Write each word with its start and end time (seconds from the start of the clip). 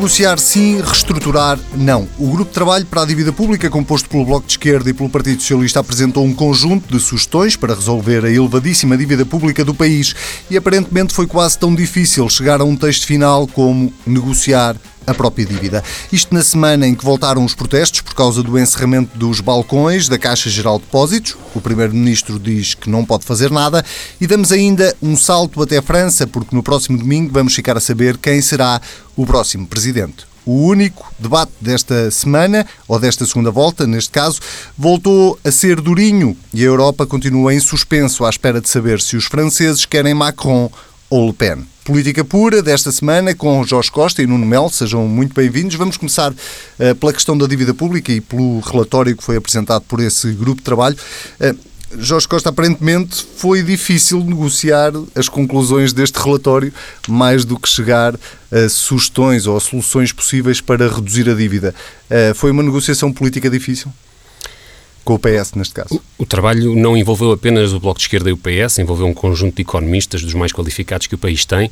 Negociar 0.00 0.38
sim, 0.38 0.80
reestruturar 0.80 1.58
não. 1.76 2.08
O 2.18 2.30
Grupo 2.30 2.46
de 2.46 2.54
Trabalho 2.54 2.86
para 2.86 3.02
a 3.02 3.04
Dívida 3.04 3.34
Pública, 3.34 3.68
composto 3.68 4.08
pelo 4.08 4.24
Bloco 4.24 4.46
de 4.46 4.54
Esquerda 4.54 4.88
e 4.88 4.94
pelo 4.94 5.10
Partido 5.10 5.42
Socialista, 5.42 5.78
apresentou 5.78 6.24
um 6.24 6.32
conjunto 6.32 6.90
de 6.90 6.98
sugestões 6.98 7.54
para 7.54 7.74
resolver 7.74 8.24
a 8.24 8.30
elevadíssima 8.30 8.96
dívida 8.96 9.26
pública 9.26 9.62
do 9.62 9.74
país 9.74 10.14
e 10.50 10.56
aparentemente 10.56 11.12
foi 11.12 11.26
quase 11.26 11.58
tão 11.58 11.74
difícil 11.74 12.26
chegar 12.30 12.62
a 12.62 12.64
um 12.64 12.76
texto 12.76 13.06
final 13.06 13.46
como 13.46 13.92
negociar 14.06 14.74
a 15.10 15.14
própria 15.14 15.44
dívida. 15.44 15.82
Isto 16.12 16.34
na 16.34 16.42
semana 16.42 16.86
em 16.86 16.94
que 16.94 17.04
voltaram 17.04 17.44
os 17.44 17.54
protestos 17.54 18.00
por 18.00 18.14
causa 18.14 18.42
do 18.42 18.58
encerramento 18.58 19.16
dos 19.18 19.40
balcões 19.40 20.08
da 20.08 20.18
Caixa 20.18 20.48
Geral 20.48 20.78
de 20.78 20.84
Depósitos. 20.84 21.36
O 21.54 21.60
Primeiro-Ministro 21.60 22.38
diz 22.38 22.74
que 22.74 22.88
não 22.88 23.04
pode 23.04 23.24
fazer 23.24 23.50
nada 23.50 23.84
e 24.20 24.26
damos 24.26 24.52
ainda 24.52 24.94
um 25.02 25.16
salto 25.16 25.62
até 25.62 25.78
a 25.78 25.82
França, 25.82 26.26
porque 26.26 26.54
no 26.54 26.62
próximo 26.62 26.98
domingo 26.98 27.30
vamos 27.32 27.54
ficar 27.54 27.76
a 27.76 27.80
saber 27.80 28.16
quem 28.18 28.40
será 28.40 28.80
o 29.16 29.26
próximo 29.26 29.66
Presidente. 29.66 30.30
O 30.44 30.66
único 30.66 31.12
debate 31.18 31.52
desta 31.60 32.10
semana, 32.10 32.66
ou 32.88 32.98
desta 32.98 33.26
segunda 33.26 33.50
volta, 33.50 33.86
neste 33.86 34.10
caso, 34.10 34.40
voltou 34.76 35.38
a 35.44 35.50
ser 35.50 35.80
durinho 35.80 36.36
e 36.52 36.62
a 36.62 36.66
Europa 36.66 37.06
continua 37.06 37.54
em 37.54 37.60
suspenso 37.60 38.24
à 38.24 38.30
espera 38.30 38.60
de 38.60 38.68
saber 38.68 39.00
se 39.00 39.16
os 39.16 39.26
franceses 39.26 39.84
querem 39.84 40.14
Macron 40.14 40.70
ou 41.10 41.26
Le 41.26 41.32
Pen. 41.32 41.66
Política 41.84 42.24
Pura 42.24 42.62
desta 42.62 42.92
semana 42.92 43.34
com 43.34 43.64
Jorge 43.64 43.90
Costa 43.90 44.22
e 44.22 44.26
Nuno 44.26 44.46
Mel, 44.46 44.70
sejam 44.70 45.08
muito 45.08 45.34
bem-vindos. 45.34 45.74
Vamos 45.74 45.96
começar 45.96 46.30
uh, 46.30 46.94
pela 46.94 47.12
questão 47.12 47.36
da 47.36 47.48
dívida 47.48 47.74
pública 47.74 48.12
e 48.12 48.20
pelo 48.20 48.60
relatório 48.60 49.16
que 49.16 49.24
foi 49.24 49.36
apresentado 49.36 49.82
por 49.82 49.98
esse 49.98 50.30
grupo 50.32 50.60
de 50.60 50.64
trabalho. 50.64 50.96
Uh, 51.40 51.70
Jorge 51.98 52.28
Costa, 52.28 52.50
aparentemente 52.50 53.26
foi 53.36 53.64
difícil 53.64 54.22
negociar 54.22 54.92
as 55.16 55.28
conclusões 55.28 55.92
deste 55.92 56.20
relatório, 56.20 56.72
mais 57.08 57.44
do 57.44 57.58
que 57.58 57.68
chegar 57.68 58.14
a 58.14 58.68
sugestões 58.68 59.48
ou 59.48 59.56
a 59.56 59.60
soluções 59.60 60.12
possíveis 60.12 60.60
para 60.60 60.88
reduzir 60.88 61.28
a 61.28 61.34
dívida. 61.34 61.74
Uh, 62.08 62.32
foi 62.36 62.52
uma 62.52 62.62
negociação 62.62 63.12
política 63.12 63.50
difícil? 63.50 63.92
Com 65.04 65.14
o 65.14 65.18
PS 65.18 65.54
neste 65.54 65.74
caso? 65.74 65.96
O, 66.18 66.22
o, 66.22 66.26
trabalho 66.26 66.74
não 66.74 66.96
envolveu 66.96 67.32
apenas 67.32 67.72
o 67.72 67.80
Bloco 67.80 67.98
de 67.98 68.04
Esquerda 68.04 68.30
e 68.30 68.32
o 68.32 68.36
PS, 68.36 68.78
envolveu 68.78 69.06
um 69.06 69.14
conjunto 69.14 69.56
de 69.56 69.62
economistas 69.62 70.22
dos 70.22 70.34
mais 70.34 70.52
qualificados 70.52 71.06
que 71.06 71.14
o 71.14 71.18
país 71.18 71.44
tem 71.44 71.70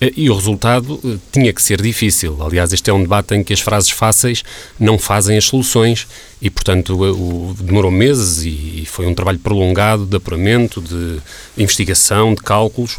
eh, 0.00 0.12
e 0.16 0.28
o 0.28 0.34
resultado 0.34 0.98
eh, 1.04 1.16
tinha 1.30 1.52
que 1.52 1.62
ser 1.62 1.80
difícil. 1.80 2.36
Aliás, 2.40 2.72
este 2.72 2.90
é 2.90 2.92
um 2.92 3.02
debate 3.02 3.34
em 3.34 3.44
que 3.44 3.52
as 3.52 3.60
frases 3.60 3.90
fáceis 3.90 4.42
não 4.78 4.98
fazem 4.98 5.36
as 5.36 5.44
soluções 5.44 6.08
e, 6.40 6.50
portanto, 6.50 7.00
o, 7.00 7.54
demorou 7.60 7.90
meses 7.90 8.44
e 8.44 8.84
foi 8.86 9.06
um 9.06 9.14
trabalho 9.14 9.38
prolongado 9.38 10.04
de 10.04 10.16
apuramento, 10.16 10.80
de 10.80 11.18
investigação, 11.56 12.34
de 12.34 12.42
cálculos, 12.42 12.98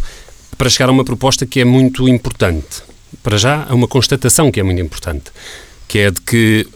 para 0.58 0.70
chegar 0.70 0.88
a 0.88 0.92
uma 0.92 1.04
proposta 1.04 1.46
que 1.46 1.60
é 1.60 1.66
muito 1.66 2.08
importante. 2.08 2.84
Para 3.22 3.38
já, 3.38 3.66
a 3.70 3.76
uma 3.76 3.88
constatação 3.88 4.52
que 4.52 4.60
é 4.60 4.64
muito 4.64 4.82
importante 4.82 5.32
que 5.88 6.00
é 6.00 6.12
de 6.12 6.22
que 6.22 6.68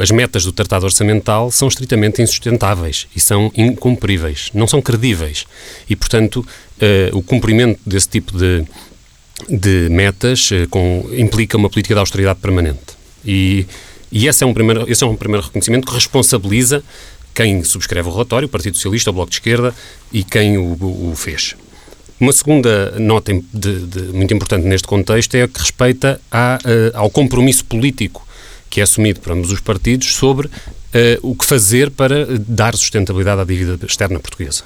as 0.00 0.10
metas 0.10 0.44
do 0.44 0.52
Tratado 0.52 0.84
Orçamental 0.84 1.50
são 1.50 1.68
estritamente 1.68 2.20
insustentáveis 2.20 3.06
e 3.14 3.20
são 3.20 3.50
incumpríveis, 3.56 4.50
não 4.52 4.66
são 4.66 4.82
credíveis. 4.82 5.46
E, 5.88 5.96
portanto, 5.96 6.38
uh, 6.40 7.16
o 7.16 7.22
cumprimento 7.22 7.80
desse 7.86 8.08
tipo 8.08 8.36
de, 8.36 8.64
de 9.48 9.88
metas 9.90 10.50
uh, 10.50 10.68
com, 10.68 11.08
implica 11.16 11.56
uma 11.56 11.70
política 11.70 11.94
de 11.94 12.00
austeridade 12.00 12.40
permanente. 12.40 12.96
E, 13.24 13.66
e 14.12 14.26
esse, 14.26 14.44
é 14.44 14.46
um 14.46 14.54
primeiro, 14.54 14.90
esse 14.90 15.02
é 15.02 15.06
um 15.06 15.16
primeiro 15.16 15.46
reconhecimento 15.46 15.86
que 15.86 15.94
responsabiliza 15.94 16.82
quem 17.34 17.62
subscreve 17.64 18.08
o 18.08 18.12
relatório, 18.12 18.46
o 18.46 18.48
Partido 18.48 18.76
Socialista, 18.76 19.10
o 19.10 19.12
Bloco 19.12 19.30
de 19.30 19.36
Esquerda 19.36 19.74
e 20.12 20.24
quem 20.24 20.56
o, 20.56 20.72
o, 20.72 21.12
fez. 21.14 21.54
Uma 22.18 22.32
segunda 22.32 22.98
nota 22.98 23.30
de, 23.52 23.80
de, 23.86 24.00
muito 24.14 24.32
importante 24.32 24.66
neste 24.66 24.88
contexto 24.88 25.34
é 25.34 25.42
a 25.42 25.48
que 25.48 25.60
respeita 25.60 26.18
uh, 26.32 26.96
ao 26.96 27.10
compromisso 27.10 27.62
político 27.66 28.25
que 28.76 28.80
é 28.80 28.82
assumido 28.82 29.20
por 29.20 29.32
ambos 29.32 29.50
os 29.50 29.58
partidos 29.58 30.14
sobre 30.16 30.48
uh, 30.48 30.50
o 31.22 31.34
que 31.34 31.46
fazer 31.46 31.90
para 31.90 32.26
dar 32.38 32.76
sustentabilidade 32.76 33.40
à 33.40 33.44
dívida 33.44 33.78
externa 33.86 34.20
portuguesa. 34.20 34.64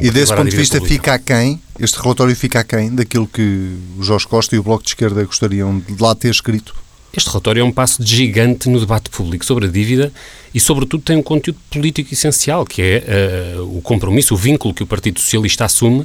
E 0.00 0.10
desse 0.10 0.34
ponto 0.34 0.50
de 0.50 0.56
vista 0.56 0.80
pública. 0.80 0.94
fica 0.96 1.14
aquém, 1.14 1.62
este 1.78 1.96
relatório 1.96 2.34
fica 2.34 2.58
aquém 2.58 2.92
daquilo 2.92 3.24
que 3.24 3.76
o 3.96 4.02
Jorge 4.02 4.26
Costa 4.26 4.56
e 4.56 4.58
o 4.58 4.64
Bloco 4.64 4.82
de 4.82 4.88
Esquerda 4.88 5.22
gostariam 5.22 5.78
de 5.78 6.02
lá 6.02 6.12
ter 6.16 6.30
escrito? 6.30 6.74
Este 7.16 7.28
relatório 7.28 7.60
é 7.60 7.64
um 7.64 7.70
passo 7.70 8.02
de 8.02 8.16
gigante 8.16 8.68
no 8.68 8.80
debate 8.80 9.10
público 9.10 9.46
sobre 9.46 9.66
a 9.66 9.68
dívida 9.68 10.12
e, 10.52 10.58
sobretudo, 10.58 11.04
tem 11.04 11.16
um 11.16 11.22
conteúdo 11.22 11.60
político 11.70 12.12
essencial, 12.12 12.66
que 12.66 12.82
é 12.82 13.54
uh, 13.58 13.78
o 13.78 13.80
compromisso, 13.80 14.34
o 14.34 14.36
vínculo 14.36 14.74
que 14.74 14.82
o 14.82 14.86
Partido 14.88 15.20
Socialista 15.20 15.64
assume 15.64 16.04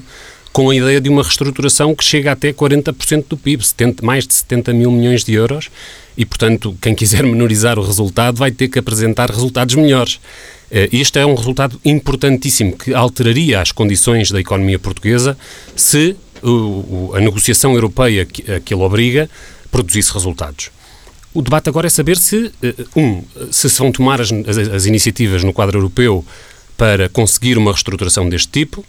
com 0.51 0.69
a 0.69 0.75
ideia 0.75 0.99
de 0.99 1.09
uma 1.09 1.23
reestruturação 1.23 1.95
que 1.95 2.03
chega 2.03 2.31
até 2.31 2.51
40% 2.51 3.25
do 3.29 3.37
PIB, 3.37 3.65
70, 3.65 4.05
mais 4.05 4.27
de 4.27 4.33
70 4.33 4.73
mil 4.73 4.91
milhões 4.91 5.23
de 5.23 5.33
euros, 5.33 5.69
e, 6.17 6.25
portanto, 6.25 6.75
quem 6.81 6.93
quiser 6.93 7.23
menorizar 7.27 7.79
o 7.79 7.83
resultado 7.83 8.37
vai 8.37 8.51
ter 8.51 8.67
que 8.67 8.79
apresentar 8.79 9.29
resultados 9.29 9.75
melhores. 9.75 10.19
Eh, 10.69 10.89
este 10.91 11.19
é 11.19 11.25
um 11.25 11.35
resultado 11.35 11.79
importantíssimo 11.85 12.77
que 12.77 12.93
alteraria 12.93 13.61
as 13.61 13.71
condições 13.71 14.31
da 14.31 14.39
economia 14.39 14.79
portuguesa 14.79 15.37
se 15.75 16.15
a 17.13 17.19
negociação 17.19 17.73
europeia 17.75 18.23
a 18.23 18.59
que 18.59 18.73
ele 18.73 18.81
obriga 18.81 19.29
produzisse 19.69 20.11
resultados. 20.11 20.71
O 21.33 21.41
debate 21.41 21.69
agora 21.69 21.87
é 21.87 21.89
saber 21.89 22.17
se, 22.17 22.51
eh, 22.61 22.73
um, 22.95 23.23
se 23.51 23.69
se 23.69 23.79
vão 23.79 23.91
tomar 23.91 24.19
as, 24.19 24.31
as, 24.31 24.57
as 24.57 24.85
iniciativas 24.85 25.43
no 25.43 25.53
quadro 25.53 25.77
europeu 25.77 26.25
para 26.75 27.07
conseguir 27.07 27.57
uma 27.57 27.71
reestruturação 27.71 28.27
deste 28.27 28.49
tipo, 28.49 28.83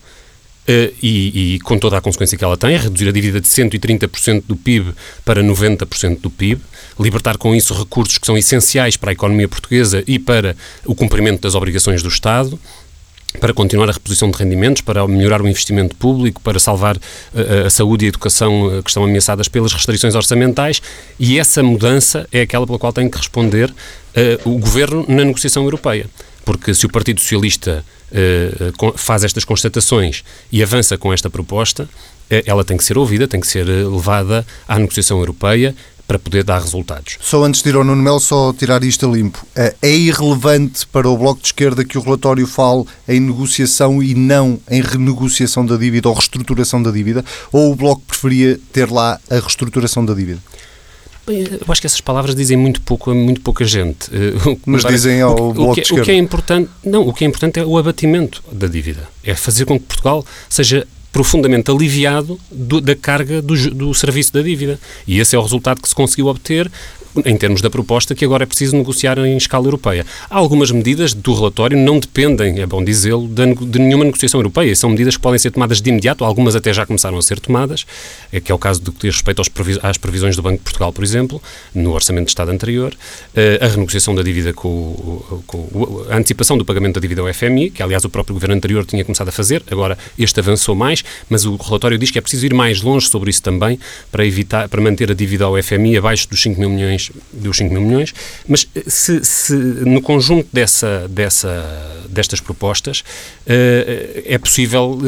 Uh, 0.62 0.94
e, 1.02 1.54
e, 1.54 1.60
com 1.60 1.76
toda 1.76 1.98
a 1.98 2.00
consequência 2.00 2.38
que 2.38 2.44
ela 2.44 2.56
tem, 2.56 2.76
reduzir 2.76 3.08
a 3.08 3.12
dívida 3.12 3.40
de 3.40 3.48
130% 3.48 4.44
do 4.46 4.54
PIB 4.54 4.94
para 5.24 5.42
90% 5.42 6.20
do 6.20 6.30
PIB, 6.30 6.62
libertar 7.00 7.36
com 7.36 7.52
isso 7.52 7.74
recursos 7.74 8.16
que 8.16 8.24
são 8.24 8.38
essenciais 8.38 8.96
para 8.96 9.10
a 9.10 9.12
economia 9.12 9.48
portuguesa 9.48 10.04
e 10.06 10.20
para 10.20 10.54
o 10.84 10.94
cumprimento 10.94 11.40
das 11.40 11.56
obrigações 11.56 12.00
do 12.00 12.08
Estado, 12.08 12.56
para 13.40 13.52
continuar 13.52 13.88
a 13.88 13.92
reposição 13.92 14.30
de 14.30 14.38
rendimentos, 14.38 14.82
para 14.82 15.06
melhorar 15.08 15.42
o 15.42 15.48
investimento 15.48 15.96
público, 15.96 16.40
para 16.40 16.58
salvar 16.58 16.96
uh, 16.96 17.66
a 17.66 17.70
saúde 17.70 18.04
e 18.04 18.06
a 18.06 18.08
educação 18.10 18.66
uh, 18.66 18.82
que 18.82 18.90
estão 18.90 19.04
ameaçadas 19.04 19.48
pelas 19.48 19.72
restrições 19.72 20.14
orçamentais, 20.14 20.82
e 21.18 21.38
essa 21.38 21.62
mudança 21.62 22.28
é 22.30 22.42
aquela 22.42 22.66
pela 22.66 22.78
qual 22.78 22.92
tem 22.92 23.08
que 23.08 23.18
responder 23.18 23.72
o 24.44 24.58
Governo 24.58 25.06
na 25.08 25.24
negociação 25.24 25.62
europeia. 25.64 26.04
Porque 26.44 26.74
se 26.74 26.84
o 26.84 26.88
Partido 26.90 27.20
Socialista 27.20 27.82
uh, 27.82 28.01
faz 28.96 29.24
estas 29.24 29.44
constatações 29.44 30.22
e 30.50 30.62
avança 30.62 30.98
com 30.98 31.12
esta 31.12 31.30
proposta, 31.30 31.84
uh, 31.84 31.88
ela 32.46 32.64
tem 32.64 32.76
que 32.76 32.84
ser 32.84 32.98
ouvida, 32.98 33.28
tem 33.28 33.40
que 33.40 33.46
ser 33.46 33.66
levada 33.66 34.46
à 34.66 34.78
negociação 34.78 35.18
europeia 35.18 35.74
para 36.06 36.18
poder 36.18 36.44
dar 36.44 36.60
resultados. 36.60 37.16
Só 37.22 37.42
antes 37.42 37.62
de 37.62 37.70
ir 37.70 37.74
ao 37.74 37.84
Nuno 37.84 38.02
Mel, 38.02 38.20
só 38.20 38.52
tirar 38.52 38.84
isto 38.84 39.06
a 39.06 39.10
limpo. 39.10 39.46
É 39.54 39.74
irrelevante 39.82 40.86
para 40.86 41.08
o 41.08 41.16
Bloco 41.16 41.40
de 41.40 41.46
Esquerda 41.46 41.84
que 41.84 41.96
o 41.96 42.02
relatório 42.02 42.46
fale 42.46 42.84
em 43.08 43.18
negociação 43.18 44.02
e 44.02 44.14
não 44.14 44.60
em 44.70 44.82
renegociação 44.82 45.64
da 45.64 45.76
dívida 45.76 46.08
ou 46.08 46.14
reestruturação 46.14 46.82
da 46.82 46.90
dívida? 46.90 47.24
Ou 47.50 47.72
o 47.72 47.76
Bloco 47.76 48.02
preferia 48.06 48.60
ter 48.72 48.90
lá 48.90 49.18
a 49.30 49.34
reestruturação 49.36 50.04
da 50.04 50.12
dívida? 50.12 50.40
Eu 51.26 51.60
acho 51.68 51.80
que 51.80 51.86
essas 51.86 52.00
palavras 52.00 52.34
dizem 52.34 52.56
muito 52.56 52.80
pouco 52.80 53.10
a 53.10 53.14
muito 53.14 53.40
pouca 53.40 53.64
gente. 53.64 54.10
Eh, 54.12 54.56
Mas 54.66 54.84
dizem 54.84 55.20
ao 55.20 55.50
o, 55.50 55.52
Bloco 55.52 55.72
o 55.72 55.74
que, 55.74 55.94
o 55.94 56.02
que 56.02 56.10
é 56.10 56.16
importante, 56.16 56.68
não, 56.84 57.06
o 57.06 57.12
que 57.12 57.24
é 57.24 57.28
importante 57.28 57.60
é 57.60 57.64
o 57.64 57.78
abatimento 57.78 58.42
da 58.50 58.66
dívida. 58.66 59.08
É 59.22 59.34
fazer 59.34 59.64
com 59.64 59.78
que 59.78 59.86
Portugal 59.86 60.24
seja 60.48 60.86
profundamente 61.12 61.70
aliviado 61.70 62.40
do, 62.50 62.80
da 62.80 62.96
carga 62.96 63.40
do, 63.40 63.54
do 63.70 63.94
serviço 63.94 64.32
da 64.32 64.42
dívida. 64.42 64.80
E 65.06 65.20
esse 65.20 65.36
é 65.36 65.38
o 65.38 65.42
resultado 65.42 65.80
que 65.80 65.88
se 65.88 65.94
conseguiu 65.94 66.26
obter 66.26 66.70
em 67.24 67.36
termos 67.36 67.60
da 67.60 67.68
proposta 67.68 68.14
que 68.14 68.24
agora 68.24 68.44
é 68.44 68.46
preciso 68.46 68.76
negociar 68.76 69.18
em 69.18 69.36
escala 69.36 69.66
europeia. 69.66 70.06
Algumas 70.30 70.70
medidas 70.70 71.12
do 71.12 71.34
relatório 71.34 71.76
não 71.76 71.98
dependem, 71.98 72.60
é 72.60 72.66
bom 72.66 72.82
dizê-lo, 72.82 73.28
de, 73.28 73.78
nenhuma 73.78 74.04
negociação 74.04 74.40
europeia. 74.40 74.75
São 74.75 74.90
medidas 74.90 75.16
que 75.16 75.22
podem 75.22 75.38
ser 75.38 75.50
tomadas 75.50 75.81
de 75.81 75.90
imediato, 75.90 76.25
algumas 76.25 76.56
até 76.56 76.72
já 76.72 76.87
começaram 76.87 77.19
a 77.19 77.22
ser 77.22 77.38
tomadas, 77.38 77.84
é 78.32 78.40
que 78.40 78.50
é 78.50 78.54
o 78.54 78.58
caso 78.58 78.81
do 78.81 78.92
que 78.92 79.06
diz 79.06 79.16
respeito 79.16 79.42
às 79.82 79.98
previsões 79.98 80.37
do 80.37 80.42
Banco 80.42 80.58
de 80.58 80.64
Portugal, 80.64 80.92
por 80.92 81.04
exemplo, 81.04 81.42
no 81.75 81.92
Orçamento 81.92 82.26
de 82.26 82.31
Estado 82.31 82.50
anterior, 82.50 82.94
eh, 83.34 83.58
a 83.60 83.69
renegociação 83.69 84.14
da 84.14 84.22
dívida 84.22 84.52
com, 84.52 85.42
com 85.46 86.04
a 86.08 86.16
antecipação 86.16 86.56
do 86.56 86.64
pagamento 86.64 86.94
da 86.94 87.00
dívida 87.00 87.20
ao 87.20 87.32
FMI, 87.32 87.70
que 87.70 87.82
aliás 87.82 88.04
o 88.04 88.10
próprio 88.10 88.34
governo 88.34 88.54
anterior 88.54 88.84
tinha 88.84 89.04
começado 89.04 89.28
a 89.28 89.32
fazer, 89.32 89.62
agora 89.70 89.98
este 90.19 90.40
avançou 90.40 90.75
mais, 90.75 91.04
mas 91.28 91.44
o 91.44 91.56
relatório 91.56 91.98
diz 91.98 92.10
que 92.10 92.19
é 92.19 92.22
preciso 92.22 92.46
ir 92.46 92.54
mais 92.54 92.82
longe 92.82 93.08
sobre 93.08 93.31
isso 93.31 93.42
também 93.42 93.78
para 94.10 94.25
evitar, 94.25 94.69
para 94.69 94.81
manter 94.81 95.10
a 95.10 95.14
dívida 95.14 95.44
ao 95.44 95.60
FMI 95.62 95.98
abaixo 95.98 96.28
dos 96.28 96.40
5 96.40 96.58
mil 96.58 96.70
milhões 96.70 97.01
milhões, 97.10 97.12
dos 97.32 97.56
5 97.56 97.72
mil 97.72 97.82
milhões, 97.82 98.14
mas 98.46 98.69
eh, 98.75 98.82
se, 98.87 99.25
se 99.25 99.54
no 99.54 100.00
conjunto 100.00 100.49
dessa, 100.52 101.08
dessa, 101.08 102.04
destas 102.08 102.40
propostas 102.40 103.00
uh, 103.00 104.22
é 104.25 104.38
possível 104.38 104.99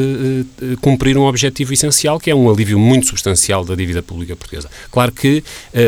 cumprir 0.81 1.17
um 1.17 1.23
objetivo 1.23 1.73
essencial, 1.73 2.19
que 2.19 2.29
é 2.29 2.35
um 2.35 2.49
alívio 2.49 2.79
muito 2.79 3.07
substancial 3.07 3.63
da 3.63 3.75
dívida 3.75 4.01
pública 4.01 4.35
portuguesa. 4.35 4.69
Claro 4.91 5.11
que 5.11 5.43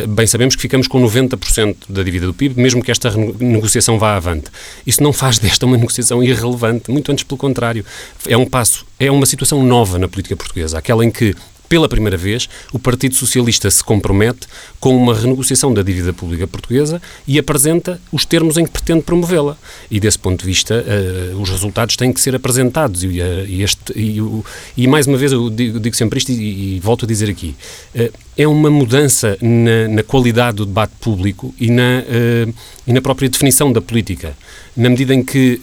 bem 0.10 0.28
sabemos 0.28 0.56
que 0.56 0.62
ficamos 0.62 0.88
com 0.88 1.02
90% 1.02 1.76
da 1.90 2.04
dívida 2.04 2.26
do 2.26 2.34
PIB, 2.34 2.60
mesmo 2.60 2.84
que 2.84 2.92
esta 2.92 3.12
negociação 3.40 3.98
vá 4.00 4.16
avante. 4.16 4.46
Isso 4.86 5.02
não 5.02 5.14
faz 5.14 5.40
desta 5.40 5.66
uma 5.66 5.78
negociação 5.78 6.24
irrelevante, 6.24 6.92
muito 6.92 7.12
antes 7.12 7.24
pelo 7.24 7.38
contrário. 7.38 7.86
É 8.28 8.38
um 8.38 8.46
passo, 8.46 8.86
é 9.00 9.12
uma 9.12 9.26
situação 9.26 9.64
nova 9.64 9.98
na 10.00 10.08
política 10.08 10.36
portuguesa, 10.36 10.78
aquela 10.78 11.06
em 11.06 11.12
que 11.12 11.36
pela 11.70 11.88
primeira 11.90 12.18
vez, 12.18 12.50
o 12.72 12.80
Partido 12.80 13.16
Socialista 13.16 13.70
se 13.70 13.84
compromete 13.84 14.48
com 14.80 14.96
uma 14.96 15.14
renegociação 15.14 15.74
da 15.74 15.82
dívida 15.82 16.14
pública 16.14 16.48
portuguesa 16.48 17.02
e 17.28 17.38
apresenta 17.38 18.00
os 18.12 18.26
termos 18.26 18.58
em 18.58 18.66
que 18.66 18.72
pretende 18.72 19.02
promovê-la. 19.02 19.58
E, 19.90 20.00
desse 20.00 20.18
ponto 20.18 20.40
de 20.40 20.46
vista, 20.46 20.84
uh, 20.84 21.42
os 21.42 21.50
resultados 21.50 21.96
têm 21.96 22.14
que 22.14 22.22
ser 22.22 22.36
apresentados. 22.36 23.04
E, 23.04 23.08
uh, 23.08 23.62
este, 23.62 23.94
e, 23.96 24.22
e, 24.78 24.88
mais 24.88 25.08
uma 25.08 25.18
vez, 25.18 25.32
eu 25.32 25.50
digo, 25.50 25.80
digo 25.80 25.96
sempre 25.96 26.20
isto 26.20 26.32
e, 26.32 26.80
volto 26.80 27.06
a 27.06 27.08
dizer 27.08 27.30
aqui: 27.30 27.56
uh, 27.96 28.12
é 28.38 28.48
uma 28.48 28.70
mudança 28.70 29.38
na, 29.42 29.88
na, 29.88 30.04
qualidade 30.04 30.58
do 30.58 30.66
debate 30.66 30.94
público 31.02 31.54
e 31.60 31.72
na, 31.72 32.04
e 32.86 32.94
na 32.94 33.02
própria 33.02 33.28
definição 33.28 33.74
da 33.74 33.82
política, 33.82 34.38
na 34.76 34.90
medida 34.90 35.14
em 35.14 35.24
que 35.24 35.60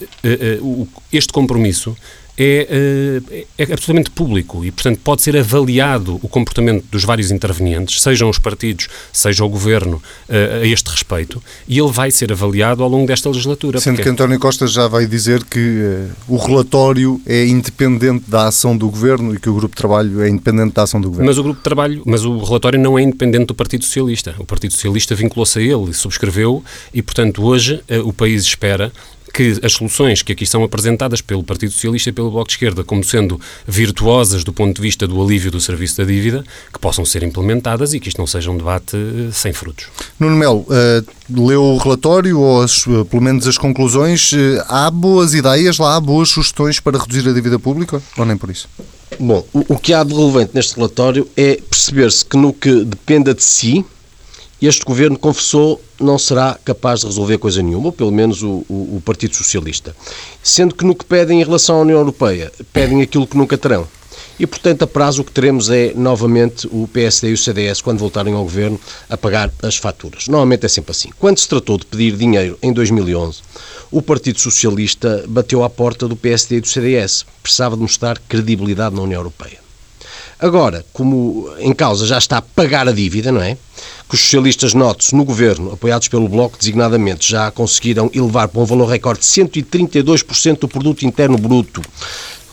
este 1.11 1.31
compromisso 1.31 1.95
é, 2.37 3.21
eh, 3.29 3.45
é, 3.57 3.63
absolutamente 3.73 4.11
público 4.11 4.65
e, 4.65 4.71
portanto, 4.71 4.99
pode 5.03 5.21
ser 5.21 5.37
avaliado 5.37 6.19
o 6.21 6.27
comportamento 6.27 6.85
dos 6.91 7.03
vários 7.03 7.31
intervenientes, 7.31 8.01
sejam 8.01 8.29
os 8.29 8.37
partidos, 8.37 8.87
seja 9.11 9.43
o 9.43 9.49
governo, 9.49 10.01
eh, 10.27 10.61
a 10.63 10.67
este 10.67 10.89
respeito, 10.89 11.41
e 11.67 11.79
ele 11.79 11.91
vai 11.91 12.11
ser 12.11 12.31
avaliado 12.31 12.83
ao 12.83 12.89
longo 12.89 13.07
desta 13.07 13.29
legislatura. 13.29 13.79
Sendo 13.79 13.95
porque... 13.95 14.03
que 14.03 14.09
António 14.09 14.39
Costa 14.39 14.67
já 14.67 14.87
vai 14.87 15.05
dizer 15.05 15.43
que 15.43 15.59
uh, 15.59 16.11
o 16.27 16.37
relatório 16.37 17.21
é 17.25 17.45
independente 17.45 18.29
da 18.29 18.47
ação 18.47 18.77
do 18.77 18.89
governo 18.89 19.33
e 19.33 19.39
que 19.39 19.49
o 19.49 19.53
grupo 19.53 19.73
de 19.73 19.77
trabalho 19.77 20.21
é 20.21 20.29
independente 20.29 20.73
da 20.73 20.83
ação 20.83 20.99
do 20.99 21.09
governo. 21.09 21.27
Mas 21.27 21.37
o 21.37 21.43
grupo 21.43 21.57
de 21.57 21.63
trabalho, 21.63 22.03
mas 22.05 22.25
o 22.25 22.39
relatório 22.39 22.79
não 22.79 22.99
é 22.99 23.01
independente 23.01 23.47
do 23.47 23.55
Partido 23.55 23.85
Socialista. 23.85 24.35
O 24.37 24.45
Partido 24.45 24.73
Socialista 24.73 25.15
vinculou-se 25.15 25.57
a 25.57 25.61
ele 25.61 25.91
e 25.91 25.93
subscreveu, 25.93 26.63
e, 26.93 27.01
portanto, 27.01 27.43
hoje 27.43 27.81
o 28.03 28.11
país 28.11 28.43
espera 28.43 28.91
que 29.35 29.59
as 29.61 29.73
soluções 29.73 30.21
que 30.21 30.31
aqui 30.31 30.45
são 30.45 30.63
apresentadas 30.63 31.19
pelo 31.19 31.43
Partido 31.43 31.73
Socialista 31.73 32.09
e 32.09 32.13
pelo 32.13 32.31
Bloco 32.31 32.47
de 32.47 32.53
Esquerda 32.53 32.85
como 32.85 33.03
sendo 33.03 33.39
virtuosas 33.67 34.45
do 34.45 34.53
ponto 34.53 34.77
de 34.77 34.81
vista 34.81 35.05
do 35.05 35.21
alívio 35.21 35.51
do 35.51 35.59
serviço 35.59 35.97
da 35.97 36.05
dívida, 36.05 36.41
que 36.71 36.79
possam 36.79 37.03
ser 37.03 37.21
implementadas 37.21 37.93
e 37.93 37.99
que 37.99 38.07
isto 38.07 38.17
não 38.17 38.25
seja 38.25 38.49
um 38.49 38.55
debate 38.55 38.95
eh, 38.95 39.29
sem 39.33 39.51
frutos. 39.51 39.87
Nuno 40.17 40.37
Melo, 40.37 40.59
uh, 40.59 41.47
leu 41.47 41.61
o 41.61 41.77
relatório 41.77 42.39
ou 42.39 42.61
as, 42.61 42.87
uh, 42.87 43.03
pelo 43.03 43.21
menos 43.21 43.45
as 43.45 43.57
conclusões? 43.57 44.31
Uh, 44.31 44.63
há 44.69 44.89
boas 44.89 45.33
ideias 45.33 45.79
lá, 45.79 45.97
há 45.97 45.99
boas 45.99 46.29
sugestões 46.29 46.79
para 46.79 46.97
reduzir 46.97 47.27
a 47.27 47.33
dívida 47.33 47.59
pública 47.59 48.01
ou 48.17 48.25
nem 48.25 48.37
por 48.37 48.49
isso? 48.49 48.69
Bom, 49.19 49.45
o, 49.51 49.73
o 49.73 49.77
que 49.77 49.93
há 49.93 50.01
de 50.01 50.13
relevante 50.13 50.51
neste 50.53 50.77
relatório 50.77 51.27
é 51.35 51.59
perceber-se 51.69 52.23
que 52.23 52.37
no 52.37 52.53
que 52.53 52.85
dependa 52.85 53.33
de 53.33 53.43
si, 53.43 53.85
este 54.61 54.85
governo 54.85 55.17
confessou 55.17 55.81
não 55.99 56.17
será 56.17 56.57
capaz 56.63 57.01
de 57.01 57.07
resolver 57.07 57.37
coisa 57.37 57.61
nenhuma, 57.61 57.87
ou 57.87 57.91
pelo 57.91 58.11
menos 58.11 58.41
o, 58.41 58.65
o, 58.69 58.97
o, 58.97 59.01
Partido 59.03 59.35
Socialista. 59.35 59.95
Sendo 60.41 60.75
que 60.75 60.85
no 60.85 60.95
que 60.95 61.05
pedem 61.05 61.41
em 61.41 61.43
relação 61.43 61.77
à 61.77 61.81
União 61.81 61.99
Europeia, 61.99 62.51
pedem 62.71 63.01
aquilo 63.01 63.27
que 63.27 63.37
nunca 63.37 63.57
terão. 63.57 63.87
E, 64.37 64.45
portanto, 64.45 64.83
a 64.83 64.87
prazo 64.87 65.21
o 65.21 65.25
que 65.25 65.31
teremos 65.31 65.69
é, 65.69 65.93
novamente, 65.93 66.67
o 66.67 66.87
PSD 66.91 67.29
e 67.29 67.33
o 67.33 67.37
CDS, 67.37 67.81
quando 67.81 67.99
voltarem 67.99 68.33
ao 68.33 68.43
governo, 68.43 68.79
a 69.09 69.15
pagar 69.15 69.51
as 69.63 69.77
faturas. 69.77 70.27
Normalmente 70.27 70.65
é 70.65 70.69
sempre 70.69 70.91
assim. 70.91 71.09
Quando 71.17 71.39
se 71.39 71.47
tratou 71.47 71.77
de 71.77 71.85
pedir 71.85 72.17
dinheiro 72.17 72.57
em 72.61 72.73
2011, 72.73 73.41
o 73.91 74.01
Partido 74.01 74.39
Socialista 74.39 75.23
bateu 75.27 75.63
à 75.63 75.69
porta 75.69 76.07
do 76.07 76.17
PSD 76.17 76.57
e 76.57 76.61
do 76.61 76.67
CDS. 76.67 77.25
Precisava 77.41 77.77
de 77.77 77.81
mostrar 77.81 78.19
credibilidade 78.19 78.93
na 78.93 79.03
União 79.03 79.19
Europeia. 79.19 79.64
Agora, 80.39 80.85
como 80.91 81.49
em 81.59 81.73
causa 81.73 82.05
já 82.05 82.17
está 82.17 82.37
a 82.37 82.41
pagar 82.41 82.87
a 82.87 82.91
dívida, 82.91 83.31
não 83.31 83.41
é? 83.41 83.57
Que 84.07 84.15
os 84.15 84.21
socialistas, 84.21 84.73
note 84.73 85.15
no 85.15 85.23
governo, 85.23 85.71
apoiados 85.71 86.07
pelo 86.07 86.27
Bloco 86.27 86.57
designadamente, 86.57 87.29
já 87.29 87.49
conseguiram 87.51 88.11
elevar 88.13 88.47
para 88.47 88.61
um 88.61 88.65
valor 88.65 88.85
recorde 88.87 89.21
de 89.21 89.25
132% 89.25 90.59
do 90.59 90.67
produto 90.67 91.05
interno 91.05 91.37
bruto 91.37 91.81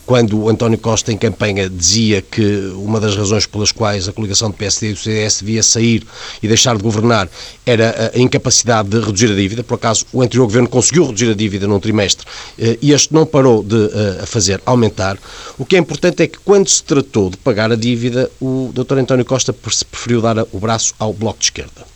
quando 0.06 0.38
o 0.38 0.48
António 0.48 0.78
Costa, 0.78 1.12
em 1.12 1.16
campanha, 1.16 1.68
dizia 1.68 2.20
que 2.20 2.72
uma 2.76 3.00
das 3.00 3.16
razões 3.16 3.46
pelas 3.46 3.72
quais 3.72 4.08
a 4.08 4.12
coligação 4.12 4.50
do 4.50 4.56
PSD 4.56 4.90
e 4.90 4.92
do 4.92 4.98
CDS 4.98 5.40
devia 5.40 5.62
sair 5.62 6.06
e 6.42 6.48
deixar 6.48 6.76
de 6.76 6.82
governar 6.82 7.28
era 7.64 8.12
a 8.14 8.18
incapacidade 8.18 8.88
de 8.88 9.00
reduzir 9.00 9.30
a 9.30 9.34
dívida. 9.34 9.62
Por 9.62 9.74
acaso, 9.74 10.06
o 10.12 10.22
anterior 10.22 10.46
governo 10.46 10.68
conseguiu 10.68 11.06
reduzir 11.06 11.30
a 11.30 11.34
dívida 11.34 11.66
num 11.66 11.78
trimestre 11.78 12.26
eh, 12.58 12.78
e 12.82 12.92
este 12.92 13.12
não 13.14 13.24
parou 13.24 13.62
de 13.62 13.76
eh, 13.76 14.20
a 14.22 14.26
fazer 14.26 14.60
aumentar. 14.66 15.18
O 15.58 15.64
que 15.64 15.76
é 15.76 15.78
importante 15.78 16.22
é 16.22 16.26
que, 16.26 16.38
quando 16.38 16.68
se 16.68 16.82
tratou 16.82 17.30
de 17.30 17.36
pagar 17.36 17.70
a 17.70 17.76
dívida, 17.76 18.30
o 18.40 18.70
Dr. 18.74 18.98
António 18.98 19.24
Costa 19.24 19.52
preferiu 19.52 20.20
dar 20.20 20.36
o 20.52 20.58
braço 20.58 20.94
ao 20.98 21.12
Bloco 21.12 21.38
de 21.38 21.46
Esquerda 21.46 21.92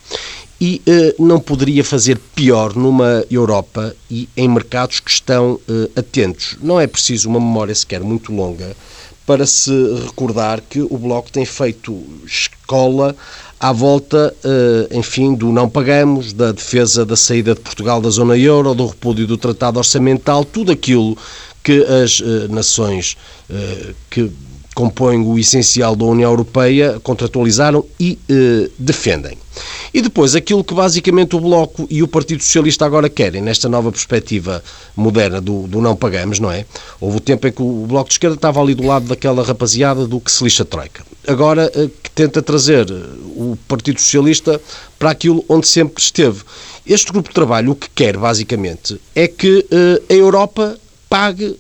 e 0.61 0.81
uh, 0.87 1.23
não 1.23 1.39
poderia 1.39 1.85
fazer 1.85 2.19
pior 2.35 2.75
numa 2.75 3.25
Europa 3.31 3.95
e 4.11 4.29
em 4.37 4.49
mercados 4.49 5.01
que 5.01 5.11
estão 5.11 5.55
uh, 5.55 5.91
atentos. 5.95 6.57
Não 6.63 6.81
é 6.81 6.87
preciso 6.87 7.29
uma 7.29 7.41
memória 7.41 7.75
sequer 7.75 8.01
muito 8.01 8.33
longa 8.33 8.75
para 9.27 9.45
se 9.45 9.73
recordar 10.05 10.63
que 10.63 10.81
o 10.81 10.97
Bloco 10.97 11.31
tem 11.31 11.45
feito 11.45 12.01
escola 12.25 13.15
à 13.59 13.73
volta, 13.73 14.35
uh, 14.45 14.97
enfim, 14.97 15.35
do 15.35 15.53
não 15.53 15.69
pagamos, 15.69 16.33
da 16.33 16.53
defesa 16.53 17.05
da 17.05 17.17
saída 17.17 17.55
de 17.55 17.61
Portugal 17.61 18.01
da 18.01 18.09
zona 18.09 18.37
euro, 18.39 18.75
do 18.75 18.87
repúdio 18.87 19.27
do 19.27 19.37
tratado 19.37 19.79
orçamental, 19.79 20.45
tudo 20.45 20.73
aquilo 20.73 21.19
que 21.63 21.85
as 21.85 22.21
nações 22.49 23.17
que 24.09 24.31
compõem 24.77 25.27
o 25.27 25.39
essencial 25.39 25.97
da 25.97 26.05
União 26.05 26.31
Europeia 26.31 27.01
contratualizaram 27.03 27.83
e 27.99 28.19
defendem. 28.79 29.39
E 29.93 30.03
depois, 30.03 30.35
aquilo 30.35 30.63
que 30.63 30.75
basicamente 30.75 31.35
o 31.35 31.41
Bloco 31.41 31.87
e 31.89 32.03
o 32.03 32.09
Partido 32.09 32.43
Socialista 32.43 32.85
agora 32.85 33.09
querem, 33.09 33.41
nesta 33.41 33.69
nova 33.69 33.91
perspectiva 33.91 34.63
moderna 34.95 35.41
do, 35.41 35.67
do 35.67 35.81
não 35.81 35.97
pagamos, 35.97 36.39
não 36.39 36.53
é? 36.53 36.67
Houve 37.01 37.17
o 37.17 37.21
tempo 37.21 37.47
em 37.47 37.53
que 37.53 37.63
o 37.63 37.87
Bloco 37.87 38.09
de 38.09 38.15
Esquerda 38.15 38.37
estava 38.37 38.61
ali 38.61 38.75
do 38.75 38.87
lado 38.87 39.07
daquela 39.07 39.43
rapaziada 39.43 40.07
do 40.07 40.21
que 40.21 40.31
se 40.31 40.45
lixa 40.45 40.67
troika. 40.67 41.03
Agora, 41.27 41.73
eh, 41.75 41.89
que 42.03 42.11
tenta 42.11 42.43
trazer 42.43 42.91
eh, 42.91 42.95
o 43.37 43.57
Partido 43.67 43.99
Socialista 43.99 44.61
para 44.99 45.11
aquilo 45.11 45.43
onde 45.49 45.67
sempre 45.67 46.03
esteve. 46.03 46.43
Este 46.87 47.11
grupo 47.11 47.31
de 47.31 47.35
trabalho 47.35 47.73
o 47.73 47.75
que 47.75 47.89
quer, 47.91 48.17
basicamente, 48.17 49.01
é 49.15 49.27
que 49.27 49.67
uh, 49.73 50.13
a 50.13 50.15
Europa 50.15 50.79
pague 51.09 51.57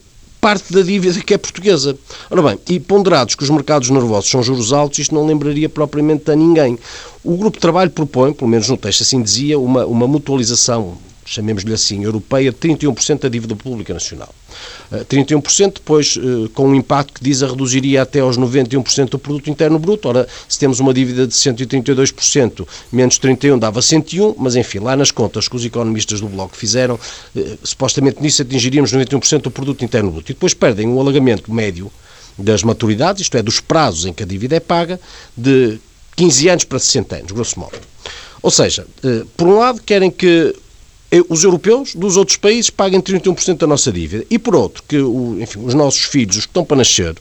parte 0.47 0.73
da 0.73 0.81
dívida 0.81 1.21
que 1.23 1.35
é 1.35 1.39
portuguesa. 1.39 1.99
Ora 2.31 2.41
bem, 2.41 2.59
e 2.69 2.79
ponderados 2.79 3.35
que 3.35 3.43
os 3.43 3.51
mercados 3.51 3.91
nervosos 3.91 4.31
são 4.31 4.45
juros 4.45 4.73
altos, 4.73 5.01
isto 5.01 5.13
não 5.13 5.27
lembraria 5.27 5.69
propriamente 5.69 6.31
a 6.31 6.37
ninguém. 6.37 6.79
O 7.25 7.37
grupo 7.37 7.57
de 7.57 7.63
trabalho 7.63 7.91
propõe, 7.91 8.33
pelo 8.33 8.49
menos 8.49 8.69
no 8.69 8.77
texto 8.77 9.03
assim 9.03 9.21
dizia, 9.21 9.59
uma, 9.59 9.85
uma 9.85 10.07
mutualização 10.07 10.99
chamemos-lhe 11.26 11.75
assim, 11.75 12.05
europeia, 12.05 12.52
31% 12.52 13.20
da 13.20 13.28
dívida 13.28 13.56
pública 13.56 13.93
nacional. 13.93 14.32
31% 15.11 15.66
eh, 15.66 15.71
depois 15.75 16.16
eh, 16.16 16.49
com 16.54 16.68
um 16.68 16.75
impacto 16.75 17.14
que 17.14 17.23
diz 17.23 17.42
a 17.42 17.49
reduziria 17.49 18.02
até 18.02 18.21
aos 18.21 18.38
91% 18.38 19.11
do 19.11 19.18
produto 19.18 19.50
interno 19.50 19.78
bruto. 19.78 20.09
Ora, 20.09 20.26
se 20.49 20.59
temos 20.59 20.78
uma 20.78 20.95
dívida 20.95 21.26
de 21.26 21.35
132%, 21.35 22.66
menos 22.92 23.18
31 23.18 23.59
dava 23.59 23.83
101, 23.83 24.37
mas 24.38 24.54
enfim, 24.54 24.78
lá 24.78 24.97
nas 24.97 25.11
contas 25.11 25.49
que 25.49 25.56
os 25.56 25.64
economistas 25.64 26.21
do 26.21 26.28
Bloco 26.28 26.56
fizeram, 26.56 26.99
eh, 27.37 27.59
supostamente 27.62 28.23
nisso 28.23 28.42
atingiríamos 28.42 28.92
91% 28.92 29.42
do 29.42 29.50
produto 29.50 29.85
interno 29.85 30.12
bruto. 30.12 30.30
E 30.30 30.35
depois 30.35 30.54
perdem 30.54 30.88
um 30.88 31.00
alagamento 31.00 31.52
médio 31.52 31.90
das 32.38 32.62
maturidades, 32.62 33.23
isto 33.23 33.37
é, 33.37 33.42
dos 33.42 33.59
prazos 33.59 34.06
em 34.06 34.12
que 34.12 34.23
a 34.23 34.26
dívida 34.26 34.54
é 34.54 34.61
paga, 34.61 35.00
de 35.37 35.80
15 36.14 36.49
anos 36.50 36.64
para 36.64 36.78
60 36.78 37.16
anos, 37.16 37.33
grosso 37.33 37.59
modo. 37.59 37.78
Ou 38.42 38.50
seja, 38.50 38.87
por 39.37 39.49
um 39.49 39.59
lado, 39.59 39.80
querem 39.83 40.11
que 40.11 40.54
os 41.29 41.45
europeus 41.45 41.95
dos 41.95 42.17
outros 42.17 42.37
países 42.37 42.71
paguem 42.71 43.01
31% 43.01 43.59
da 43.59 43.67
nossa 43.67 43.93
dívida. 43.93 44.25
E 44.29 44.39
por 44.39 44.57
outro, 44.57 44.83
que 44.87 44.99
o, 44.99 45.41
enfim, 45.41 45.61
os 45.65 45.75
nossos 45.75 46.03
filhos, 46.03 46.37
os 46.37 46.47
que 46.47 46.51
estão 46.51 46.65
para 46.65 46.79
nascer, 46.79 47.15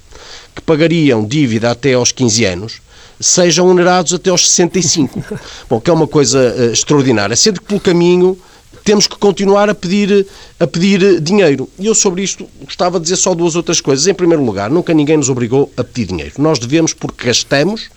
que 0.55 0.61
pagariam 0.61 1.23
dívida 1.25 1.71
até 1.71 1.93
aos 1.93 2.11
15 2.11 2.45
anos, 2.45 2.81
sejam 3.19 3.67
onerados 3.67 4.13
até 4.13 4.29
aos 4.29 4.49
65. 4.49 5.23
Bom, 5.69 5.79
que 5.79 5.89
é 5.89 5.93
uma 5.93 6.07
coisa 6.07 6.39
uh, 6.39 6.71
extraordinária. 6.71 7.35
Sendo 7.35 7.61
que 7.61 7.67
pelo 7.67 7.79
caminho 7.79 8.37
temos 8.85 9.07
que 9.07 9.17
continuar 9.17 9.67
a 9.67 9.73
pedir, 9.73 10.27
a 10.59 10.67
pedir 10.67 11.19
dinheiro. 11.19 11.67
E 11.79 11.87
eu 11.87 11.95
sobre 11.95 12.21
isto 12.21 12.47
gostava 12.63 12.99
de 12.99 13.03
dizer 13.03 13.15
só 13.15 13.33
duas 13.33 13.55
outras 13.55 13.81
coisas. 13.81 14.05
Em 14.05 14.13
primeiro 14.13 14.45
lugar, 14.45 14.69
nunca 14.69 14.93
ninguém 14.93 15.17
nos 15.17 15.27
obrigou 15.27 15.71
a 15.75 15.83
pedir 15.83 16.05
dinheiro. 16.05 16.33
Nós 16.37 16.59
devemos 16.59 16.93
porque 16.93 17.25
gastamos 17.25 17.89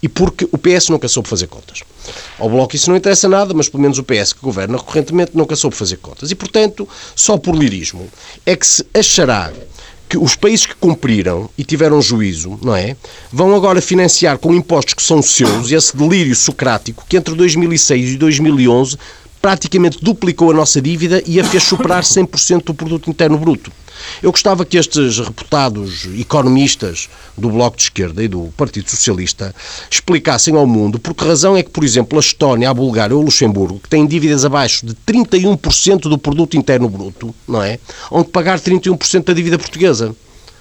e 0.00 0.08
porque 0.08 0.48
o 0.52 0.56
PS 0.56 0.88
nunca 0.88 1.08
soube 1.08 1.28
fazer 1.28 1.48
contas. 1.48 1.82
Ao 2.38 2.48
Bloco 2.48 2.76
isso 2.76 2.88
não 2.88 2.96
interessa 2.96 3.28
nada, 3.28 3.52
mas 3.52 3.68
pelo 3.68 3.82
menos 3.82 3.98
o 3.98 4.04
PS 4.04 4.32
que 4.32 4.40
governa 4.40 4.78
recorrentemente 4.78 5.32
nunca 5.34 5.56
soube 5.56 5.74
fazer 5.74 5.96
contas. 5.96 6.30
E, 6.30 6.34
portanto, 6.36 6.88
só 7.16 7.36
por 7.36 7.56
lirismo 7.56 8.08
é 8.46 8.54
que 8.54 8.66
se 8.66 8.86
achará 8.94 9.52
que 10.08 10.16
os 10.16 10.36
países 10.36 10.66
que 10.66 10.76
cumpriram 10.76 11.50
e 11.58 11.64
tiveram 11.64 12.00
juízo, 12.00 12.56
não 12.62 12.76
é? 12.76 12.96
Vão 13.32 13.52
agora 13.56 13.80
financiar 13.80 14.38
com 14.38 14.54
impostos 14.54 14.94
que 14.94 15.02
são 15.02 15.20
seus 15.20 15.72
esse 15.72 15.96
delírio 15.96 16.36
socrático 16.36 17.04
que 17.08 17.16
entre 17.16 17.34
2006 17.34 18.10
e 18.10 18.16
2011 18.16 18.96
praticamente 19.40 20.02
duplicou 20.02 20.50
a 20.50 20.54
nossa 20.54 20.80
dívida 20.80 21.22
e 21.26 21.40
a 21.40 21.44
fez 21.44 21.62
superar 21.62 22.02
100% 22.04 22.64
do 22.64 22.74
produto 22.74 23.10
interno 23.10 23.38
bruto. 23.38 23.70
Eu 24.22 24.30
gostava 24.30 24.64
que 24.64 24.76
estes 24.76 25.18
reputados 25.18 26.06
economistas 26.18 27.08
do 27.36 27.50
Bloco 27.50 27.76
de 27.76 27.84
Esquerda 27.84 28.22
e 28.22 28.28
do 28.28 28.52
Partido 28.56 28.90
Socialista 28.90 29.54
explicassem 29.90 30.54
ao 30.54 30.66
mundo 30.66 30.98
por 30.98 31.14
que 31.14 31.24
razão 31.24 31.56
é 31.56 31.62
que, 31.62 31.70
por 31.70 31.84
exemplo, 31.84 32.18
a 32.18 32.20
Estónia, 32.20 32.70
a 32.70 32.74
Bulgária 32.74 33.14
ou 33.14 33.22
o 33.22 33.24
Luxemburgo, 33.24 33.80
que 33.80 33.88
têm 33.88 34.06
dívidas 34.06 34.44
abaixo 34.44 34.84
de 34.86 34.94
31% 34.94 36.02
do 36.02 36.18
produto 36.18 36.56
interno 36.56 36.88
bruto, 36.88 37.34
não 37.46 37.62
é? 37.62 37.78
Onde 38.10 38.28
pagar 38.28 38.60
31% 38.60 39.24
da 39.24 39.32
dívida 39.32 39.58
portuguesa. 39.58 40.14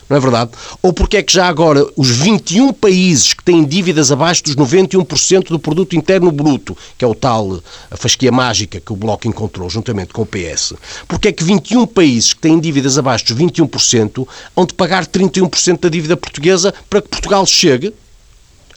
Não 0.09 0.17
é 0.17 0.19
verdade? 0.19 0.51
Ou 0.81 0.93
porque 0.93 1.17
é 1.17 1.23
que 1.23 1.33
já 1.33 1.47
agora 1.47 1.85
os 1.95 2.09
21 2.09 2.73
países 2.73 3.33
que 3.33 3.43
têm 3.43 3.65
dívidas 3.65 4.11
abaixo 4.11 4.43
dos 4.43 4.55
91% 4.55 5.47
do 5.49 5.59
produto 5.59 5.95
interno 5.95 6.31
bruto, 6.31 6.77
que 6.97 7.03
é 7.03 7.07
o 7.07 7.15
tal 7.15 7.59
a 7.89 7.97
fasquia 7.97 8.31
mágica 8.31 8.79
que 8.79 8.93
o 8.93 8.95
Bloco 8.95 9.27
encontrou 9.27 9.69
juntamente 9.69 10.13
com 10.13 10.21
o 10.21 10.25
PS, 10.25 10.73
porque 11.07 11.29
é 11.29 11.31
que 11.31 11.43
21 11.43 11.87
países 11.87 12.33
que 12.33 12.41
têm 12.41 12.59
dívidas 12.59 12.97
abaixo 12.97 13.25
dos 13.25 13.37
21% 13.37 14.27
hão 14.55 14.65
de 14.65 14.73
pagar 14.73 15.05
31% 15.05 15.79
da 15.79 15.89
dívida 15.89 16.15
portuguesa 16.15 16.73
para 16.89 17.01
que 17.01 17.09
Portugal 17.09 17.45
chegue 17.45 17.93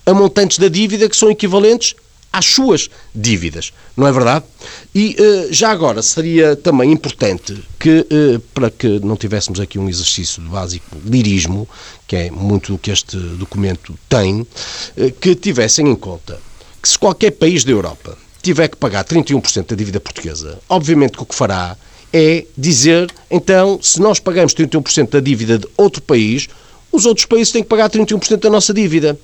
a 0.07 0.15
montantes 0.15 0.59
da 0.59 0.69
dívida 0.69 1.09
que 1.09 1.17
são 1.17 1.31
equivalentes 1.31 1.95
às 2.39 2.47
suas 2.47 2.89
dívidas, 3.15 3.73
não 3.97 4.07
é 4.07 4.13
verdade? 4.13 4.45
E 4.95 5.17
uh, 5.19 5.53
já 5.53 5.71
agora 5.71 6.01
seria 6.03 6.55
também 6.55 6.93
importante 6.93 7.61
que, 7.79 8.01
uh, 8.01 8.41
para 8.55 8.71
que 8.71 9.01
não 9.01 9.17
tivéssemos 9.17 9.59
aqui 9.59 9.79
um 9.79 9.89
exercício 9.89 10.41
de 10.43 10.49
básico 10.49 10.97
lirismo, 11.05 11.69
que 12.07 12.15
é 12.15 12.31
muito 12.31 12.73
do 12.73 12.79
que 12.79 12.91
este 12.91 13.17
documento 13.17 13.99
tem, 14.09 14.41
uh, 14.43 14.47
que 15.21 15.35
tivessem 15.35 15.89
em 15.89 15.97
conta 15.97 16.39
que 16.81 16.89
se 16.89 16.99
qualquer 16.99 17.33
país 17.33 17.65
da 17.65 17.73
Europa 17.73 18.17
tiver 18.41 18.69
que 18.69 18.77
pagar 18.77 19.05
31% 19.05 19.67
da 19.67 19.77
dívida 19.77 19.99
portuguesa, 19.99 20.61
obviamente 20.69 21.17
que 21.17 21.23
o 21.23 21.27
que 21.27 21.35
fará 21.35 21.77
é 22.13 22.47
dizer, 22.57 23.11
então, 23.31 23.79
se 23.83 24.01
nós 24.01 24.19
pagamos 24.19 24.55
31% 24.55 25.11
da 25.11 25.21
dívida 25.21 25.59
de 25.59 25.69
outro 25.77 26.01
país, 26.01 26.49
os 26.91 27.05
outros 27.05 27.27
países 27.27 27.53
têm 27.53 27.63
que 27.63 27.69
pagar 27.69 27.91
31% 27.91 28.39
da 28.39 28.49
nossa 28.49 28.73
dívida. 28.73 29.19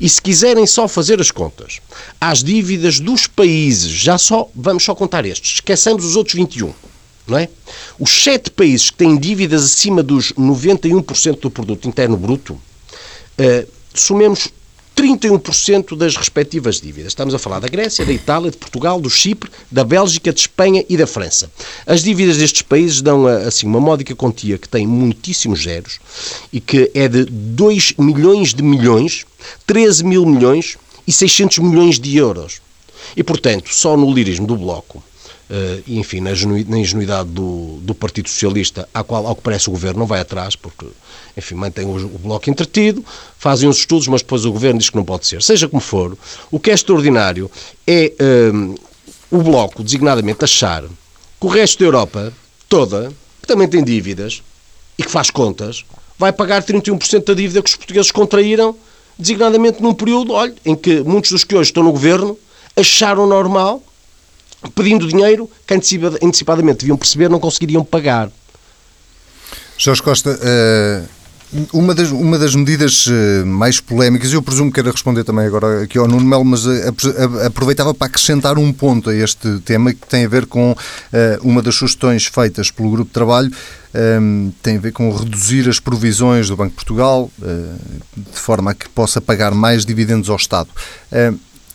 E 0.00 0.08
se 0.08 0.20
quiserem 0.20 0.66
só 0.66 0.88
fazer 0.88 1.20
as 1.20 1.30
contas 1.30 1.80
às 2.20 2.42
dívidas 2.42 3.00
dos 3.00 3.26
países, 3.26 3.90
já 3.90 4.18
só 4.18 4.48
vamos 4.54 4.84
só 4.84 4.94
contar 4.94 5.24
estes, 5.24 5.54
esqueçamos 5.54 6.04
os 6.04 6.16
outros 6.16 6.34
21. 6.34 6.72
Não 7.26 7.38
é? 7.38 7.48
Os 7.98 8.10
sete 8.22 8.50
países 8.50 8.90
que 8.90 8.98
têm 8.98 9.16
dívidas 9.16 9.64
acima 9.64 10.02
dos 10.02 10.32
91% 10.32 11.40
do 11.40 11.50
produto 11.50 11.88
interno 11.88 12.16
bruto, 12.18 12.52
uh, 12.52 13.68
somemos 13.94 14.48
31% 14.96 15.96
das 15.96 16.16
respectivas 16.16 16.80
dívidas. 16.80 17.12
Estamos 17.12 17.34
a 17.34 17.38
falar 17.38 17.58
da 17.58 17.68
Grécia, 17.68 18.06
da 18.06 18.12
Itália, 18.12 18.50
de 18.50 18.56
Portugal, 18.56 19.00
do 19.00 19.10
Chipre, 19.10 19.50
da 19.70 19.82
Bélgica, 19.82 20.32
de 20.32 20.40
Espanha 20.40 20.84
e 20.88 20.96
da 20.96 21.06
França. 21.06 21.50
As 21.86 22.02
dívidas 22.02 22.36
destes 22.36 22.62
países 22.62 23.02
dão 23.02 23.26
assim 23.26 23.66
uma 23.66 23.80
módica 23.80 24.14
quantia 24.14 24.56
que 24.56 24.68
tem 24.68 24.86
muitíssimos 24.86 25.62
zeros 25.62 25.98
e 26.52 26.60
que 26.60 26.90
é 26.94 27.08
de 27.08 27.24
2 27.24 27.94
milhões 27.98 28.54
de 28.54 28.62
milhões, 28.62 29.24
13 29.66 30.04
mil 30.04 30.24
milhões 30.24 30.76
e 31.06 31.12
600 31.12 31.58
milhões 31.58 31.98
de 31.98 32.16
euros. 32.16 32.62
E, 33.16 33.22
portanto, 33.22 33.74
só 33.74 33.96
no 33.96 34.12
lirismo 34.12 34.46
do 34.46 34.56
Bloco, 34.56 35.02
Uh, 35.50 35.82
enfim, 35.86 36.20
na, 36.20 36.30
na 36.30 36.78
ingenuidade 36.78 37.28
do, 37.28 37.78
do, 37.82 37.94
Partido 37.94 38.30
Socialista, 38.30 38.88
à 38.94 39.04
qual, 39.04 39.26
ao 39.26 39.36
que 39.36 39.42
parece, 39.42 39.68
o 39.68 39.72
Governo 39.72 39.98
não 39.98 40.06
vai 40.06 40.20
atrás, 40.20 40.56
porque, 40.56 40.86
enfim, 41.36 41.54
mantém 41.54 41.84
o, 41.84 41.96
o, 41.96 42.18
Bloco 42.18 42.48
entretido, 42.48 43.04
fazem 43.38 43.68
os 43.68 43.76
estudos, 43.76 44.08
mas 44.08 44.22
depois 44.22 44.46
o 44.46 44.52
Governo 44.52 44.78
diz 44.78 44.88
que 44.88 44.96
não 44.96 45.04
pode 45.04 45.26
ser. 45.26 45.42
Seja 45.42 45.68
como 45.68 45.82
for, 45.82 46.16
o 46.50 46.58
que 46.58 46.70
é 46.70 46.74
extraordinário 46.74 47.50
é 47.86 48.12
uh, 48.52 48.74
o 49.30 49.42
Bloco, 49.42 49.84
designadamente, 49.84 50.44
achar 50.44 50.82
que 50.82 51.46
o 51.46 51.48
resto 51.48 51.78
da 51.80 51.84
Europa 51.84 52.32
toda, 52.66 53.12
que 53.42 53.46
também 53.46 53.68
tem 53.68 53.84
dívidas 53.84 54.42
e 54.96 55.02
que 55.02 55.10
faz 55.10 55.30
contas, 55.30 55.84
vai 56.18 56.32
pagar 56.32 56.62
31% 56.62 57.22
da 57.22 57.34
dívida 57.34 57.62
que 57.62 57.68
os 57.68 57.76
portugueses 57.76 58.10
contraíram, 58.10 58.74
designadamente 59.18 59.82
num 59.82 59.92
período, 59.92 60.32
olha, 60.32 60.54
em 60.64 60.74
que 60.74 61.02
muitos 61.02 61.30
dos 61.30 61.44
que 61.44 61.54
hoje 61.54 61.70
estão 61.70 61.82
no 61.82 61.92
Governo 61.92 62.38
acharam 62.76 63.26
normal 63.26 63.82
pedindo 64.70 65.06
dinheiro 65.06 65.50
que 65.66 65.74
antecipadamente 65.74 66.80
deviam 66.80 66.96
perceber 66.96 67.28
não 67.28 67.40
conseguiriam 67.40 67.84
pagar. 67.84 68.30
Jorge 69.76 70.02
Costa, 70.02 70.38
eh, 70.40 71.02
uma 71.72 71.94
das, 71.94 72.10
uma 72.10 72.38
das 72.38 72.54
medidas 72.54 73.06
eh, 73.10 73.44
mais 73.44 73.80
polémicas, 73.80 74.32
eu 74.32 74.40
presumo 74.40 74.72
que 74.72 74.78
era 74.78 74.90
responder 74.90 75.24
também 75.24 75.44
agora 75.46 75.82
aqui 75.82 75.98
ao 75.98 76.06
Nuno 76.06 76.24
Melo, 76.24 76.44
mas 76.44 76.64
eh, 76.64 76.92
aproveitava 77.44 77.92
para 77.92 78.06
acrescentar 78.06 78.56
um 78.56 78.72
ponto 78.72 79.10
a 79.10 79.14
este 79.14 79.58
tema 79.60 79.92
que 79.92 80.06
tem 80.06 80.24
a 80.24 80.28
ver 80.28 80.46
com 80.46 80.76
uma 81.42 81.60
das 81.60 81.74
sugestões 81.74 82.26
feitas 82.26 82.70
pelo 82.70 82.90
Grupo 82.90 83.08
de 83.08 83.14
Trabalho, 83.14 83.50
tem 84.62 84.76
a 84.76 84.80
ver 84.80 84.92
com 84.92 85.14
reduzir 85.14 85.68
as 85.68 85.78
provisões 85.78 86.48
do 86.48 86.56
Banco 86.56 86.70
de 86.70 86.76
Portugal 86.76 87.30
de 88.16 88.38
forma 88.38 88.72
a 88.72 88.74
que 88.74 88.88
possa 88.88 89.20
pagar 89.20 89.54
mais 89.54 89.84
dividendos 89.84 90.30
ao 90.30 90.36
Estado. 90.36 90.68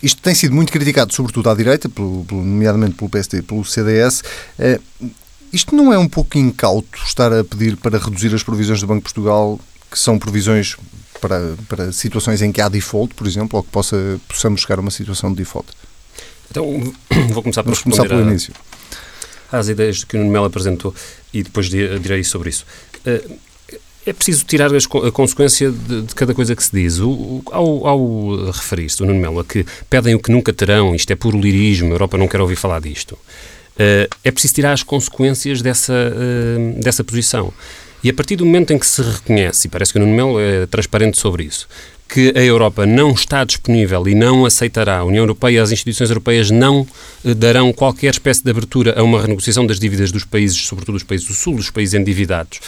Isto 0.02 0.22
tem 0.22 0.34
sido 0.34 0.56
muito 0.56 0.72
criticado, 0.72 1.14
sobretudo 1.14 1.50
à 1.50 1.56
direita, 1.56 1.90
pelo, 1.90 2.26
nomeadamente 2.32 2.96
pelo 2.96 3.10
PSD 3.10 3.40
e 3.40 3.42
pelo 3.42 3.66
CDS. 3.66 4.24
Eh, 4.58 4.80
isto 5.52 5.76
não 5.76 5.92
é 5.92 5.98
um 5.98 6.08
pouco 6.08 6.38
incauto 6.38 6.98
estar 7.06 7.34
a 7.34 7.44
pedir 7.44 7.76
para 7.76 7.98
reduzir 7.98 8.34
as 8.34 8.44
provisões 8.44 8.80
do 8.80 8.88
Banco 8.88 9.00
de 9.00 9.14
Portugal, 9.14 9.60
que 9.92 10.00
são 10.00 10.18
provisões 10.18 10.78
para, 11.20 11.56
para 11.68 11.92
situações 11.92 12.42
em 12.42 12.52
que 12.52 12.62
há 12.62 12.70
default, 12.70 13.14
por 13.14 13.28
exemplo, 13.28 13.58
ou 13.58 13.64
que 13.64 13.70
possa, 13.70 14.20
possamos 14.28 14.62
chegar 14.62 14.78
a 14.78 14.82
uma 14.82 14.92
situação 14.92 15.32
de 15.32 15.38
default? 15.38 15.68
Então, 16.50 16.66
vou 17.32 17.44
começar 17.44 17.64
por 17.64 17.72
Vamos 17.72 17.82
começar 17.82 18.08
pelo 18.08 18.22
a, 18.22 18.24
início. 18.24 18.54
Às 19.52 19.68
ideias 19.68 20.04
que 20.04 20.16
o 20.16 20.20
Nuno 20.20 20.32
Melo 20.32 20.46
apresentou 20.46 20.94
e 21.34 21.44
depois 21.44 21.68
direi 21.68 22.24
sobre 22.24 22.50
isso. 22.50 22.66
Uh, 23.06 23.38
é 24.06 24.14
preciso 24.14 24.46
tirar 24.46 24.74
as, 24.74 24.86
a 24.86 25.12
consequência 25.12 25.72
de, 25.72 26.02
de, 26.04 26.16
cada 26.16 26.34
coisa 26.34 26.56
que 26.56 26.64
se 26.64 26.72
diz. 26.72 27.00
O, 27.00 27.42
ao, 27.52 27.88
ao 27.88 28.52
referir-se, 28.52 29.02
o 29.04 29.06
Nuno 29.06 29.20
Melo, 29.20 29.40
a 29.40 29.46
que 29.46 29.66
pedem 29.90 30.16
o 30.16 30.20
que 30.20 30.32
nunca 30.32 30.54
terão, 30.54 30.96
isto 30.96 31.12
é 31.12 31.16
puro 31.16 31.40
lirismo, 31.40 31.90
a 31.90 31.92
Europa 31.92 32.18
não 32.18 32.28
quer 32.28 32.42
ouvir 32.42 32.56
falar 32.56 32.80
disto, 32.80 33.14
uh, 33.14 34.16
é 34.24 34.32
preciso 34.32 34.54
tirar 34.54 34.74
as 34.74 34.84
consequências 34.84 35.62
dessa, 35.62 35.94
uh, 35.94 36.82
dessa 36.82 37.04
posição. 37.04 37.54
E 38.02 38.10
a 38.10 38.14
partir 38.14 38.38
do 38.38 38.46
momento 38.46 38.72
em 38.72 38.80
que 38.80 38.88
se 38.88 39.02
reconhece, 39.02 39.68
e 39.68 39.70
parece 39.70 39.92
que 39.92 40.00
o 40.00 40.02
Nuno 40.02 40.16
Melo 40.16 40.40
é 40.40 40.66
transparente 40.66 41.18
sobre 41.18 41.44
isso, 41.44 41.68
que 42.08 42.34
a 42.36 42.42
Europa 42.42 42.86
não 42.88 43.12
está 43.12 43.44
disponível 43.44 44.08
e 44.08 44.16
não 44.16 44.46
aceitará, 44.46 44.98
a 44.98 45.04
União 45.04 45.22
Europeia 45.22 45.58
e 45.58 45.60
as 45.60 45.72
instituições 45.72 46.10
europeias 46.10 46.50
não 46.50 46.88
eh, 47.24 47.36
darão 47.36 47.72
qualquer 47.72 48.10
espécie 48.10 48.44
de 48.44 48.50
abertura 48.50 49.00
a 49.00 49.04
uma 49.04 49.22
renegociação 49.22 49.68
das 49.68 49.80
dívidas 49.80 50.12
dos 50.12 50.24
países, 50.24 50.58
sobretudo 50.58 50.96
dos 50.96 51.04
países 51.04 51.28
do 51.28 51.36
Sul, 51.36 51.58
dos 51.58 51.70
países 51.70 51.94
endividados, 51.94 52.60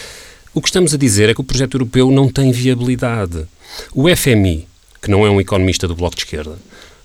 o 0.53 0.61
que 0.61 0.67
estamos 0.67 0.93
a 0.93 0.97
dizer 0.97 1.29
é 1.29 1.33
que 1.33 1.41
o 1.41 1.45
projeto 1.45 1.75
europeu 1.75 2.11
não 2.11 2.29
tem 2.29 2.51
viabilidade. 2.51 3.45
O 3.93 4.13
FMI, 4.13 4.67
que 5.01 5.09
não 5.09 5.25
é 5.25 5.29
um 5.29 5.39
economista 5.39 5.87
do 5.87 5.95
Bloco 5.95 6.15
de 6.15 6.23
Esquerda, 6.23 6.57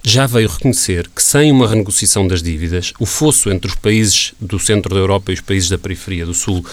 já 0.02 0.26
veio 0.26 0.48
reconhecer 0.48 1.08
que 1.08 1.22
sem 1.22 1.50
uma 1.50 1.68
renegociação 1.68 2.26
das 2.28 2.42
dívidas, 2.42 2.92
o 2.98 3.06
fosso 3.06 3.50
entre 3.50 3.68
os 3.68 3.76
países 3.76 4.34
do 4.40 4.58
centro 4.58 4.94
da 4.94 5.00
Europa 5.00 5.30
e 5.30 5.34
os 5.34 5.40
países 5.40 5.68
da 5.68 5.78
periferia 5.78 6.24
do 6.24 6.34
Sul 6.34 6.64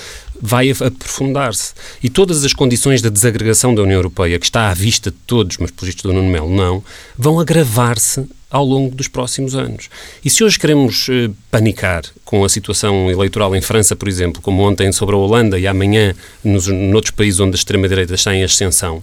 vai 0.46 0.70
aprofundar-se. 0.72 1.74
E 2.04 2.10
todas 2.10 2.44
as 2.44 2.52
condições 2.52 3.02
da 3.02 3.08
desagregação 3.08 3.74
da 3.74 3.82
União 3.82 3.96
Europeia, 3.96 4.38
que 4.38 4.46
está 4.46 4.70
à 4.70 4.74
vista 4.74 5.10
de 5.10 5.16
todos, 5.26 5.58
mas 5.58 5.72
por 5.72 5.88
isto 5.88 6.06
do 6.06 6.14
Nuno 6.14 6.30
Melo 6.30 6.54
não, 6.54 6.84
vão 7.18 7.40
agravar-se 7.40 8.28
ao 8.52 8.66
longo 8.66 8.94
dos 8.94 9.08
próximos 9.08 9.56
anos. 9.56 9.90
E 10.24 10.30
se 10.30 10.44
hoje 10.44 10.60
queremos 10.60 11.08
eh, 11.10 11.32
panicar 11.50 12.04
com 12.26 12.44
a 12.44 12.50
situação 12.50 13.10
eleitoral 13.10 13.56
em 13.56 13.62
França, 13.62 13.96
por 13.96 14.08
exemplo, 14.08 14.42
como 14.42 14.62
ontem 14.62 14.92
sobre 14.92 15.16
a 15.16 15.18
Holanda 15.18 15.58
e 15.58 15.66
amanhã 15.66 16.14
nos 16.44 16.68
noutros 16.68 17.12
países 17.12 17.40
onde 17.40 17.56
a 17.56 17.56
extrema-direita 17.56 18.14
está 18.14 18.36
em 18.36 18.44
ascensão, 18.44 19.02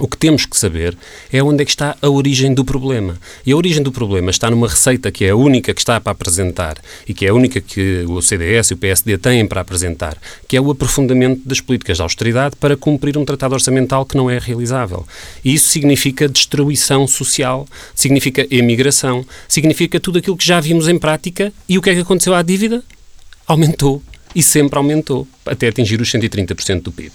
o 0.00 0.08
que 0.08 0.16
temos 0.16 0.46
que 0.46 0.56
saber 0.56 0.96
é 1.30 1.42
onde 1.42 1.62
é 1.62 1.64
que 1.64 1.70
está 1.70 1.96
a 2.00 2.08
origem 2.08 2.54
do 2.54 2.64
problema. 2.64 3.18
E 3.44 3.52
a 3.52 3.56
origem 3.56 3.82
do 3.82 3.92
problema 3.92 4.30
está 4.30 4.50
numa 4.50 4.66
receita 4.66 5.12
que 5.12 5.24
é 5.24 5.30
a 5.30 5.36
única 5.36 5.74
que 5.74 5.80
está 5.80 6.00
para 6.00 6.12
apresentar 6.12 6.78
e 7.06 7.12
que 7.12 7.26
é 7.26 7.28
a 7.28 7.34
única 7.34 7.60
que 7.60 8.04
o 8.08 8.20
CDS 8.22 8.70
e 8.70 8.74
o 8.74 8.76
PSD 8.76 9.18
têm 9.18 9.46
para 9.46 9.60
apresentar, 9.60 10.16
que 10.48 10.56
é 10.56 10.60
o 10.60 10.70
aprofundamento 10.70 11.42
das 11.46 11.60
políticas 11.60 11.98
de 11.98 12.02
austeridade 12.02 12.56
para 12.56 12.76
cumprir 12.76 13.18
um 13.18 13.24
tratado 13.24 13.54
orçamental 13.54 14.06
que 14.06 14.16
não 14.16 14.30
é 14.30 14.38
realizável. 14.38 15.06
E 15.44 15.54
isso 15.54 15.68
significa 15.68 16.28
destruição 16.28 17.06
social, 17.06 17.68
significa 17.94 18.46
emigração, 18.50 19.24
significa 19.46 20.00
tudo 20.00 20.18
aquilo 20.18 20.36
que 20.36 20.46
já 20.46 20.60
vimos 20.60 20.88
em 20.88 20.98
prática 20.98 21.52
e 21.68 21.76
o 21.76 21.82
que 21.82 21.90
é 21.90 21.94
que 21.94 22.00
aconteceu 22.00 22.34
à 22.34 22.42
dívida? 22.42 22.82
Aumentou 23.46 24.02
e 24.34 24.42
sempre 24.42 24.78
aumentou, 24.78 25.26
até 25.44 25.68
atingir 25.68 26.00
os 26.00 26.10
130% 26.10 26.82
do 26.82 26.92
PIB. 26.92 27.12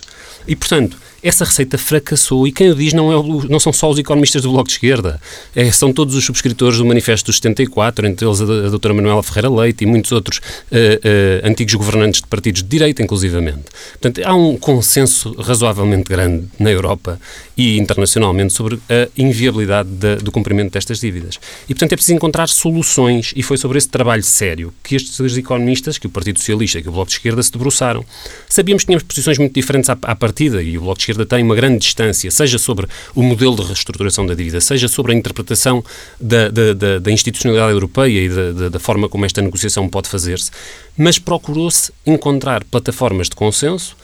E, 0.48 0.56
portanto, 0.56 0.98
essa 1.27 1.44
receita 1.44 1.75
fracassou 1.75 2.48
e 2.48 2.51
quem 2.51 2.70
o 2.70 2.75
diz 2.75 2.94
não, 2.94 3.12
é 3.12 3.48
não 3.50 3.60
são 3.60 3.74
só 3.74 3.89
os 3.89 3.98
economistas 3.98 4.44
do 4.44 4.51
Bloco 4.51 4.67
de 4.67 4.74
Esquerda, 4.74 5.20
é, 5.55 5.72
são 5.72 5.91
todos 5.91 6.13
os 6.13 6.24
subscritores 6.24 6.77
do 6.77 6.86
Manifesto 6.86 7.25
dos 7.25 7.38
74, 7.38 8.05
entre 8.05 8.27
eles 8.27 8.39
a, 8.41 8.44
a 8.44 8.70
doutora 8.70 8.94
Manuela 8.94 9.24
Ferreira 9.24 9.50
Leite 9.50 9.84
e 9.84 9.88
muitos 9.88 10.12
outros 10.12 10.38
uh, 10.38 10.41
uh, 10.72 11.48
antigos 11.48 11.74
governantes 11.74 12.22
de 12.22 12.27
partidos 12.27 12.62
de 12.62 12.70
direita, 12.70 13.01
inclusivamente. 13.01 13.63
Portanto, 13.94 14.22
há 14.24 14.36
um 14.36 14.55
consenso 14.55 15.34
razoavelmente 15.41 16.03
grande 16.03 16.46
na 16.60 16.70
Europa 16.70 17.20
e 17.58 17.77
internacionalmente 17.77 18.53
sobre 18.53 18.79
a 18.89 19.08
inviabilidade 19.17 19.89
de, 19.89 20.17
do 20.17 20.32
cumprimento 20.32 20.74
destas 20.74 21.00
dívidas. 21.00 21.39
E, 21.67 21.74
portanto, 21.74 21.94
é 21.94 21.96
preciso 21.96 22.15
encontrar 22.15 22.48
soluções 22.50 23.34
e 23.36 23.41
foi 23.41 23.58
sobre 23.58 23.77
esse 23.77 23.89
trabalho 23.89 24.24
sério 24.24 24.74
que 24.84 24.96
estes 24.96 25.38
economistas, 25.38 25.98
que 25.98 26.05
o 26.05 26.10
Partido 26.10 26.38
Socialista 26.38 26.79
e 26.79 26.84
que 26.84 26.89
o 26.89 26.91
Bloco 26.91 27.10
de 27.10 27.15
Esquerda 27.15 27.41
se 27.41 27.51
debruçaram. 27.51 28.05
Sabíamos 28.48 28.84
que 28.84 28.88
tínhamos 28.88 29.03
posições 29.03 29.38
muito 29.39 29.53
diferentes 29.53 29.89
à, 29.89 29.98
à 30.01 30.15
partida 30.15 30.62
e 30.62 30.77
o 30.77 30.82
Bloco 30.82 30.98
de 30.98 31.03
Esquerda 31.03 31.15
esquerda 31.16 31.26
tem 31.26 31.44
uma 31.44 31.56
grande 31.56 31.80
distância, 31.80 32.30
seja 32.30 32.58
sobre 32.58 32.88
o 33.16 33.24
modelo 33.24 33.56
de 33.56 33.64
reestruturação 33.64 34.26
da 34.26 34.34
dívida, 34.34 34.60
seja 34.60 34.88
sobre 34.88 35.14
a 35.14 35.16
interpretação 35.16 35.84
da, 36.20 36.50
da, 36.50 36.74
da, 36.74 37.00
da 37.00 37.12
institucionalidade 37.12 37.72
europeia 37.72 38.20
e 38.20 38.30
da, 38.30 38.70
da 38.70 38.80
forma 38.80 39.08
como 39.08 39.26
esta 39.26 39.42
negociação 39.42 39.88
pode 39.88 40.10
fazer-se, 40.10 40.52
mas 40.98 41.18
procurou-se 41.18 41.92
encontrar 42.06 42.64
plataformas 42.66 43.30
de 43.30 43.36
consenso 43.36 43.96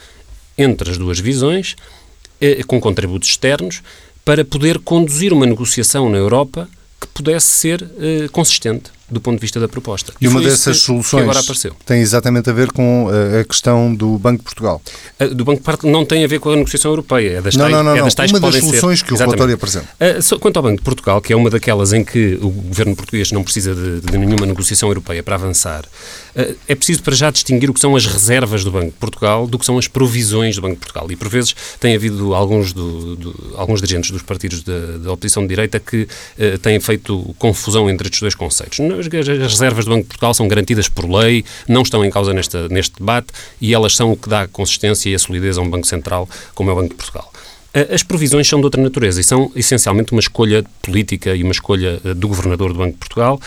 entre 0.56 0.90
as 0.90 0.98
duas 0.98 1.18
visões 1.18 1.76
com 2.66 2.80
contributos 2.80 3.28
externos, 3.28 3.82
para 4.24 4.44
poder 4.44 4.80
conduzir 4.80 5.32
uma 5.32 5.46
negociação 5.46 6.08
na 6.08 6.18
Europa 6.18 6.68
que 7.00 7.06
pudesse 7.08 7.46
ser 7.46 7.88
consistente 8.32 8.90
do 9.12 9.20
ponto 9.20 9.36
de 9.36 9.42
vista 9.42 9.60
da 9.60 9.68
proposta. 9.68 10.12
E, 10.20 10.24
e 10.24 10.28
uma 10.28 10.40
dessas 10.40 10.78
que, 10.78 10.84
soluções 10.84 11.22
que 11.22 11.28
agora 11.30 11.40
apareceu. 11.40 11.76
tem 11.84 12.00
exatamente 12.00 12.48
a 12.48 12.52
ver 12.52 12.72
com 12.72 13.08
a, 13.08 13.40
a 13.40 13.44
questão 13.44 13.94
do 13.94 14.18
Banco 14.18 14.38
de 14.38 14.44
Portugal. 14.44 14.80
A, 15.18 15.26
do 15.26 15.44
Banco 15.44 15.58
de 15.58 15.64
Portugal 15.64 15.92
não 15.92 16.04
tem 16.04 16.24
a 16.24 16.26
ver 16.26 16.40
com 16.40 16.50
a 16.50 16.56
negociação 16.56 16.90
europeia, 16.90 17.38
é 17.38 17.40
das 17.40 17.54
não, 17.54 17.64
tais, 17.64 17.76
não, 17.76 17.82
não, 17.84 17.96
é 17.96 18.02
das 18.02 18.14
tais 18.14 18.30
uma 18.30 18.40
das 18.40 18.56
soluções 18.56 19.00
ser, 19.00 19.04
que 19.04 19.14
o 19.14 19.16
relatório 19.16 19.54
apresenta. 19.54 19.88
Uh, 20.00 20.38
quanto 20.38 20.56
ao 20.56 20.62
Banco 20.62 20.78
de 20.78 20.82
Portugal, 20.82 21.20
que 21.20 21.32
é 21.32 21.36
uma 21.36 21.50
daquelas 21.50 21.92
em 21.92 22.04
que 22.04 22.38
o 22.40 22.48
governo 22.48 22.96
português 22.96 23.30
não 23.32 23.44
precisa 23.44 23.74
de, 23.74 24.00
de 24.00 24.18
nenhuma 24.18 24.46
negociação 24.46 24.88
europeia 24.88 25.22
para 25.22 25.34
avançar, 25.34 25.84
uh, 25.84 26.56
é 26.66 26.74
preciso 26.74 27.02
para 27.02 27.14
já 27.14 27.30
distinguir 27.30 27.70
o 27.70 27.74
que 27.74 27.80
são 27.80 27.94
as 27.94 28.06
reservas 28.06 28.64
do 28.64 28.70
Banco 28.70 28.86
de 28.86 28.98
Portugal 28.98 29.46
do 29.46 29.58
que 29.58 29.66
são 29.66 29.78
as 29.78 29.86
provisões 29.86 30.56
do 30.56 30.62
Banco 30.62 30.74
de 30.74 30.80
Portugal. 30.80 31.06
E 31.10 31.16
por 31.16 31.28
vezes 31.28 31.54
tem 31.78 31.94
havido 31.94 32.34
alguns, 32.34 32.72
do, 32.72 33.16
do, 33.16 33.54
alguns 33.56 33.80
dirigentes 33.80 34.10
dos 34.10 34.22
partidos 34.22 34.62
da 34.62 35.12
oposição 35.12 35.42
de 35.42 35.48
direita 35.48 35.78
que 35.78 36.08
têm 36.62 36.78
feito 36.80 37.34
confusão 37.38 37.90
entre 37.90 38.06
estes 38.06 38.20
dois 38.20 38.34
conceitos. 38.34 38.78
As, 39.06 39.28
as 39.28 39.52
reservas 39.52 39.84
do 39.84 39.90
Banco 39.90 40.02
de 40.02 40.08
Portugal 40.08 40.34
são 40.34 40.48
garantidas 40.48 40.88
por 40.88 41.08
lei, 41.08 41.44
não 41.68 41.82
estão 41.82 42.04
em 42.04 42.10
causa 42.10 42.32
neste, 42.32 42.56
neste 42.68 42.98
debate 42.98 43.28
e 43.60 43.74
elas 43.74 43.96
são 43.96 44.12
o 44.12 44.16
que 44.16 44.28
dá 44.28 44.46
consistência 44.46 45.10
e 45.10 45.14
a 45.14 45.18
solidez 45.18 45.58
a 45.58 45.60
um 45.60 45.68
Banco 45.68 45.86
Central 45.86 46.28
como 46.54 46.70
é 46.70 46.72
o 46.72 46.76
Banco 46.76 46.90
de 46.90 46.96
Portugal. 46.96 47.32
As 47.90 48.02
provisões 48.02 48.46
são 48.46 48.58
de 48.58 48.66
outra 48.66 48.82
natureza 48.82 49.20
e 49.20 49.24
são 49.24 49.50
essencialmente 49.56 50.12
uma 50.12 50.20
escolha 50.20 50.62
política 50.82 51.34
e 51.34 51.42
uma 51.42 51.52
escolha 51.52 52.00
eh, 52.04 52.12
do 52.12 52.28
Governador 52.28 52.72
do 52.72 52.78
Banco 52.78 52.92
de 52.92 52.98
Portugal. 52.98 53.40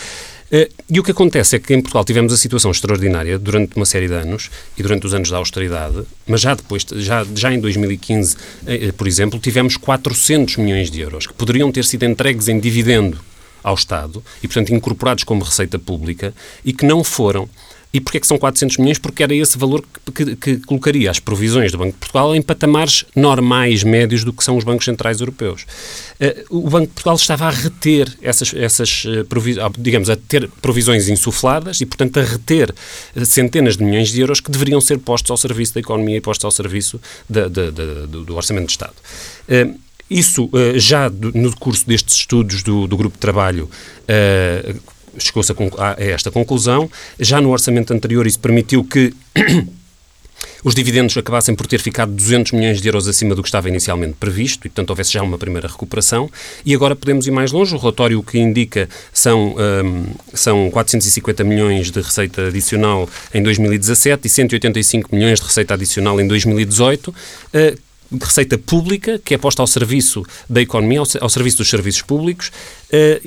Eh, 0.50 0.68
e 0.90 0.98
o 0.98 1.02
que 1.04 1.12
acontece 1.12 1.54
é 1.54 1.58
que 1.60 1.72
em 1.72 1.80
Portugal 1.80 2.04
tivemos 2.04 2.32
a 2.32 2.36
situação 2.36 2.72
extraordinária 2.72 3.38
durante 3.38 3.76
uma 3.76 3.86
série 3.86 4.08
de 4.08 4.14
anos 4.14 4.50
e 4.76 4.82
durante 4.82 5.06
os 5.06 5.14
anos 5.14 5.30
da 5.30 5.36
austeridade, 5.36 6.02
mas 6.26 6.40
já 6.40 6.56
depois, 6.56 6.84
já, 6.96 7.24
já 7.36 7.52
em 7.52 7.60
2015, 7.60 8.36
eh, 8.66 8.90
por 8.90 9.06
exemplo, 9.06 9.38
tivemos 9.38 9.76
400 9.76 10.56
milhões 10.56 10.90
de 10.90 11.00
euros 11.00 11.28
que 11.28 11.34
poderiam 11.34 11.70
ter 11.70 11.84
sido 11.84 12.04
entregues 12.04 12.48
em 12.48 12.58
dividendo 12.58 13.20
ao 13.66 13.74
Estado 13.74 14.22
e, 14.40 14.46
portanto, 14.46 14.72
incorporados 14.72 15.24
como 15.24 15.42
receita 15.42 15.76
pública 15.76 16.32
e 16.64 16.72
que 16.72 16.86
não 16.86 17.02
foram. 17.02 17.48
E 17.92 18.00
porquê 18.00 18.18
é 18.18 18.20
que 18.20 18.26
são 18.26 18.36
400 18.36 18.76
milhões? 18.76 18.98
Porque 18.98 19.22
era 19.22 19.34
esse 19.34 19.56
valor 19.56 19.82
que, 20.12 20.12
que, 20.12 20.36
que, 20.36 20.56
colocaria 20.66 21.10
as 21.10 21.18
provisões 21.18 21.72
do 21.72 21.78
Banco 21.78 21.92
de 21.92 21.98
Portugal 21.98 22.36
em 22.36 22.42
patamares 22.42 23.06
normais, 23.14 23.82
médios, 23.82 24.22
do 24.22 24.32
que 24.34 24.44
são 24.44 24.56
os 24.56 24.64
bancos 24.64 24.84
centrais 24.84 25.18
europeus. 25.18 25.64
Uh, 26.20 26.58
o 26.58 26.68
Banco 26.68 26.88
de 26.88 26.92
Portugal 26.92 27.16
estava 27.16 27.46
a 27.46 27.50
reter 27.50 28.12
essas, 28.20 28.52
essas 28.54 29.04
uh, 29.06 29.24
provisões, 29.24 29.72
digamos, 29.78 30.10
a 30.10 30.16
ter 30.16 30.48
provisões 30.60 31.08
insufladas 31.08 31.80
e, 31.80 31.86
portanto, 31.86 32.18
a 32.18 32.22
reter 32.22 32.74
uh, 33.16 33.24
centenas 33.24 33.78
de 33.78 33.84
milhões 33.84 34.10
de 34.10 34.20
euros 34.20 34.40
que 34.40 34.50
deveriam 34.50 34.80
ser 34.80 34.98
postos 34.98 35.30
ao 35.30 35.36
serviço 35.38 35.72
da 35.72 35.80
economia 35.80 36.18
e 36.18 36.20
postos 36.20 36.44
ao 36.44 36.50
serviço 36.50 37.00
do, 37.28 38.36
Orçamento 38.36 38.66
de 38.66 38.72
Estado. 38.72 38.94
Isso, 40.10 40.48
eh, 40.52 40.78
já 40.78 41.10
no 41.10 41.54
curso 41.56 41.86
destes 41.86 42.16
estudos 42.16 42.62
do, 42.62 42.86
do 42.86 42.96
grupo 42.96 43.16
de 43.16 43.20
trabalho, 43.20 43.68
eh, 44.06 44.74
chegou-se 45.18 45.52
a, 45.52 45.56
a, 45.92 46.04
esta 46.04 46.30
conclusão. 46.30 46.90
Já 47.18 47.40
no 47.40 47.50
orçamento 47.50 47.92
anterior, 47.92 48.26
isso 48.26 48.38
permitiu 48.38 48.84
que 48.84 49.12
os 50.62 50.74
dividendos 50.74 51.16
acabassem 51.16 51.54
por 51.54 51.66
ter 51.66 51.80
ficado 51.80 52.12
200 52.12 52.52
milhões 52.52 52.80
de 52.80 52.88
euros 52.88 53.08
acima 53.08 53.34
do 53.34 53.42
que 53.42 53.48
estava 53.48 53.68
inicialmente 53.68 54.14
previsto 54.14 54.66
e, 54.66 54.70
portanto, 54.70 54.90
houvesse 54.90 55.12
já 55.12 55.22
uma 55.22 55.38
primeira 55.38 55.66
recuperação. 55.66 56.30
E 56.64 56.74
agora 56.74 56.94
podemos 56.94 57.26
ir 57.26 57.30
mais 57.30 57.50
longe. 57.50 57.74
O 57.74 57.78
relatório 57.78 58.22
que 58.22 58.38
indica 58.38 58.88
são, 59.12 59.54
um, 59.54 59.60
ehm, 59.60 60.04
são 60.34 60.70
450 60.70 61.42
milhões 61.42 61.90
de 61.90 62.00
receita 62.00 62.46
adicional 62.46 63.08
em 63.34 63.42
2017 63.42 64.26
e 64.26 64.30
185 64.30 65.14
milhões 65.14 65.40
de 65.40 65.46
receita 65.46 65.74
adicional 65.74 66.20
em 66.20 66.28
2018, 66.28 67.08
uh, 67.08 67.85
receita 68.20 68.56
pública 68.56 69.20
que 69.24 69.34
é 69.34 69.38
posta 69.38 69.62
ao 69.62 69.66
serviço 69.66 70.22
da 70.48 70.60
economia, 70.60 71.00
ao, 71.20 71.28
serviço 71.28 71.58
dos 71.58 71.68
serviços 71.68 72.02
públicos, 72.02 72.50
eh, 72.90 73.20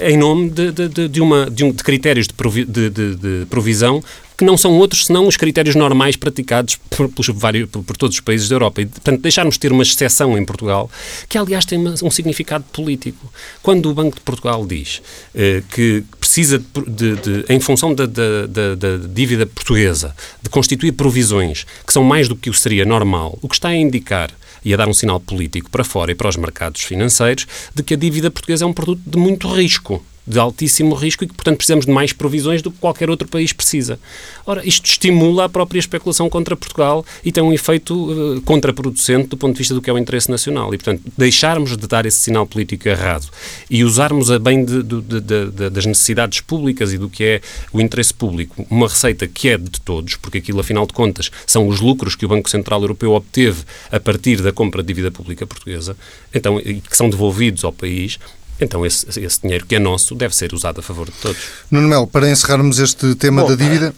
em 0.00 0.16
nome 0.16 0.50
de, 0.50 0.70
de, 0.70 1.08
de, 1.08 1.20
uma, 1.20 1.48
de, 1.50 1.64
um, 1.64 1.72
de 1.72 1.82
critérios 1.82 2.26
de, 2.26 2.34
provi, 2.34 2.64
de, 2.64 2.90
de, 2.90 3.46
provisão 3.48 4.02
que 4.38 4.44
não 4.44 4.56
são 4.56 4.78
outros 4.78 5.06
senão 5.06 5.26
os 5.26 5.36
critérios 5.36 5.74
normais 5.74 6.14
praticados 6.14 6.78
por, 6.88 7.08
por, 7.08 7.24
vários, 7.32 7.68
por, 7.68 7.96
todos 7.96 8.14
os 8.14 8.20
países 8.20 8.48
da 8.48 8.54
Europa. 8.54 8.80
E, 8.80 8.86
portanto, 8.86 9.20
deixarmos 9.20 9.56
de 9.56 9.60
ter 9.60 9.72
uma 9.72 9.82
exceção 9.82 10.38
em 10.38 10.44
Portugal, 10.44 10.88
que 11.28 11.36
aliás 11.36 11.64
tem 11.64 11.76
um 11.78 12.10
significado 12.10 12.64
político. 12.72 13.30
Quando 13.60 13.90
o 13.90 13.94
Banco 13.94 14.14
de 14.14 14.22
Portugal 14.22 14.64
diz 14.64 15.02
eh, 15.34 15.64
que 15.74 16.04
precisa, 16.20 16.62
de, 16.86 17.16
de, 17.16 17.44
em 17.48 17.58
função 17.58 17.92
da, 17.92 18.06
da, 18.06 18.46
da, 18.46 18.74
da, 18.76 18.96
dívida 19.08 19.44
portuguesa, 19.44 20.14
de 20.40 20.48
constituir 20.48 20.92
provisões 20.92 21.66
que 21.84 21.92
são 21.92 22.04
mais 22.04 22.28
do 22.28 22.36
que 22.36 22.48
o 22.48 22.54
seria 22.54 22.84
normal, 22.84 23.36
o 23.42 23.48
que 23.48 23.56
está 23.56 23.70
a 23.70 23.76
indicar 23.76 24.30
e 24.64 24.72
a 24.72 24.76
dar 24.76 24.88
um 24.88 24.94
sinal 24.94 25.18
político 25.18 25.68
para 25.68 25.82
fora 25.82 26.12
e 26.12 26.14
para 26.14 26.28
os 26.28 26.36
mercados 26.36 26.82
financeiros 26.82 27.44
de 27.74 27.82
que 27.82 27.94
a 27.94 27.96
dívida 27.96 28.30
portuguesa 28.30 28.64
é 28.64 28.68
um 28.68 28.72
produto 28.72 29.00
de 29.04 29.18
muito 29.18 29.48
risco 29.52 30.00
de 30.28 30.38
altíssimo 30.38 30.94
risco 30.94 31.24
e 31.24 31.26
que, 31.26 31.34
portanto, 31.34 31.56
precisamos 31.56 31.86
de 31.86 31.92
mais 31.92 32.12
provisões 32.12 32.60
do 32.60 32.70
que 32.70 32.78
qualquer 32.78 33.08
outro 33.08 33.26
país 33.26 33.52
precisa. 33.52 33.98
Ora, 34.46 34.66
isto 34.66 34.84
estimula 34.86 35.46
a 35.46 35.48
própria 35.48 35.78
especulação 35.78 36.28
contra 36.28 36.56
Portugal 36.56 37.04
e 37.24 37.32
tem 37.32 37.42
um 37.42 37.52
efeito 37.52 37.94
uh, 37.94 38.40
contraproducente 38.42 39.28
do 39.28 39.36
ponto 39.36 39.54
de 39.54 39.58
vista 39.58 39.74
do 39.74 39.80
que 39.80 39.88
é 39.88 39.92
o 39.92 39.98
interesse 39.98 40.30
nacional. 40.30 40.72
E, 40.74 40.78
portanto, 40.78 41.02
deixarmos 41.16 41.76
de 41.76 41.86
dar 41.86 42.04
esse 42.06 42.18
sinal 42.18 42.46
político 42.46 42.88
errado 42.88 43.28
e 43.70 43.82
usarmos 43.82 44.30
a 44.30 44.38
bem 44.38 44.64
de, 44.64 44.82
de, 44.82 45.20
de, 45.20 45.70
das 45.70 45.86
necessidades 45.86 46.40
públicas 46.40 46.92
e 46.92 46.98
do 46.98 47.08
que 47.08 47.24
é 47.24 47.40
o 47.72 47.80
interesse 47.80 48.12
público 48.12 48.66
uma 48.70 48.88
receita 48.88 49.26
que 49.26 49.48
é 49.48 49.58
de 49.58 49.80
todos, 49.80 50.16
porque 50.16 50.38
aquilo, 50.38 50.60
afinal 50.60 50.86
de 50.86 50.92
contas, 50.92 51.30
são 51.46 51.66
os 51.68 51.80
lucros 51.80 52.14
que 52.14 52.24
o 52.24 52.28
Banco 52.28 52.50
Central 52.50 52.80
Europeu 52.82 53.12
obteve 53.12 53.62
a 53.90 53.98
partir 53.98 54.42
da 54.42 54.52
compra 54.52 54.82
de 54.82 54.88
dívida 54.88 55.10
pública 55.10 55.46
portuguesa, 55.46 55.96
então, 56.34 56.58
que 56.60 56.96
são 56.96 57.08
devolvidos 57.08 57.64
ao 57.64 57.72
país, 57.72 58.18
então 58.60 58.84
esse, 58.84 59.06
esse, 59.20 59.40
dinheiro 59.40 59.66
que 59.66 59.74
é 59.74 59.78
nosso 59.78 60.14
deve 60.14 60.34
ser 60.34 60.52
usado 60.52 60.80
a 60.80 60.82
favor 60.82 61.06
de 61.06 61.12
todos. 61.12 61.38
Nuno 61.70 61.88
Melo, 61.88 62.06
para 62.06 62.30
encerrarmos 62.30 62.78
este 62.78 63.14
tema 63.14 63.42
Bom, 63.42 63.48
da 63.48 63.54
dívida... 63.54 63.94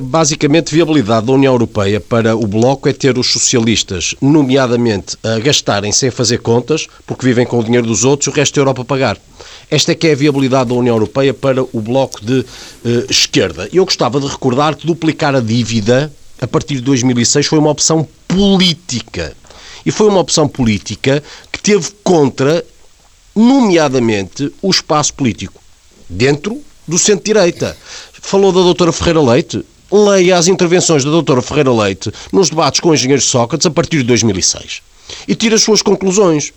Basicamente, 0.00 0.74
viabilidade 0.74 1.26
da 1.26 1.32
União 1.32 1.52
Europeia 1.52 2.00
para 2.00 2.36
o 2.36 2.46
Bloco 2.46 2.88
é 2.88 2.92
ter 2.92 3.18
os 3.18 3.30
socialistas, 3.30 4.14
nomeadamente, 4.20 5.16
a 5.22 5.38
gastarem 5.38 5.92
sem 5.92 6.10
fazer 6.10 6.38
contas, 6.38 6.86
porque 7.06 7.24
vivem 7.24 7.46
com 7.46 7.58
o 7.58 7.64
dinheiro 7.64 7.86
dos 7.86 8.04
outros 8.04 8.26
e 8.26 8.30
o 8.30 8.32
resto 8.32 8.54
da 8.54 8.60
Europa 8.62 8.82
a 8.82 8.84
pagar. 8.84 9.18
Esta 9.70 9.92
é 9.92 9.94
que 9.94 10.08
é 10.08 10.12
a 10.12 10.16
viabilidade 10.16 10.70
da 10.70 10.74
União 10.74 10.94
Europeia 10.94 11.32
para 11.32 11.62
o 11.62 11.80
Bloco 11.80 12.24
de 12.24 12.40
uh, 12.40 12.46
esquerda. 13.08 13.68
Eu 13.72 13.84
gostava 13.84 14.20
de 14.20 14.26
recordar 14.26 14.74
que 14.74 14.86
duplicar 14.86 15.34
a 15.34 15.40
dívida 15.40 16.12
a 16.40 16.46
partir 16.46 16.76
de 16.76 16.80
2006 16.80 17.46
foi 17.46 17.58
uma 17.58 17.70
opção 17.70 18.06
política. 18.26 19.32
E 19.84 19.90
foi 19.90 20.08
uma 20.08 20.20
opção 20.20 20.48
política 20.48 21.22
que 21.52 21.60
teve 21.60 21.90
contra 22.02 22.64
nomeadamente 23.40 24.52
o 24.60 24.70
espaço 24.70 25.14
político, 25.14 25.62
dentro 26.08 26.60
do 26.86 26.98
centro-direita. 26.98 27.76
Falou 28.12 28.52
da 28.52 28.60
doutora 28.60 28.92
Ferreira 28.92 29.22
Leite, 29.22 29.64
leia 29.90 30.36
as 30.36 30.46
intervenções 30.46 31.04
da 31.04 31.10
doutora 31.10 31.40
Ferreira 31.40 31.72
Leite 31.72 32.12
nos 32.30 32.50
debates 32.50 32.80
com 32.80 32.90
o 32.90 32.94
engenheiro 32.94 33.22
Sócrates 33.22 33.66
a 33.66 33.70
partir 33.70 33.98
de 33.98 34.04
2006 34.04 34.82
e 35.26 35.34
tire 35.34 35.54
as 35.54 35.62
suas 35.62 35.80
conclusões. 35.80 36.52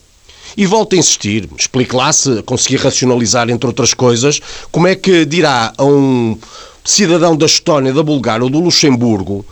E 0.56 0.67
volto 0.67 0.93
a 0.93 1.00
insistir, 1.00 1.50
explique 1.58 1.96
lá 1.96 2.13
se 2.13 2.43
conseguir 2.43 2.76
racionalizar, 2.76 3.50
entre 3.50 3.65
outras 3.65 3.93
coisas, 3.93 4.39
como 4.72 4.86
é 4.86 4.93
que 4.93 5.26
dirá 5.26 5.74
a 5.76 5.84
um 5.84 6.38
cidadão 6.84 7.36
da 7.36 7.48
Estónia, 7.48 7.93
da 7.93 8.04
Bulgária 8.04 8.43
ou 8.43 8.50
do 8.50 8.60
Luxemburgo 8.60 9.43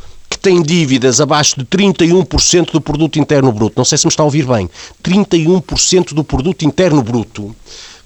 tem 0.42 0.62
dívidas 0.62 1.22
abaixo 1.22 1.60
de 1.60 1.66
31% 1.66 2.72
do 2.72 2.82
produto 2.82 3.20
interno 3.20 3.52
bruto, 3.52 3.76
não 3.78 3.86
sei 3.86 3.98
se 3.98 4.06
me 4.06 4.10
está 4.10 4.24
a 4.24 4.26
ouvir 4.26 4.46
bem, 4.46 4.70
31% 5.04 6.14
do 6.14 6.24
produto 6.24 6.66
interno 6.66 7.02
bruto, 7.04 7.56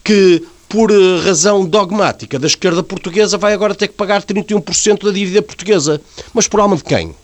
que 0.03 0.43
por 0.67 0.91
eh, 0.91 1.19
razão 1.23 1.65
dogmática 1.65 2.37
da 2.37 2.47
esquerda 2.47 2.83
portuguesa 2.83 3.37
vai 3.37 3.53
agora 3.53 3.73
ter 3.73 3.87
que 3.87 3.93
pagar 3.93 4.21
31% 4.23 5.05
da 5.05 5.11
dívida 5.11 5.41
portuguesa. 5.41 6.01
Mas 6.33 6.47
por 6.47 6.59
alma 6.59 6.75
de 6.75 6.83
quem? 6.83 7.15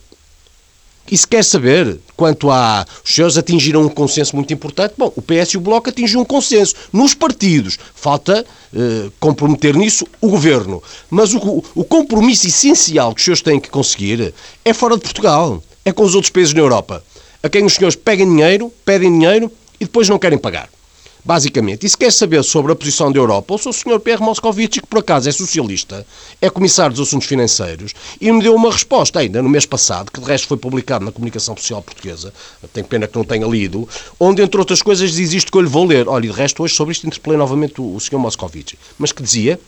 E 1.11 1.17
se 1.17 1.27
quer 1.27 1.43
saber 1.43 1.99
quanto 2.15 2.49
a. 2.49 2.85
Os 3.03 3.13
senhores 3.13 3.37
atingiram 3.37 3.81
um 3.81 3.89
consenso 3.89 4.33
muito 4.33 4.53
importante, 4.53 4.93
bom, 4.97 5.11
o 5.13 5.21
PS 5.21 5.51
e 5.51 5.57
o 5.57 5.61
Bloco 5.61 5.89
atingiram 5.89 6.21
um 6.21 6.25
consenso 6.25 6.73
nos 6.93 7.13
partidos. 7.13 7.77
Falta 7.93 8.45
uh, 8.73 9.11
comprometer 9.19 9.75
nisso 9.75 10.07
o 10.21 10.29
governo. 10.29 10.81
Mas 11.09 11.33
o, 11.33 11.61
o 11.75 11.83
compromisso 11.83 12.47
essencial 12.47 13.13
que 13.13 13.19
os 13.19 13.25
senhores 13.25 13.41
têm 13.41 13.59
que 13.59 13.69
conseguir 13.69 14.33
é 14.63 14.73
fora 14.73 14.95
de 14.95 15.01
Portugal, 15.01 15.61
é 15.83 15.91
com 15.91 16.03
os 16.03 16.15
outros 16.15 16.31
países 16.31 16.53
na 16.53 16.61
Europa, 16.61 17.03
a 17.43 17.49
quem 17.49 17.65
os 17.65 17.73
senhores 17.73 17.97
peguem 17.97 18.29
dinheiro, 18.29 18.71
pedem 18.85 19.11
dinheiro 19.11 19.51
e 19.81 19.83
depois 19.83 20.07
não 20.07 20.17
querem 20.17 20.37
pagar. 20.37 20.69
Basicamente. 21.23 21.85
E 21.85 21.89
se 21.89 21.97
quer 21.97 22.11
saber 22.11 22.43
sobre 22.43 22.71
a 22.71 22.75
posição 22.75 23.11
da 23.11 23.19
Europa, 23.19 23.53
o 23.53 23.57
seu 23.57 23.71
Sr. 23.71 23.99
Pierre 23.99 24.23
Moscovici, 24.23 24.81
que 24.81 24.87
por 24.87 24.99
acaso 24.99 25.29
é 25.29 25.31
socialista, 25.31 26.05
é 26.41 26.49
comissário 26.49 26.95
dos 26.95 27.07
assuntos 27.07 27.27
financeiros, 27.27 27.93
e 28.19 28.31
me 28.31 28.41
deu 28.41 28.55
uma 28.55 28.71
resposta 28.71 29.19
ainda 29.19 29.41
no 29.41 29.49
mês 29.49 29.65
passado, 29.65 30.11
que 30.11 30.19
de 30.19 30.25
resto 30.25 30.47
foi 30.47 30.57
publicado 30.57 31.05
na 31.05 31.11
comunicação 31.11 31.55
social 31.55 31.81
portuguesa, 31.81 32.33
tenho 32.73 32.87
pena 32.87 33.07
que 33.07 33.15
não 33.15 33.23
tenha 33.23 33.45
lido, 33.45 33.87
onde, 34.19 34.41
entre 34.41 34.59
outras 34.59 34.81
coisas, 34.81 35.11
diz 35.11 35.31
isto 35.33 35.51
que 35.51 35.57
eu 35.57 35.61
lhe 35.61 35.69
vou 35.69 35.85
ler. 35.85 36.07
Olha, 36.07 36.25
e 36.25 36.29
de 36.29 36.35
resto, 36.35 36.63
hoje 36.63 36.75
sobre 36.75 36.91
isto 36.93 37.05
interpelei 37.05 37.37
novamente 37.37 37.79
o, 37.79 37.95
o 37.95 37.99
Sr. 37.99 38.17
Moscovici, 38.17 38.77
mas 38.97 39.11
que 39.11 39.21
dizia 39.21 39.59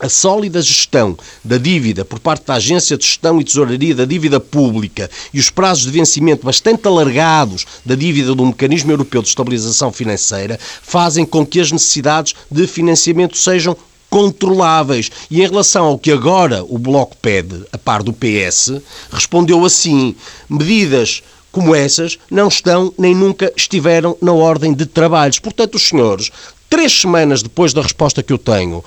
a 0.00 0.08
sólida 0.08 0.62
gestão 0.62 1.16
da 1.44 1.58
dívida 1.58 2.04
por 2.04 2.20
parte 2.20 2.46
da 2.46 2.54
Agência 2.54 2.96
de 2.96 3.04
Gestão 3.04 3.40
e 3.40 3.44
Tesouraria 3.44 3.94
da 3.94 4.04
Dívida 4.04 4.38
Pública 4.38 5.10
e 5.32 5.40
os 5.40 5.50
prazos 5.50 5.84
de 5.84 5.90
vencimento 5.90 6.46
bastante 6.46 6.86
alargados 6.86 7.66
da 7.84 7.94
dívida 7.94 8.34
do 8.34 8.46
Mecanismo 8.46 8.92
Europeu 8.92 9.22
de 9.22 9.28
Estabilização 9.28 9.92
Financeira 9.92 10.58
fazem 10.82 11.26
com 11.26 11.44
que 11.44 11.60
as 11.60 11.72
necessidades 11.72 12.34
de 12.50 12.66
financiamento 12.66 13.36
sejam 13.36 13.76
controláveis. 14.08 15.10
E 15.30 15.42
em 15.42 15.46
relação 15.46 15.86
ao 15.86 15.98
que 15.98 16.12
agora 16.12 16.64
o 16.64 16.78
Bloco 16.78 17.16
pede, 17.16 17.64
a 17.72 17.78
par 17.78 18.02
do 18.02 18.12
PS, 18.12 18.80
respondeu 19.10 19.64
assim: 19.64 20.14
medidas 20.48 21.22
como 21.50 21.74
essas 21.74 22.18
não 22.30 22.48
estão 22.48 22.92
nem 22.98 23.14
nunca 23.14 23.52
estiveram 23.56 24.16
na 24.20 24.32
ordem 24.32 24.72
de 24.72 24.86
trabalhos. 24.86 25.38
Portanto, 25.38 25.74
os 25.74 25.88
senhores 25.88 26.30
três 26.68 27.00
semanas 27.00 27.42
depois 27.42 27.72
da 27.72 27.82
resposta 27.82 28.22
que 28.22 28.32
eu 28.32 28.38
tenho, 28.38 28.78
uh, 28.78 28.84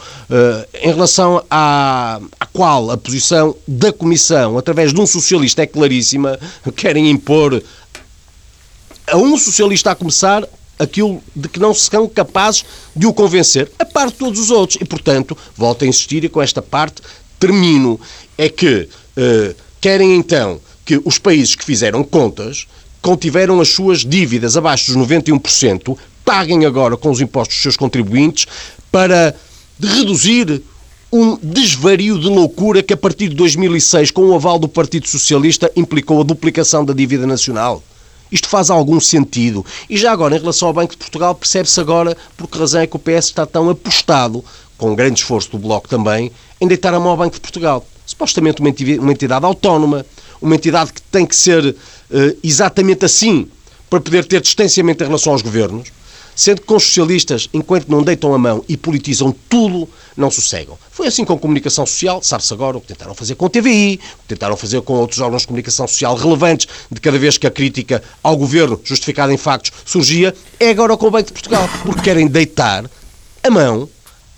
em 0.82 0.88
relação 0.88 1.44
à, 1.50 2.20
à 2.40 2.46
qual 2.46 2.92
a 2.92 2.98
posição 2.98 3.56
da 3.68 3.92
Comissão, 3.92 4.58
através 4.58 4.94
de 4.94 5.00
um 5.00 5.06
socialista, 5.06 5.64
é 5.64 5.66
claríssima, 5.66 6.40
querem 6.76 7.10
impor 7.10 7.62
a 9.08 9.18
um 9.18 9.38
socialista 9.38 9.92
a 9.92 9.96
começar 9.96 10.48
aquilo 10.80 11.22
de 11.36 11.48
que 11.48 11.60
não 11.60 11.74
são 11.74 12.08
capazes 12.08 12.66
de 12.96 13.06
o 13.06 13.14
convencer, 13.14 13.72
a 13.78 13.86
parte 13.86 14.14
de 14.14 14.20
todos 14.20 14.40
os 14.40 14.50
outros. 14.50 14.80
E, 14.82 14.86
portanto, 14.86 15.38
volto 15.56 15.84
a 15.84 15.88
insistir 15.88 16.24
e 16.24 16.30
com 16.30 16.42
esta 16.42 16.62
parte 16.62 17.02
termino, 17.40 18.00
é 18.38 18.50
que 18.50 18.88
uh, 19.18 19.56
querem 19.80 20.16
então 20.16 20.60
que 20.86 21.02
os 21.04 21.18
países 21.18 21.56
que 21.56 21.64
fizeram 21.64 22.04
contas 22.04 22.68
contiveram 23.02 23.60
as 23.60 23.70
suas 23.70 24.06
dívidas 24.06 24.56
abaixo 24.56 24.94
dos 24.94 25.08
91%, 25.08 25.98
paguem 26.32 26.66
agora 26.66 26.96
com 26.96 27.12
os 27.12 27.20
impostos 27.20 27.58
dos 27.58 27.62
seus 27.62 27.76
contribuintes 27.76 28.48
para 28.90 29.36
reduzir 29.78 30.62
um 31.12 31.38
desvario 31.44 32.18
de 32.18 32.30
loucura 32.30 32.82
que 32.82 32.94
a 32.94 32.98
partir 32.98 33.28
de 33.28 33.36
2006, 33.36 34.12
com 34.12 34.22
o 34.30 34.34
aval 34.34 34.58
do 34.58 34.70
Partido 34.70 35.10
Socialista, 35.10 35.70
implicou 35.76 36.22
a 36.22 36.24
duplicação 36.24 36.86
da 36.86 36.94
dívida 36.94 37.28
nacional. 37.28 37.84
Isto 38.32 38.48
faz 38.48 38.70
algum 38.70 38.98
sentido. 38.98 39.66
E 39.90 39.98
já 39.98 40.14
agora, 40.14 40.38
em 40.38 40.40
relação 40.40 40.70
ao 40.70 40.74
Banco 40.74 40.94
de 40.94 41.00
Portugal, 41.00 41.36
percebe-se 41.36 41.78
agora 41.82 42.16
por 42.38 42.48
que 42.48 42.58
razão 42.58 42.80
é 42.80 42.88
que 42.88 42.96
o 42.96 43.00
PS 43.00 43.26
está 43.26 43.46
tão 43.46 43.70
apostado, 43.70 44.42
com 44.78 44.96
grande 44.96 45.20
esforço 45.20 45.52
do 45.52 45.60
Bloco 45.60 45.90
também, 45.90 46.32
em 46.62 46.66
deitar 46.66 46.94
a 46.94 47.00
mão 47.02 47.10
ao 47.10 47.18
Banco 47.18 47.36
de 47.36 47.42
Portugal. 47.42 47.86
Supostamente 48.06 48.62
uma 48.62 49.12
entidade 49.12 49.46
autónoma, 49.46 50.06
uma 50.42 50.56
entidade 50.56 50.94
que 50.94 51.02
tem 51.02 51.26
que 51.26 51.36
ser 51.36 51.66
uh, 51.66 51.76
exatamente 52.42 53.04
assim 53.04 53.50
para 53.90 54.00
poder 54.00 54.24
ter 54.24 54.40
distanciamento 54.40 55.04
em 55.04 55.08
relação 55.08 55.34
aos 55.34 55.42
governos, 55.42 55.92
sendo 56.36 56.62
que 56.62 56.68
com 56.68 56.76
os 56.76 56.84
socialistas, 56.84 57.50
enquanto 57.54 57.90
não 57.90 58.04
deitam 58.04 58.34
a 58.34 58.38
mão 58.38 58.64
e 58.68 58.78
politizam 58.78 59.36
tudo, 59.50 59.88
não 60.16 60.32
sossegam. 60.32 60.78
Foi 60.92 61.08
assim 61.08 61.26
com 61.26 61.34
a 61.34 61.38
comunicação 61.38 61.86
social, 61.86 62.22
sabe-se 62.22 62.54
agora 62.54 62.78
o 62.78 62.82
que 62.82 62.88
tentaram 62.88 63.14
fazer 63.14 63.36
com 63.36 63.46
a 63.46 63.50
TVI, 63.50 63.96
o 63.96 64.22
que 64.22 64.28
tentaram 64.30 64.58
fazer 64.58 64.82
com 64.82 64.94
outros 64.94 65.20
órgãos 65.20 65.42
de 65.42 65.48
comunicação 65.48 65.88
social 65.88 66.16
relevantes, 66.16 66.68
de 66.90 67.00
cada 67.00 67.18
vez 67.18 67.38
que 67.38 67.48
a 67.48 67.52
crítica 67.52 68.02
ao 68.24 68.36
governo, 68.38 68.80
justificada 68.84 69.34
em 69.34 69.38
factos, 69.38 69.72
surgia, 69.86 70.34
é 70.60 70.70
agora 70.70 70.96
com 70.98 71.08
o 71.08 71.12
Banco 71.12 71.28
de 71.28 71.34
Portugal, 71.34 71.70
porque 71.84 72.02
querem 72.02 72.28
deitar 72.28 72.90
a 73.44 73.50
mão 73.50 73.90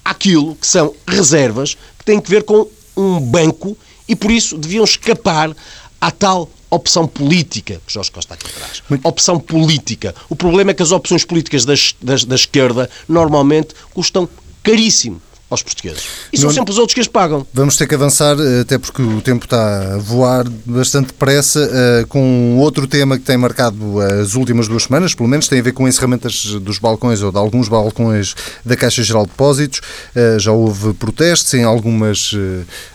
àquilo 0.03 0.55
que 0.55 0.67
são 0.67 0.93
reservas 1.07 1.75
que 1.97 2.05
têm 2.05 2.19
que 2.19 2.29
ver 2.29 2.43
com 2.43 2.67
um 2.95 3.19
banco 3.19 3.77
e 4.07 4.15
por 4.15 4.31
isso 4.31 4.57
deviam 4.57 4.83
escapar 4.83 5.55
à 6.03 6.11
tal 6.11 6.49
opção 6.69 7.07
política 7.07 7.79
que 7.87 7.93
Jorge 7.93 8.11
Costa 8.11 8.33
aqui 8.33 8.51
traz. 8.51 8.83
Muito... 8.89 9.07
Opção 9.07 9.39
política. 9.39 10.13
O 10.27 10.35
problema 10.35 10.71
é 10.71 10.73
que 10.73 10.83
as 10.83 10.91
opções 10.91 11.23
políticas 11.23 11.63
da, 11.63 11.73
da, 12.01 12.15
da 12.27 12.35
esquerda 12.35 12.89
normalmente 13.07 13.73
custam 13.93 14.27
caríssimo 14.61 15.21
aos 15.53 15.63
portugueses. 15.63 16.03
E 16.31 16.37
são 16.37 16.51
sempre 16.51 16.71
os 16.71 16.77
outros 16.77 16.93
que 16.93 17.01
as 17.01 17.07
pagam. 17.07 17.45
Vamos 17.53 17.77
ter 17.77 17.87
que 17.87 17.95
avançar, 17.95 18.35
eh, 18.39 18.61
até 18.61 18.77
porque 18.77 19.01
o 19.01 19.21
tempo 19.21 19.45
está 19.45 19.95
a 19.95 19.97
voar 19.97 20.47
bastante 20.65 21.07
depressa, 21.07 21.59
uh, 21.59 22.07
com 22.07 22.57
outro 22.57 22.87
tema 22.87 23.17
que 23.17 23.23
tem 23.23 23.37
marcado 23.37 23.99
as 24.01 24.35
últimas 24.35 24.67
duas 24.67 24.83
semanas, 24.83 25.13
pelo 25.13 25.29
menos 25.29 25.47
tem 25.47 25.59
a 25.59 25.63
ver 25.63 25.71
com 25.71 25.83
o 25.83 25.87
encerramento 25.87 26.27
dos 26.59 26.77
balcões 26.79 27.21
ou 27.21 27.31
de 27.31 27.37
alguns 27.37 27.67
balcões 27.67 28.35
da 28.65 28.75
Caixa 28.75 29.03
Geral 29.03 29.23
de 29.23 29.31
Depósitos. 29.31 29.79
Uh, 30.15 30.39
já 30.39 30.51
houve 30.51 30.93
protestos 30.93 31.53
em 31.53 31.63
algumas, 31.63 32.31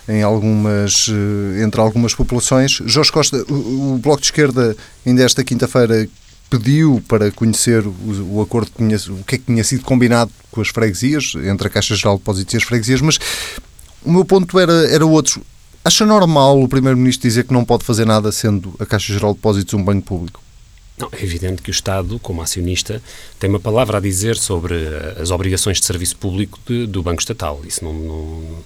em 0.09 0.23
algumas, 0.23 1.09
entre 1.63 1.81
algumas 1.81 2.15
populações. 2.15 2.81
Jorge 2.85 3.13
Costa, 3.13 3.45
o, 3.49 3.95
o 3.95 3.99
Bloco 3.99 4.21
de 4.21 4.27
Esquerda, 4.27 4.77
ainda 5.07 5.23
esta 5.23 5.45
quinta-feira, 5.45 6.09
pediu 6.51 7.03
para 7.07 7.31
conhecer 7.31 7.87
o, 7.87 8.37
o 8.37 8.43
acordo, 8.43 8.71
o 8.79 9.25
que 9.25 9.35
é 9.35 9.39
que 9.39 9.45
tinha 9.45 9.65
sido 9.65 9.85
combinado 9.85 10.31
com 10.51 10.61
as 10.61 10.69
freguesias, 10.69 11.35
entre 11.45 11.67
a 11.67 11.71
Caixa 11.71 11.95
Geral 11.95 12.15
de 12.15 12.21
Depósitos 12.21 12.55
e 12.55 12.57
as 12.57 12.63
freguesias, 12.63 13.01
mas 13.01 13.19
o 14.03 14.11
meu 14.13 14.25
ponto 14.25 14.59
era, 14.59 14.73
era 14.91 15.05
outro. 15.05 15.43
Acha 15.85 16.05
normal 16.05 16.61
o 16.61 16.69
Primeiro-Ministro 16.69 17.29
dizer 17.29 17.45
que 17.45 17.53
não 17.53 17.65
pode 17.65 17.85
fazer 17.85 18.05
nada 18.05 18.33
sendo 18.33 18.75
a 18.79 18.87
Caixa 18.87 19.13
Geral 19.13 19.33
de 19.33 19.39
Depósitos 19.39 19.75
um 19.75 19.83
banco 19.83 20.03
público? 20.03 20.43
Não, 20.99 21.09
é 21.13 21.23
evidente 21.23 21.63
que 21.63 21.71
o 21.71 21.73
Estado, 21.73 22.19
como 22.19 22.43
acionista, 22.43 23.01
tem 23.39 23.49
uma 23.49 23.61
palavra 23.61 23.99
a 23.99 24.01
dizer 24.01 24.37
sobre 24.37 24.75
as 25.21 25.31
obrigações 25.31 25.79
de 25.79 25.87
serviço 25.87 26.17
público 26.17 26.59
de, 26.67 26.87
do 26.87 27.03
Banco 27.03 27.21
Estatal. 27.21 27.61
Isso 27.65 27.85
não, 27.85 27.93
não, 27.93 28.65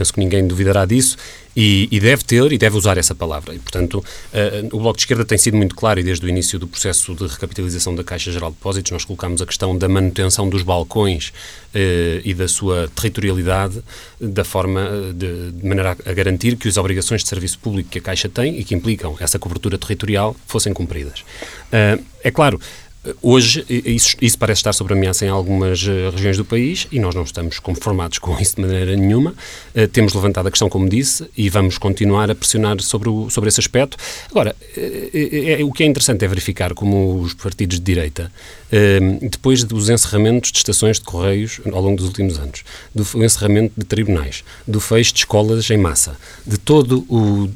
penso 0.00 0.14
que 0.14 0.20
ninguém 0.20 0.46
duvidará 0.46 0.86
disso 0.86 1.18
e, 1.54 1.86
e, 1.90 2.00
deve 2.00 2.24
ter 2.24 2.50
e 2.52 2.56
deve 2.56 2.76
usar 2.76 2.96
essa 2.96 3.14
palavra. 3.14 3.54
E, 3.54 3.58
portanto, 3.58 3.96
uh, 3.96 4.76
o 4.76 4.80
Bloco 4.80 4.96
de 4.96 5.02
Esquerda 5.02 5.26
tem 5.26 5.36
sido 5.36 5.58
muito 5.58 5.74
claro 5.74 6.00
e 6.00 6.02
desde 6.02 6.24
o 6.24 6.28
início 6.28 6.58
do 6.58 6.66
processo 6.66 7.14
de 7.14 7.26
recapitalização 7.26 7.94
da 7.94 8.02
Caixa 8.02 8.32
Geral 8.32 8.50
de 8.50 8.56
Depósitos 8.56 8.92
nós 8.92 9.04
colocamos 9.04 9.42
a 9.42 9.46
questão 9.46 9.76
da 9.76 9.88
manutenção 9.88 10.48
dos 10.48 10.62
balcões 10.62 11.28
uh, 11.28 12.20
e 12.24 12.32
da 12.32 12.48
sua 12.48 12.88
territorialidade 12.88 13.82
da 14.18 14.44
forma 14.44 14.80
eh, 14.80 15.12
de, 15.12 15.52
de, 15.52 15.66
maneira 15.66 15.96
a, 16.04 16.12
garantir 16.12 16.56
que 16.56 16.68
as 16.68 16.76
obrigações 16.76 17.22
de 17.22 17.28
serviço 17.28 17.58
público 17.58 17.90
que 17.90 17.98
a 17.98 18.02
Caixa 18.02 18.28
tem 18.28 18.58
e 18.58 18.64
que 18.64 18.74
implicam 18.74 19.16
essa 19.20 19.38
cobertura 19.38 19.76
territorial 19.76 20.34
fossem 20.46 20.72
cumpridas. 20.72 21.20
Uh, 21.20 22.02
é 22.22 22.30
claro, 22.30 22.60
Hoje, 23.22 23.64
isso, 23.68 24.14
isso, 24.20 24.38
parece 24.38 24.58
estar 24.58 24.74
sob 24.74 24.92
ameaça 24.92 25.24
em 25.24 25.28
algumas 25.28 25.82
uh, 25.84 26.10
regiões 26.12 26.36
do 26.36 26.44
país 26.44 26.86
e 26.92 27.00
nós 27.00 27.14
não 27.14 27.22
estamos 27.22 27.58
conformados 27.58 28.18
com 28.18 28.36
isso 28.38 28.56
de 28.56 28.60
maneira 28.60 28.94
nenhuma. 28.94 29.34
Uh, 29.74 29.88
temos 29.88 30.12
levantado 30.12 30.48
a 30.48 30.50
questão, 30.50 30.68
como 30.68 30.86
disse, 30.86 31.26
e 31.34 31.48
vamos 31.48 31.78
continuar 31.78 32.30
a 32.30 32.34
pressionar 32.34 32.78
sobre, 32.82 33.08
o, 33.08 33.30
sobre 33.30 33.48
esse 33.48 33.58
aspecto. 33.58 33.96
Agora, 34.30 34.54
uh, 34.76 35.66
o 35.66 35.72
que 35.72 35.82
é 35.82 35.86
interessante 35.86 36.26
é 36.26 36.28
verificar 36.28 36.74
como 36.74 37.20
os 37.20 37.32
partidos 37.32 37.78
de 37.78 37.84
direita, 37.84 38.30
depois 39.20 39.64
dos 39.64 39.88
encerramentos 39.88 40.52
de 40.52 40.58
estações 40.58 40.98
de 40.98 41.04
correios 41.04 41.60
ao 41.72 41.80
longo 41.80 41.96
dos 41.96 42.06
últimos 42.06 42.38
anos, 42.38 42.62
do 42.94 43.02
encerramento 43.24 43.72
de 43.76 43.84
tribunais, 43.84 44.44
do 44.66 44.80
fecho 44.80 45.12
de 45.12 45.20
escolas 45.20 45.68
em 45.70 45.76
massa, 45.76 46.16
de 46.46 46.56
todo 46.56 47.04
o 47.08 47.50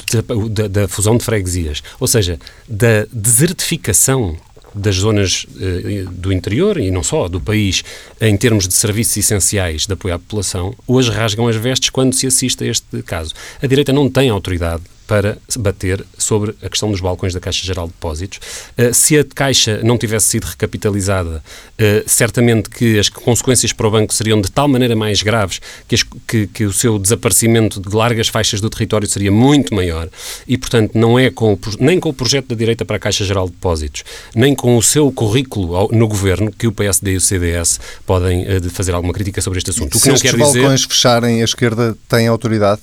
da, 0.50 0.66
da 0.66 0.88
fusão 0.88 1.16
de 1.16 1.24
freguesias, 1.24 1.82
ou 2.00 2.08
seja, 2.08 2.38
da 2.68 3.06
desertificação 3.12 4.36
das 4.74 4.96
zonas 4.96 5.44
uh, 5.44 6.10
do 6.10 6.32
interior 6.32 6.78
e 6.78 6.90
não 6.90 7.02
só, 7.02 7.28
do 7.28 7.40
país, 7.40 7.84
em 8.20 8.36
termos 8.36 8.66
de 8.66 8.74
serviços 8.74 9.16
essenciais 9.16 9.86
de 9.86 9.92
apoio 9.92 10.14
à 10.14 10.18
população, 10.18 10.74
hoje 10.86 11.10
rasgam 11.10 11.46
as 11.46 11.56
vestes 11.56 11.90
quando 11.90 12.14
se 12.14 12.26
assiste 12.26 12.64
a 12.64 12.66
este 12.66 13.02
caso. 13.02 13.32
A 13.62 13.66
direita 13.66 13.92
não 13.92 14.10
tem 14.10 14.30
autoridade 14.30 14.82
para 15.06 15.38
bater 15.58 16.04
sobre 16.16 16.54
a 16.62 16.68
questão 16.68 16.90
dos 16.90 17.00
balcões 17.00 17.34
da 17.34 17.40
Caixa 17.40 17.64
Geral 17.64 17.86
de 17.86 17.92
Depósitos. 17.92 18.38
Uh, 18.78 18.92
se 18.92 19.18
a 19.18 19.24
Caixa 19.24 19.80
não 19.82 19.98
tivesse 19.98 20.26
sido 20.26 20.44
recapitalizada, 20.44 21.42
uh, 21.78 22.02
certamente 22.06 22.70
que 22.70 22.98
as 22.98 23.08
consequências 23.08 23.72
para 23.72 23.86
o 23.86 23.90
banco 23.90 24.14
seriam 24.14 24.40
de 24.40 24.50
tal 24.50 24.68
maneira 24.68 24.96
mais 24.96 25.22
graves 25.22 25.60
que, 25.86 25.94
as, 25.94 26.02
que, 26.02 26.46
que, 26.46 26.64
o 26.64 26.72
seu 26.72 26.98
desaparecimento 26.98 27.80
de 27.80 27.94
largas 27.94 28.28
faixas 28.28 28.60
do 28.60 28.70
território 28.70 29.08
seria 29.08 29.30
muito 29.30 29.74
maior 29.74 30.08
e, 30.46 30.56
portanto, 30.56 30.92
não 30.94 31.18
é 31.18 31.30
com 31.30 31.54
o, 31.54 31.58
nem 31.78 32.00
com 32.00 32.08
o 32.08 32.14
projeto 32.14 32.48
da 32.48 32.54
direita 32.54 32.84
para 32.84 32.96
a 32.96 32.98
Caixa 32.98 33.24
Geral 33.24 33.46
de 33.46 33.52
Depósitos, 33.52 34.04
nem 34.34 34.54
com 34.54 34.76
o 34.76 34.82
seu 34.82 35.10
currículo 35.12 35.76
ao, 35.76 35.88
no 35.92 36.08
governo 36.08 36.50
que 36.50 36.66
o 36.66 36.72
PSD 36.72 37.12
e 37.12 37.16
o 37.16 37.20
CDS 37.20 37.78
podem 38.06 38.42
uh, 38.42 38.70
fazer 38.70 38.94
alguma 38.94 39.12
crítica 39.12 39.40
sobre 39.40 39.58
este 39.58 39.70
assunto. 39.70 39.88
O 39.88 39.90
que 39.92 39.98
se 39.98 40.08
não 40.08 40.16
quer 40.16 40.36
dizer... 40.36 40.62
balcões 40.62 40.84
fecharem, 40.84 41.42
a 41.42 41.44
esquerda 41.44 41.96
tem 42.08 42.26
autoridade? 42.26 42.80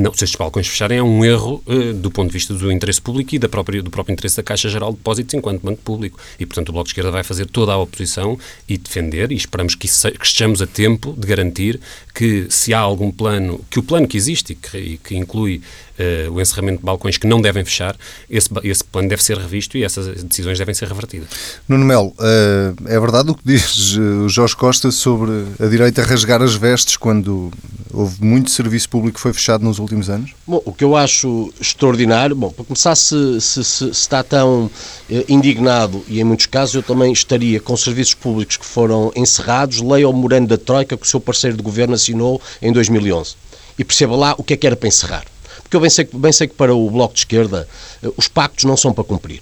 Não, 0.00 0.14
se 0.14 0.24
estes 0.24 0.38
balcões 0.38 0.66
fecharem 0.66 0.96
é 0.96 1.02
um 1.02 1.22
erro 1.22 1.62
uh, 1.66 1.92
do 1.92 2.10
ponto 2.10 2.28
de 2.28 2.32
vista 2.32 2.54
do 2.54 2.72
interesse 2.72 3.02
público 3.02 3.34
e 3.34 3.38
da 3.38 3.50
própria, 3.50 3.82
do 3.82 3.90
próprio 3.90 4.14
interesse 4.14 4.38
da 4.38 4.42
Caixa 4.42 4.66
Geral 4.66 4.92
de 4.92 4.96
Depósitos 4.96 5.34
enquanto 5.34 5.60
banco 5.60 5.82
público. 5.82 6.18
E, 6.38 6.46
portanto, 6.46 6.70
o 6.70 6.72
Bloco 6.72 6.86
de 6.86 6.92
Esquerda 6.92 7.10
vai 7.10 7.22
fazer 7.22 7.44
toda 7.44 7.72
a 7.72 7.76
oposição 7.76 8.38
e 8.66 8.78
defender, 8.78 9.30
e 9.30 9.34
esperamos 9.34 9.74
que, 9.74 9.84
isso, 9.84 10.10
que 10.10 10.24
estejamos 10.24 10.62
a 10.62 10.66
tempo 10.66 11.12
de 11.18 11.26
garantir 11.26 11.78
que 12.20 12.48
se 12.50 12.74
há 12.74 12.78
algum 12.78 13.10
plano, 13.10 13.64
que 13.70 13.78
o 13.78 13.82
plano 13.82 14.06
que 14.06 14.14
existe 14.14 14.52
e 14.52 14.54
que, 14.54 14.76
e 14.76 14.98
que 14.98 15.16
inclui 15.16 15.62
uh, 15.98 16.30
o 16.30 16.38
encerramento 16.38 16.80
de 16.80 16.84
balcões 16.84 17.16
que 17.16 17.26
não 17.26 17.40
devem 17.40 17.64
fechar, 17.64 17.96
esse, 18.28 18.46
esse 18.62 18.84
plano 18.84 19.08
deve 19.08 19.24
ser 19.24 19.38
revisto 19.38 19.78
e 19.78 19.84
essas 19.84 20.22
decisões 20.22 20.58
devem 20.58 20.74
ser 20.74 20.86
revertidas. 20.86 21.30
Nuno 21.66 21.86
Melo, 21.86 22.08
uh, 22.08 22.76
é 22.84 23.00
verdade 23.00 23.30
o 23.30 23.34
que 23.34 23.40
diz 23.42 23.96
o 23.96 24.28
Jorge 24.28 24.54
Costa 24.54 24.90
sobre 24.90 25.46
a 25.58 25.64
direita 25.64 26.02
rasgar 26.02 26.42
as 26.42 26.54
vestes 26.54 26.98
quando 26.98 27.50
houve 27.92 28.22
muito 28.22 28.50
serviço 28.50 28.88
público 28.88 29.16
que 29.16 29.20
foi 29.20 29.32
fechado 29.32 29.64
nos 29.64 29.78
últimos 29.78 30.08
anos? 30.08 30.32
Bom, 30.46 30.62
o 30.64 30.72
que 30.72 30.84
eu 30.84 30.96
acho 30.96 31.52
extraordinário, 31.60 32.36
bom, 32.36 32.50
para 32.50 32.64
começar, 32.64 32.94
se, 32.94 33.40
se, 33.40 33.64
se 33.64 33.88
está 33.88 34.22
tão 34.22 34.70
eh, 35.08 35.24
indignado, 35.28 36.04
e 36.06 36.20
em 36.20 36.24
muitos 36.24 36.46
casos 36.46 36.74
eu 36.74 36.82
também 36.82 37.12
estaria 37.12 37.60
com 37.60 37.76
serviços 37.76 38.14
públicos 38.14 38.56
que 38.56 38.64
foram 38.64 39.10
encerrados, 39.16 39.80
leia 39.80 40.08
o 40.08 40.12
Moreno 40.12 40.46
da 40.46 40.58
Troika, 40.58 40.96
que 40.96 41.04
o 41.04 41.08
seu 41.08 41.20
parceiro 41.20 41.56
de 41.56 41.62
governo 41.62 41.94
assinou 41.94 42.09
assinou 42.10 42.40
em 42.60 42.72
2011. 42.72 43.34
E 43.78 43.84
perceba 43.84 44.16
lá 44.16 44.34
o 44.36 44.42
que 44.42 44.54
é 44.54 44.56
que 44.56 44.66
era 44.66 44.76
para 44.76 44.88
encerrar. 44.88 45.24
Porque 45.62 45.76
eu 45.76 45.80
bem 45.80 45.90
sei, 45.90 46.08
bem 46.12 46.32
sei 46.32 46.48
que 46.48 46.54
para 46.54 46.74
o 46.74 46.90
Bloco 46.90 47.14
de 47.14 47.20
Esquerda 47.20 47.68
eh, 48.02 48.08
os 48.16 48.28
pactos 48.28 48.64
não 48.64 48.76
são 48.76 48.92
para 48.92 49.04
cumprir 49.04 49.40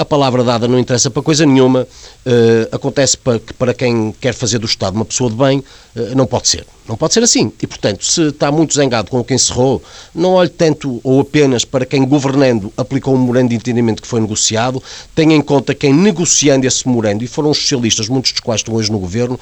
a 0.00 0.04
palavra 0.04 0.42
dada 0.42 0.66
não 0.66 0.78
interessa 0.78 1.10
para 1.10 1.22
coisa 1.22 1.44
nenhuma, 1.44 1.82
uh, 1.82 2.74
acontece 2.74 3.18
para, 3.18 3.38
que 3.38 3.52
para 3.52 3.74
quem 3.74 4.14
quer 4.18 4.32
fazer 4.32 4.58
do 4.58 4.64
Estado 4.64 4.94
uma 4.94 5.04
pessoa 5.04 5.28
de 5.28 5.36
bem, 5.36 5.58
uh, 5.58 6.14
não 6.16 6.26
pode 6.26 6.48
ser. 6.48 6.66
Não 6.88 6.96
pode 6.96 7.12
ser 7.12 7.22
assim. 7.22 7.52
E, 7.60 7.66
portanto, 7.66 8.04
se 8.04 8.28
está 8.28 8.50
muito 8.50 8.74
zangado 8.74 9.10
com 9.10 9.20
o 9.20 9.24
que 9.24 9.34
encerrou, 9.34 9.82
não 10.14 10.32
olhe 10.32 10.48
tanto 10.48 11.00
ou 11.04 11.20
apenas 11.20 11.66
para 11.66 11.84
quem, 11.84 12.04
governando, 12.06 12.72
aplicou 12.78 13.14
um 13.14 13.18
memorando 13.18 13.50
de 13.50 13.56
entendimento 13.56 14.00
que 14.00 14.08
foi 14.08 14.20
negociado, 14.20 14.82
tenha 15.14 15.36
em 15.36 15.42
conta 15.42 15.74
quem, 15.74 15.92
negociando 15.92 16.66
esse 16.66 16.88
memorando, 16.88 17.22
e 17.22 17.26
foram 17.26 17.50
os 17.50 17.58
socialistas, 17.58 18.08
muitos 18.08 18.32
dos 18.32 18.40
quais 18.40 18.60
estão 18.60 18.74
hoje 18.74 18.90
no 18.90 18.98
governo, 18.98 19.38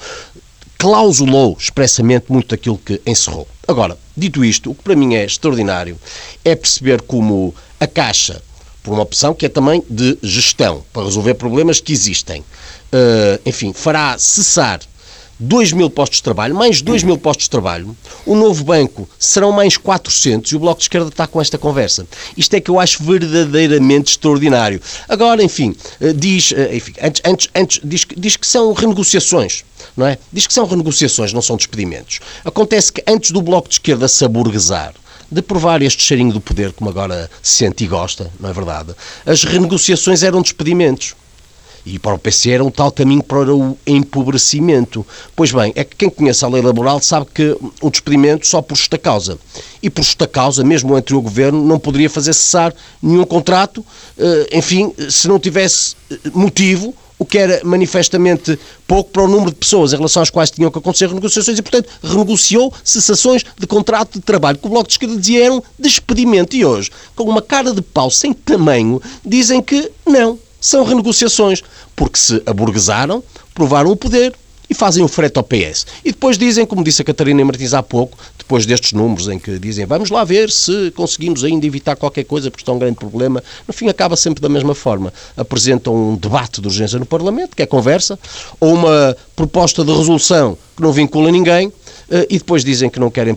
clausulou 0.79 1.57
expressamente 1.59 2.31
muito 2.31 2.55
daquilo 2.55 2.77
que 2.77 3.01
encerrou. 3.05 3.47
Agora, 3.67 3.97
dito 4.15 4.43
isto, 4.43 4.71
o 4.71 4.75
que 4.75 4.81
para 4.81 4.95
mim 4.95 5.13
é 5.13 5.25
extraordinário 5.25 5.99
é 6.43 6.55
perceber 6.55 7.01
como 7.01 7.53
a 7.79 7.85
Caixa 7.85 8.41
por 8.81 8.93
uma 8.93 9.03
opção 9.03 9.33
que 9.33 9.45
é 9.45 9.49
também 9.49 9.83
de 9.89 10.17
gestão, 10.23 10.83
para 10.93 11.03
resolver 11.03 11.33
problemas 11.35 11.81
que 11.81 11.91
existem. 11.91 12.41
Uh, 12.41 13.39
enfim, 13.45 13.73
fará 13.73 14.17
cessar 14.17 14.79
2 15.39 15.71
mil 15.71 15.89
postos 15.89 16.17
de 16.17 16.23
trabalho, 16.23 16.53
mais 16.53 16.81
2 16.81 17.03
mil 17.03 17.17
postos 17.17 17.45
de 17.45 17.49
trabalho, 17.49 17.95
o 18.25 18.35
novo 18.35 18.63
banco 18.63 19.07
serão 19.17 19.53
mais 19.53 19.77
400 19.77 20.51
e 20.51 20.55
o 20.57 20.59
Bloco 20.59 20.79
de 20.79 20.83
Esquerda 20.83 21.07
está 21.07 21.25
com 21.25 21.39
esta 21.39 21.57
conversa. 21.57 22.05
Isto 22.35 22.55
é 22.55 22.59
que 22.59 22.69
eu 22.69 22.77
acho 22.77 23.01
verdadeiramente 23.03 24.11
extraordinário. 24.11 24.81
Agora, 25.07 25.41
enfim, 25.41 25.73
ah, 26.01 26.13
diz, 26.13 26.53
ah, 26.55 26.75
enfim, 26.75 26.93
antes, 27.01 27.21
antes, 27.25 27.49
antes 27.55 27.81
diz, 27.83 28.05
diz 28.17 28.35
que 28.35 28.45
são 28.45 28.73
renegociações, 28.73 29.63
não 29.95 30.05
é? 30.05 30.17
Diz 30.31 30.45
que 30.45 30.53
são 30.53 30.65
renegociações, 30.65 31.31
não 31.31 31.41
são 31.41 31.55
despedimentos. 31.55 32.19
Acontece 32.43 32.91
que 32.91 33.03
antes 33.07 33.31
do 33.31 33.41
Bloco 33.41 33.69
de 33.69 33.75
Esquerda 33.75 34.09
se 34.09 34.25
aburguesar, 34.25 34.93
de 35.31 35.41
provar 35.41 35.81
este 35.81 36.03
cheirinho 36.03 36.33
do 36.33 36.41
poder, 36.41 36.73
como 36.73 36.89
agora 36.89 37.29
se 37.41 37.59
sente 37.59 37.83
e 37.83 37.87
gosta, 37.87 38.29
não 38.39 38.49
é 38.49 38.53
verdade? 38.53 38.93
As 39.25 39.43
renegociações 39.43 40.23
eram 40.23 40.41
despedimentos. 40.41 41.15
E 41.91 41.97
para 41.97 42.13
o 42.13 42.19
PC 42.19 42.51
era 42.51 42.63
um 42.63 42.69
tal 42.69 42.91
caminho 42.91 43.23
para 43.23 43.51
o 43.51 43.75
empobrecimento. 43.85 45.05
Pois 45.35 45.51
bem, 45.51 45.73
é 45.75 45.83
que 45.83 45.95
quem 45.95 46.09
conhece 46.09 46.45
a 46.45 46.47
lei 46.47 46.61
laboral 46.61 47.01
sabe 47.01 47.25
que 47.33 47.57
o 47.81 47.89
despedimento 47.89 48.45
só 48.45 48.61
por 48.61 48.77
justa 48.77 48.97
causa. 48.97 49.39
E 49.81 49.89
por 49.89 50.03
justa 50.03 50.27
causa, 50.27 50.63
mesmo 50.63 50.95
entre 50.95 51.15
o 51.15 51.21
governo, 51.21 51.65
não 51.65 51.79
poderia 51.79 52.09
fazer 52.09 52.33
cessar 52.33 52.73
nenhum 53.01 53.25
contrato, 53.25 53.83
eh, 54.19 54.49
enfim, 54.53 54.93
se 55.09 55.27
não 55.27 55.39
tivesse 55.39 55.95
eh, 56.11 56.17
motivo 56.31 56.93
o 57.17 57.25
que 57.25 57.37
era 57.37 57.59
manifestamente 57.63 58.57
pouco 58.87 59.09
para 59.11 59.23
o 59.23 59.27
número 59.27 59.49
de 59.49 59.57
pessoas 59.57 59.91
em 59.91 59.97
relação 59.97 60.21
às 60.21 60.29
quais 60.29 60.51
tinham 60.51 60.71
que 60.71 60.77
acontecer 60.77 61.07
renegociações 61.07 61.57
e, 61.57 61.61
portanto, 61.61 61.89
renegociou 62.01 62.73
cessações 62.83 63.43
de 63.57 63.67
contrato 63.67 64.13
de 64.13 64.21
trabalho, 64.21 64.57
que 64.57 64.67
o 64.67 64.69
Bloco 64.69 64.87
de 64.87 64.93
Esquerda 64.93 65.17
dizia 65.17 65.45
eram 65.45 65.63
despedimento. 65.77 66.55
E 66.55 66.63
hoje, 66.63 66.91
com 67.15 67.23
uma 67.23 67.41
cara 67.41 67.73
de 67.73 67.81
pau 67.81 68.09
sem 68.11 68.31
tamanho, 68.31 69.01
dizem 69.25 69.61
que 69.61 69.91
não, 70.05 70.39
são 70.59 70.83
renegociações, 70.83 71.61
porque 71.95 72.17
se 72.17 72.41
aburguesaram, 72.45 73.23
provaram 73.53 73.91
o 73.91 73.95
poder, 73.95 74.33
e 74.69 74.73
fazem 74.73 75.03
o 75.03 75.07
frete 75.07 75.37
ao 75.37 75.43
PS. 75.43 75.87
E 76.05 76.11
depois 76.11 76.37
dizem, 76.37 76.65
como 76.65 76.83
disse 76.83 77.01
a 77.01 77.05
Catarina 77.05 77.43
Martins 77.43 77.73
há 77.73 77.81
pouco, 77.81 78.17
depois 78.37 78.65
destes 78.65 78.93
números 78.93 79.27
em 79.27 79.39
que 79.39 79.57
dizem 79.57 79.85
vamos 79.85 80.09
lá 80.11 80.23
ver 80.23 80.51
se 80.51 80.91
conseguimos 80.91 81.43
ainda 81.43 81.65
evitar 81.65 81.95
qualquer 81.95 82.23
coisa 82.23 82.51
porque 82.51 82.61
está 82.61 82.71
um 82.71 82.79
grande 82.79 82.95
problema, 82.95 83.43
no 83.67 83.73
fim 83.73 83.89
acaba 83.89 84.15
sempre 84.15 84.41
da 84.41 84.49
mesma 84.49 84.75
forma. 84.75 85.11
Apresentam 85.35 85.95
um 85.95 86.15
debate 86.15 86.61
de 86.61 86.67
urgência 86.67 86.99
no 86.99 87.05
Parlamento, 87.05 87.55
que 87.55 87.63
é 87.63 87.65
conversa, 87.65 88.19
ou 88.59 88.75
uma 88.75 89.17
proposta 89.35 89.83
de 89.83 89.91
resolução 89.91 90.57
que 90.75 90.83
não 90.83 90.91
vincula 90.91 91.31
ninguém, 91.31 91.71
e 92.29 92.37
depois 92.37 92.63
dizem 92.63 92.89
que 92.89 92.99
não 92.99 93.09
querem 93.09 93.35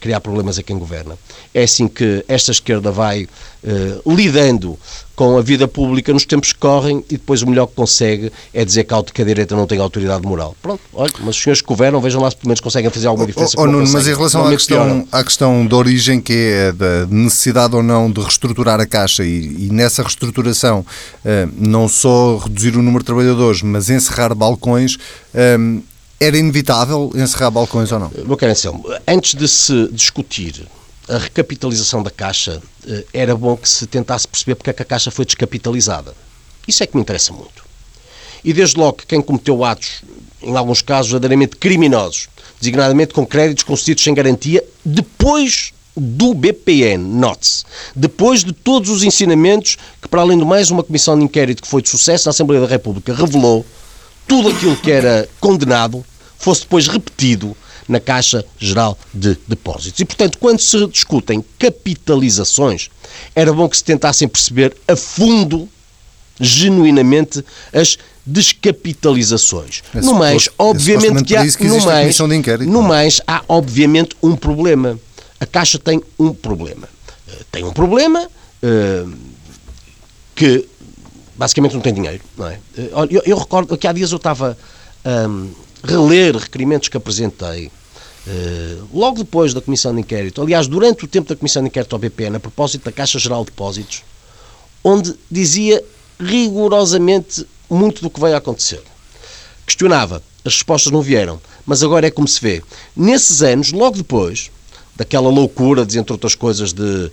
criar 0.00 0.20
problemas 0.20 0.58
a 0.58 0.62
quem 0.62 0.78
governa. 0.78 1.16
É 1.54 1.62
assim 1.62 1.86
que 1.88 2.24
esta 2.28 2.50
esquerda 2.50 2.90
vai 2.90 3.24
uh, 3.24 4.14
lidando 4.14 4.78
com 5.18 5.36
a 5.36 5.42
vida 5.42 5.66
pública 5.66 6.12
nos 6.12 6.24
tempos 6.24 6.52
que 6.52 6.60
correm 6.60 7.04
e 7.10 7.14
depois 7.14 7.42
o 7.42 7.46
melhor 7.48 7.66
que 7.66 7.74
consegue 7.74 8.30
é 8.54 8.64
dizer 8.64 8.86
que 9.12 9.20
a 9.20 9.24
direita 9.24 9.56
não 9.56 9.66
tem 9.66 9.80
autoridade 9.80 10.24
moral. 10.24 10.54
Pronto, 10.62 10.80
olha, 10.94 11.10
mas 11.18 11.30
os 11.34 11.42
senhores 11.42 11.60
que 11.60 11.66
governam, 11.66 12.00
vejam 12.00 12.20
lá 12.20 12.30
se 12.30 12.36
pelo 12.36 12.48
menos 12.48 12.60
conseguem 12.60 12.88
fazer 12.88 13.08
alguma 13.08 13.26
diferença. 13.26 13.54
Oh, 13.58 13.62
oh, 13.62 13.66
Nuno, 13.66 13.88
mas 13.90 14.06
em 14.06 14.14
relação 14.14 14.46
à 14.46 14.50
questão, 14.50 15.08
à 15.10 15.24
questão 15.24 15.66
da 15.66 15.74
origem, 15.74 16.20
que 16.20 16.32
é 16.32 16.72
da 16.72 17.06
necessidade 17.06 17.74
ou 17.74 17.82
não 17.82 18.08
de 18.08 18.20
reestruturar 18.20 18.78
a 18.80 18.86
Caixa 18.86 19.24
e, 19.24 19.66
e 19.66 19.68
nessa 19.72 20.04
reestruturação 20.04 20.80
uh, 21.24 21.52
não 21.56 21.88
só 21.88 22.36
reduzir 22.36 22.76
o 22.76 22.82
número 22.82 23.00
de 23.00 23.06
trabalhadores, 23.06 23.60
mas 23.60 23.90
encerrar 23.90 24.32
balcões, 24.36 24.98
um, 25.58 25.82
era 26.20 26.36
inevitável 26.36 27.10
encerrar 27.14 27.50
balcões 27.50 27.92
ou 27.92 27.98
não? 27.98 28.10
Meu 28.24 28.36
caro 28.36 28.52
Anselmo, 28.52 28.84
antes 29.06 29.34
de 29.34 29.46
se 29.46 29.88
discutir 29.92 30.66
a 31.08 31.16
recapitalização 31.18 32.02
da 32.02 32.10
Caixa, 32.10 32.60
eh, 32.86 33.04
era 33.12 33.36
bom 33.36 33.56
que 33.56 33.68
se 33.68 33.86
tentasse 33.86 34.26
perceber 34.28 34.56
porque 34.56 34.70
é 34.70 34.72
que 34.72 34.82
a 34.82 34.84
Caixa 34.84 35.10
foi 35.10 35.24
descapitalizada. 35.24 36.14
Isso 36.66 36.82
é 36.82 36.86
que 36.86 36.96
me 36.96 37.02
interessa 37.02 37.32
muito. 37.32 37.64
E 38.44 38.52
desde 38.52 38.78
logo 38.78 38.98
que 38.98 39.06
quem 39.06 39.22
cometeu 39.22 39.64
atos, 39.64 40.02
em 40.42 40.54
alguns 40.56 40.82
casos, 40.82 41.10
verdadeiramente 41.10 41.56
criminosos, 41.56 42.28
designadamente 42.60 43.14
com 43.14 43.24
créditos 43.24 43.64
concedidos 43.64 44.04
sem 44.04 44.12
garantia, 44.12 44.62
depois 44.84 45.72
do 45.96 46.34
BPN, 46.34 46.98
note-se, 46.98 47.64
depois 47.94 48.44
de 48.44 48.52
todos 48.52 48.90
os 48.90 49.02
ensinamentos 49.02 49.76
que, 50.00 50.08
para 50.08 50.20
além 50.20 50.38
do 50.38 50.46
mais, 50.46 50.70
uma 50.70 50.84
comissão 50.84 51.18
de 51.18 51.24
inquérito 51.24 51.62
que 51.62 51.68
foi 51.68 51.82
de 51.82 51.88
sucesso 51.88 52.26
na 52.26 52.30
Assembleia 52.30 52.62
da 52.62 52.68
República 52.68 53.14
revelou, 53.14 53.64
tudo 54.28 54.50
aquilo 54.50 54.76
que 54.76 54.92
era 54.92 55.28
condenado 55.40 56.04
fosse 56.38 56.60
depois 56.60 56.86
repetido 56.86 57.56
na 57.88 57.98
Caixa 57.98 58.44
Geral 58.58 58.96
de 59.12 59.36
Depósitos. 59.48 59.98
E, 59.98 60.04
portanto, 60.04 60.38
quando 60.38 60.60
se 60.60 60.86
discutem 60.88 61.42
capitalizações, 61.58 62.90
era 63.34 63.52
bom 63.52 63.66
que 63.66 63.78
se 63.78 63.82
tentassem 63.82 64.28
perceber 64.28 64.76
a 64.86 64.94
fundo, 64.94 65.66
genuinamente, 66.38 67.42
as 67.72 67.96
descapitalizações. 68.24 69.82
No 69.94 70.14
mais, 70.14 70.50
obviamente 70.58 71.24
que 71.24 71.34
há, 71.34 71.50
que 71.50 71.64
no 71.64 71.80
mais, 71.80 72.18
no 72.60 72.80
é? 72.80 72.82
mais, 72.82 73.20
há 73.26 73.42
obviamente 73.48 74.14
um 74.22 74.36
problema. 74.36 75.00
A 75.40 75.46
Caixa 75.46 75.78
tem 75.78 76.02
um 76.18 76.34
problema. 76.34 76.86
Eh, 77.26 77.42
tem 77.50 77.64
um 77.64 77.72
problema 77.72 78.28
uh, 78.62 79.12
que 80.34 80.68
basicamente 81.38 81.74
não 81.74 81.80
tem 81.80 81.94
dinheiro, 81.94 82.22
não 82.36 82.48
é? 82.48 82.58
Eh, 82.76 82.90
eu, 83.10 83.22
eu 83.24 83.38
recordo 83.38 83.78
que 83.78 83.86
há 83.86 83.92
dias 83.92 84.10
eu 84.10 84.16
estava 84.16 84.58
a 85.04 85.28
um, 85.28 85.50
reler 85.84 86.36
requerimentos 86.36 86.88
que 86.88 86.96
apresentei 86.96 87.66
uh, 88.26 88.88
logo 88.92 89.18
depois 89.18 89.54
da 89.54 89.60
Comissão 89.60 89.94
de 89.94 90.00
Inquérito, 90.00 90.42
aliás, 90.42 90.66
durante 90.66 91.04
o 91.04 91.08
tempo 91.08 91.28
da 91.28 91.36
Comissão 91.36 91.62
de 91.62 91.68
Inquérito 91.68 91.94
ao 91.94 92.00
BPN, 92.00 92.36
a 92.36 92.40
propósito 92.40 92.84
da 92.84 92.92
Caixa 92.92 93.20
Geral 93.20 93.44
de 93.44 93.52
Depósitos, 93.52 94.02
onde 94.82 95.14
dizia 95.30 95.82
rigorosamente 96.18 97.46
muito 97.70 98.02
do 98.02 98.10
que 98.10 98.20
veio 98.20 98.34
a 98.34 98.38
acontecer. 98.38 98.82
Questionava, 99.64 100.20
as 100.44 100.54
respostas 100.54 100.92
não 100.92 101.02
vieram, 101.02 101.40
mas 101.64 101.82
agora 101.84 102.08
é 102.08 102.10
como 102.10 102.26
se 102.26 102.40
vê. 102.40 102.62
Nesses 102.96 103.42
anos, 103.42 103.70
logo 103.70 103.98
depois, 103.98 104.50
daquela 104.98 105.30
loucura, 105.30 105.86
de, 105.86 105.96
entre 105.96 106.12
outras 106.12 106.34
coisas, 106.34 106.72
de 106.72 106.82
uh, 106.82 107.10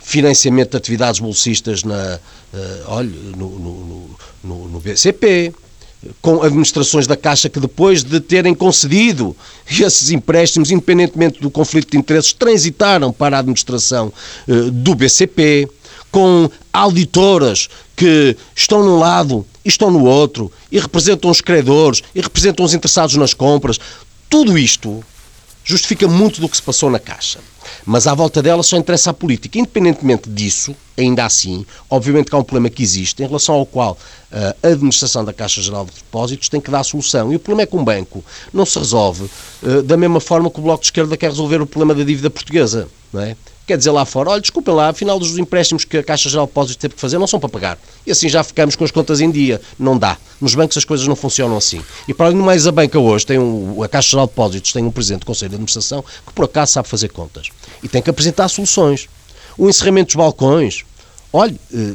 financiamento 0.00 0.70
de 0.70 0.76
atividades 0.76 1.18
bolsistas 1.18 1.82
na, 1.82 2.20
uh, 2.54 2.58
olha, 2.86 3.10
no, 3.36 3.58
no, 3.58 4.10
no, 4.44 4.68
no, 4.68 4.80
BCP, 4.80 5.52
com 6.20 6.44
administrações 6.44 7.08
da 7.08 7.16
Caixa 7.16 7.48
que 7.48 7.58
depois 7.58 8.04
de 8.04 8.20
terem 8.20 8.54
concedido 8.54 9.36
esses 9.68 10.10
empréstimos, 10.10 10.70
independentemente 10.70 11.40
do 11.40 11.50
conflito 11.50 11.90
de 11.90 11.98
interesses, 11.98 12.32
transitaram 12.32 13.12
para 13.12 13.36
a 13.36 13.40
administração 13.40 14.12
uh, 14.46 14.70
do 14.70 14.94
BCP, 14.94 15.68
com 16.12 16.48
auditoras 16.72 17.68
que 17.96 18.36
estão 18.54 18.84
num 18.84 18.98
lado 18.98 19.44
e 19.64 19.68
estão 19.68 19.90
no 19.90 20.04
outro, 20.04 20.52
e 20.70 20.78
representam 20.78 21.30
os 21.30 21.40
credores, 21.40 22.00
e 22.14 22.20
representam 22.20 22.64
os 22.64 22.74
interessados 22.74 23.16
nas 23.16 23.34
compras. 23.34 23.80
Tudo 24.28 24.56
isto 24.56 25.02
justifica 25.64 26.08
muito 26.08 26.40
do 26.40 26.48
que 26.48 26.56
se 26.56 26.62
passou 26.62 26.90
na 26.90 26.98
Caixa. 26.98 27.38
Mas 27.84 28.06
à 28.06 28.14
volta 28.14 28.42
dela 28.42 28.62
só 28.62 28.76
interessa 28.76 29.10
a 29.10 29.14
política. 29.14 29.58
Independentemente 29.58 30.28
disso, 30.28 30.74
ainda 30.96 31.24
assim, 31.24 31.64
obviamente 31.88 32.28
que 32.28 32.34
há 32.34 32.38
um 32.38 32.44
problema 32.44 32.70
que 32.70 32.82
existe, 32.82 33.22
em 33.22 33.26
relação 33.26 33.54
ao 33.54 33.66
qual 33.66 33.92
uh, 33.92 34.56
a 34.62 34.68
administração 34.68 35.24
da 35.24 35.32
Caixa 35.32 35.62
Geral 35.62 35.84
de 35.84 35.92
Depósitos 35.92 36.48
tem 36.48 36.60
que 36.60 36.70
dar 36.70 36.82
solução. 36.84 37.32
E 37.32 37.36
o 37.36 37.40
problema 37.40 37.62
é 37.62 37.66
que 37.66 37.76
um 37.76 37.84
banco 37.84 38.24
não 38.52 38.66
se 38.66 38.78
resolve 38.78 39.28
uh, 39.62 39.82
da 39.82 39.96
mesma 39.96 40.20
forma 40.20 40.50
que 40.50 40.58
o 40.58 40.62
Bloco 40.62 40.80
de 40.80 40.86
Esquerda 40.86 41.16
quer 41.16 41.30
resolver 41.30 41.60
o 41.60 41.66
problema 41.66 41.94
da 41.94 42.04
dívida 42.04 42.30
portuguesa. 42.30 42.88
Não 43.12 43.20
é? 43.20 43.36
Quer 43.64 43.78
dizer 43.78 43.92
lá 43.92 44.04
fora, 44.04 44.30
olha, 44.30 44.40
desculpem 44.40 44.74
lá, 44.74 44.88
afinal 44.88 45.20
dos 45.20 45.38
empréstimos 45.38 45.84
que 45.84 45.98
a 45.98 46.02
Caixa 46.02 46.28
Geral 46.28 46.46
de 46.46 46.50
Depósitos 46.50 46.76
teve 46.76 46.94
que 46.94 47.00
fazer 47.00 47.16
não 47.18 47.28
são 47.28 47.38
para 47.38 47.48
pagar. 47.48 47.78
E 48.04 48.10
assim 48.10 48.28
já 48.28 48.42
ficamos 48.42 48.74
com 48.74 48.84
as 48.84 48.90
contas 48.90 49.20
em 49.20 49.30
dia. 49.30 49.60
Não 49.78 49.96
dá. 49.96 50.16
Nos 50.40 50.54
bancos 50.54 50.76
as 50.76 50.84
coisas 50.84 51.06
não 51.06 51.14
funcionam 51.14 51.56
assim. 51.56 51.80
E 52.08 52.12
para 52.12 52.26
além 52.26 52.38
do 52.38 52.44
mais, 52.44 52.66
a 52.66 52.72
banca 52.72 52.98
hoje 52.98 53.24
tem 53.24 53.38
um, 53.38 53.80
a 53.80 53.88
Caixa 53.88 54.10
Geral 54.10 54.26
de 54.26 54.32
Depósitos 54.32 54.72
tem 54.72 54.84
um 54.84 54.90
presidente 54.90 55.20
do 55.20 55.26
Conselho 55.26 55.50
de 55.50 55.54
Administração 55.54 56.04
que 56.26 56.32
por 56.32 56.46
acaso 56.46 56.72
sabe 56.72 56.88
fazer 56.88 57.08
contas. 57.10 57.50
E 57.82 57.88
tem 57.88 58.02
que 58.02 58.10
apresentar 58.10 58.48
soluções. 58.48 59.08
O 59.56 59.68
encerramento 59.68 60.06
dos 60.06 60.16
balcões, 60.16 60.82
olha, 61.32 61.54
eh, 61.72 61.94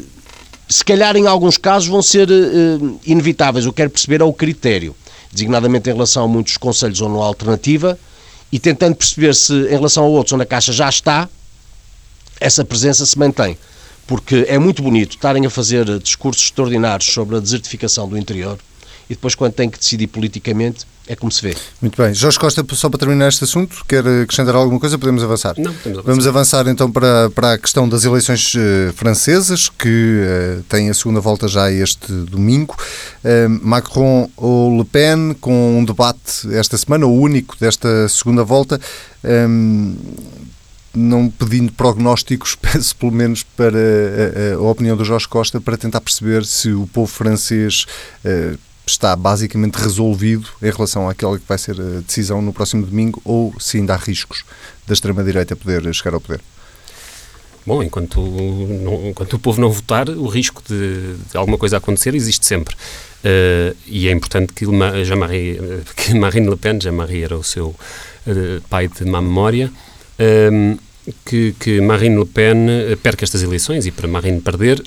se 0.69 0.85
calhar 0.85 1.17
em 1.17 1.27
alguns 1.27 1.57
casos 1.57 1.89
vão 1.89 2.01
ser 2.01 2.29
eh, 2.29 2.77
inevitáveis. 3.05 3.65
Eu 3.65 3.73
quero 3.73 3.89
perceber 3.89 4.21
é 4.21 4.23
o 4.23 4.31
critério, 4.31 4.95
designadamente 5.31 5.89
em 5.89 5.93
relação 5.93 6.23
a 6.23 6.27
muitos 6.27 6.55
conselhos 6.55 7.01
ou 7.01 7.09
não 7.09 7.21
alternativa 7.21 7.99
e 8.51 8.59
tentando 8.59 8.95
perceber 8.95 9.35
se, 9.35 9.53
em 9.53 9.75
relação 9.75 10.05
a 10.05 10.07
outros 10.07 10.33
onde 10.33 10.43
a 10.43 10.45
Caixa 10.45 10.71
já 10.71 10.87
está, 10.87 11.27
essa 12.39 12.63
presença 12.63 13.05
se 13.05 13.17
mantém. 13.17 13.57
Porque 14.05 14.45
é 14.47 14.57
muito 14.57 14.81
bonito 14.81 15.11
estarem 15.11 15.45
a 15.45 15.49
fazer 15.49 15.99
discursos 15.99 16.43
extraordinários 16.43 17.11
sobre 17.11 17.35
a 17.35 17.39
desertificação 17.39 18.07
do 18.07 18.17
interior 18.17 18.57
e 19.09 19.15
depois, 19.15 19.35
quando 19.35 19.53
têm 19.53 19.69
que 19.69 19.79
decidir 19.79 20.07
politicamente, 20.07 20.85
é 21.07 21.15
como 21.15 21.31
se 21.31 21.41
vê. 21.41 21.55
Muito 21.81 22.01
bem. 22.01 22.13
Jorge 22.13 22.37
Costa, 22.37 22.65
só 22.73 22.89
para 22.89 22.99
terminar 22.99 23.29
este 23.29 23.45
assunto, 23.45 23.85
quer 23.87 24.05
acrescentar 24.05 24.53
alguma 24.53 24.77
coisa? 24.77 24.97
Podemos 24.97 25.23
avançar? 25.23 25.55
Não, 25.57 25.73
podemos 25.73 25.85
avançar. 25.85 26.03
Vamos 26.03 26.27
avançar 26.27 26.67
então 26.67 26.91
para, 26.91 27.29
para 27.29 27.53
a 27.53 27.57
questão 27.57 27.87
das 27.87 28.03
eleições 28.03 28.53
uh, 28.53 28.91
francesas, 28.93 29.69
que 29.69 30.21
uh, 30.59 30.63
têm 30.63 30.89
a 30.89 30.93
segunda 30.93 31.21
volta 31.21 31.47
já 31.47 31.71
este 31.71 32.11
domingo. 32.11 32.75
Uh, 33.23 33.49
Macron 33.65 34.29
ou 34.35 34.77
Le 34.77 34.83
Pen, 34.83 35.33
com 35.39 35.79
um 35.79 35.85
debate 35.85 36.53
esta 36.53 36.77
semana, 36.77 37.05
o 37.05 37.17
único 37.17 37.55
desta 37.57 38.09
segunda 38.09 38.43
volta. 38.43 38.77
Um, 39.23 39.95
não 40.97 41.29
pedindo 41.29 41.71
prognósticos, 41.71 42.55
peço 42.59 42.95
pelo 42.95 43.11
menos 43.11 43.43
para 43.43 43.77
a, 43.77 44.55
a, 44.55 44.61
opinião 44.61 44.97
do 44.97 45.05
Jorge 45.05 45.27
Costa 45.27 45.61
para 45.61 45.77
tentar 45.77 46.01
perceber 46.01 46.45
se 46.45 46.71
o 46.71 46.87
povo 46.87 47.07
francês 47.07 47.85
uh, 48.25 48.57
está 48.85 49.15
basicamente 49.15 49.75
resolvido 49.75 50.47
em 50.61 50.71
relação 50.71 51.09
àquela 51.09 51.37
que 51.37 51.45
vai 51.47 51.57
ser 51.57 51.79
a 51.79 52.01
decisão 52.01 52.41
no 52.41 52.53
próximo 52.53 52.85
domingo 52.85 53.21
ou 53.23 53.53
se 53.59 53.77
ainda 53.77 53.93
há 53.93 53.97
riscos 53.97 54.43
da 54.87 54.93
extrema-direita 54.93 55.55
poder 55.55 55.93
chegar 55.93 56.13
ao 56.15 56.21
poder? 56.21 56.41
Bom, 57.65 57.83
enquanto, 57.83 58.21
enquanto 59.09 59.33
o 59.33 59.39
povo 59.39 59.59
não 59.59 59.69
votar, 59.69 60.09
o 60.09 60.27
risco 60.27 60.63
de, 60.65 61.15
de 61.29 61.37
alguma 61.37 61.57
coisa 61.57 61.75
acontecer 61.75 62.15
existe 62.15 62.45
sempre. 62.45 62.73
Uh, 62.75 63.75
e 63.85 64.07
é 64.07 64.11
importante 64.11 64.53
que, 64.53 64.65
Jean-Marie, 65.03 65.59
que 65.97 66.13
Marine 66.13 66.49
Le 66.49 66.55
Pen, 66.55 66.79
Jean-Marie 66.79 67.23
era 67.23 67.37
o 67.37 67.43
seu 67.43 67.67
uh, 67.67 68.61
pai 68.69 68.87
de 68.87 69.03
má 69.03 69.21
memória, 69.21 69.69
que, 71.25 71.53
que 71.59 71.81
Marine 71.81 72.17
Le 72.17 72.25
Pen 72.25 72.67
perca 73.01 73.23
estas 73.23 73.43
eleições 73.43 73.85
e 73.85 73.91
para 73.91 74.07
Marine 74.07 74.41
perder 74.41 74.81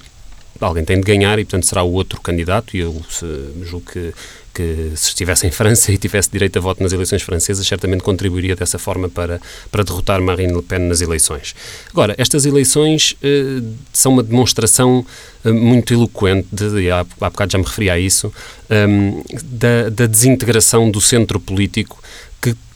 alguém 0.66 0.85
tem 0.85 0.96
de 0.96 1.02
ganhar 1.02 1.38
e, 1.38 1.44
portanto, 1.44 1.66
será 1.66 1.83
o 1.83 1.92
outro 1.92 2.20
candidato. 2.20 2.76
E 2.76 2.80
eu 2.80 3.02
se, 3.09 3.26
julgo 3.62 3.90
que, 3.90 4.12
que, 4.54 4.92
se 4.94 5.09
estivesse 5.09 5.46
em 5.46 5.50
França 5.50 5.90
e 5.92 5.98
tivesse 5.98 6.30
direito 6.30 6.59
a 6.59 6.61
voto 6.61 6.83
nas 6.83 6.92
eleições 6.92 7.22
francesas, 7.22 7.66
certamente 7.66 8.02
contribuiria 8.02 8.54
dessa 8.54 8.78
forma 8.78 9.09
para, 9.09 9.40
para 9.70 9.83
derrotar 9.83 10.20
Marine 10.20 10.52
Le 10.52 10.62
Pen 10.62 10.80
nas 10.80 11.00
eleições. 11.00 11.54
Agora, 11.90 12.14
estas 12.18 12.44
eleições 12.44 13.16
eh, 13.22 13.62
são 13.92 14.12
uma 14.12 14.22
demonstração 14.22 15.04
eh, 15.44 15.50
muito 15.50 15.92
eloquente, 15.94 16.48
de, 16.52 16.80
e 16.80 16.90
há, 16.90 17.00
há 17.00 17.30
bocado 17.30 17.52
já 17.52 17.59
me 17.59 17.64
referi 17.64 17.90
a 17.90 17.98
isso, 17.98 18.33
um, 18.70 18.74
ehm, 18.74 19.22
da, 19.42 19.88
da 19.88 20.06
desintegração 20.06 20.90
do 20.90 21.00
centro 21.00 21.40
político 21.40 22.00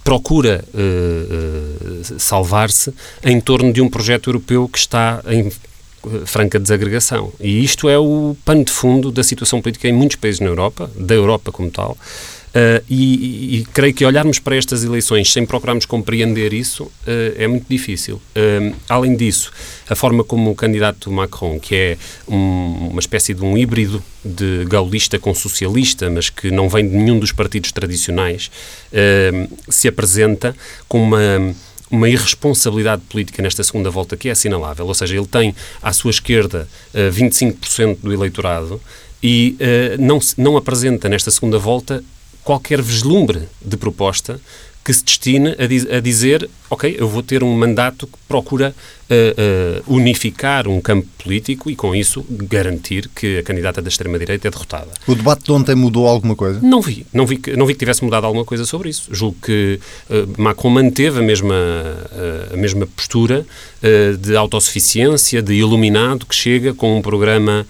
procura 0.05 0.63
uh, 0.75 2.19
salvar-se 2.19 2.93
em 3.25 3.41
torno 3.41 3.73
de 3.73 3.81
um 3.81 3.89
projeto 3.89 4.29
europeu 4.29 4.69
que 4.69 4.79
está 4.79 5.23
em 5.27 5.51
franca 6.27 6.61
desagregação. 6.61 7.33
E 7.41 7.65
isto 7.65 7.89
é 7.89 7.99
o 7.99 8.37
pano 8.45 8.63
de 8.63 8.71
fundo 8.71 9.11
da 9.11 9.25
situação 9.25 9.63
política 9.63 9.89
em 9.89 9.93
muitos 9.93 10.17
países 10.17 10.41
na 10.41 10.49
Europa, 10.49 10.91
da 10.95 11.15
Europa 11.15 11.51
como 11.51 11.71
tal. 11.71 11.97
Uh, 12.55 12.85
e, 12.89 13.59
e, 13.59 13.65
creio 13.73 13.93
que 13.93 14.05
olharmos 14.05 14.39
para 14.39 14.55
estas 14.55 14.85
eleições 14.85 15.33
sem 15.33 15.45
procurarmos 15.45 15.87
compreender 15.87 16.53
isso 16.53 16.85
uh, 16.85 16.91
é 17.37 17.49
muito 17.49 17.67
difícil. 17.69 18.23
Uh, 18.37 18.73
além 18.89 19.17
disso, 19.17 19.51
a 19.89 19.97
forma 19.97 20.23
como 20.23 20.53
o 20.53 20.55
candidato 20.55 21.11
Macron, 21.11 21.59
que 21.59 21.75
é 21.75 21.99
um, 22.29 22.91
uma 22.91 23.01
espécie 23.01 23.35
de 23.35 23.43
um 23.43 23.59
híbrido 23.59 24.01
de 24.25 24.65
gaulista 24.67 25.19
com 25.19 25.35
socialista, 25.35 26.09
mas 26.09 26.31
que 26.31 26.53
não 26.53 26.69
vem 26.69 26.89
de 26.89 26.97
nenhum 26.97 27.19
dos 27.19 27.33
partidos 27.33 27.73
tradicionais, 27.73 28.51
se 29.69 29.87
apresenta 29.87 30.57
com 30.89 31.03
uma 31.03 31.55
uma 31.91 32.09
irresponsabilidade 32.09 33.03
política 33.03 33.43
nesta 33.43 33.63
segunda 33.63 33.91
volta 33.91 34.17
que 34.17 34.29
é 34.29 34.33
assinalável, 34.33 34.87
ou 34.87 34.95
seja, 34.95 35.17
ele 35.17 35.27
tem 35.27 35.55
à 35.83 35.93
sua 35.93 36.11
esquerda 36.11 36.69
uh, 36.93 36.99
eh, 36.99 37.11
25% 37.11 37.99
do 38.03 38.13
eleitorado 38.13 38.81
e 39.23 39.57
uh, 39.61 40.03
não, 40.03 40.19
não 40.37 40.57
apresenta 40.57 41.09
nesta 41.09 41.31
segunda 41.31 41.59
volta 41.59 42.03
qualquer 42.45 42.81
vislumbre 42.81 43.49
de 43.61 43.77
proposta 43.77 44.41
que 44.85 44.93
se 44.93 45.03
destine 45.03 45.57
a, 45.59 45.67
diz, 45.67 45.91
a, 45.91 45.99
dizer, 45.99 46.49
ok, 46.69 46.95
eu 46.99 47.09
vou 47.09 47.23
ter 47.23 47.43
um 47.43 47.57
mandato 47.57 48.07
que 48.07 48.19
procura 48.29 48.75
uh, 49.09 49.91
uh, 49.91 49.95
unificar 49.95 50.69
um 50.69 50.79
campo 50.79 51.09
político 51.23 51.71
e, 51.71 51.75
com 51.75 51.95
isso, 51.95 52.23
garantir 52.29 53.09
que 53.09 53.39
a 53.39 53.43
candidata 53.43 53.81
da 53.81 53.89
extrema-direita 53.89 54.47
é 54.47 54.51
derrotada. 54.51 54.89
O 55.07 55.15
debate 55.15 55.45
de 55.45 55.53
ontem 55.53 55.75
mudou 55.75 56.07
alguma 56.07 56.37
coisa? 56.37 56.61
Não 56.61 56.83
vi. 56.83 57.07
Não 57.15 57.25
vi 57.25 57.39
que, 57.39 57.57
não 57.57 57.65
vi 57.65 57.73
que 57.73 57.79
tivesse 57.79 58.05
mudado 58.05 58.27
alguma 58.27 58.45
coisa 58.45 58.67
sobre 58.67 58.91
isso. 58.91 59.09
Julgo 59.11 59.39
que 59.43 59.81
uh, 60.11 60.43
Macron 60.43 60.69
manteve 60.69 61.19
a 61.19 61.23
mesma, 61.23 61.55
a 62.53 62.57
mesma 62.57 62.87
postura 62.87 63.47
de 64.19 64.35
autossuficiência, 64.35 65.43
de 65.43 65.55
iluminado, 65.55 66.25
que 66.27 66.35
chega 66.35 66.73
com 66.73 66.99
um 66.99 67.03
programa 67.03 67.67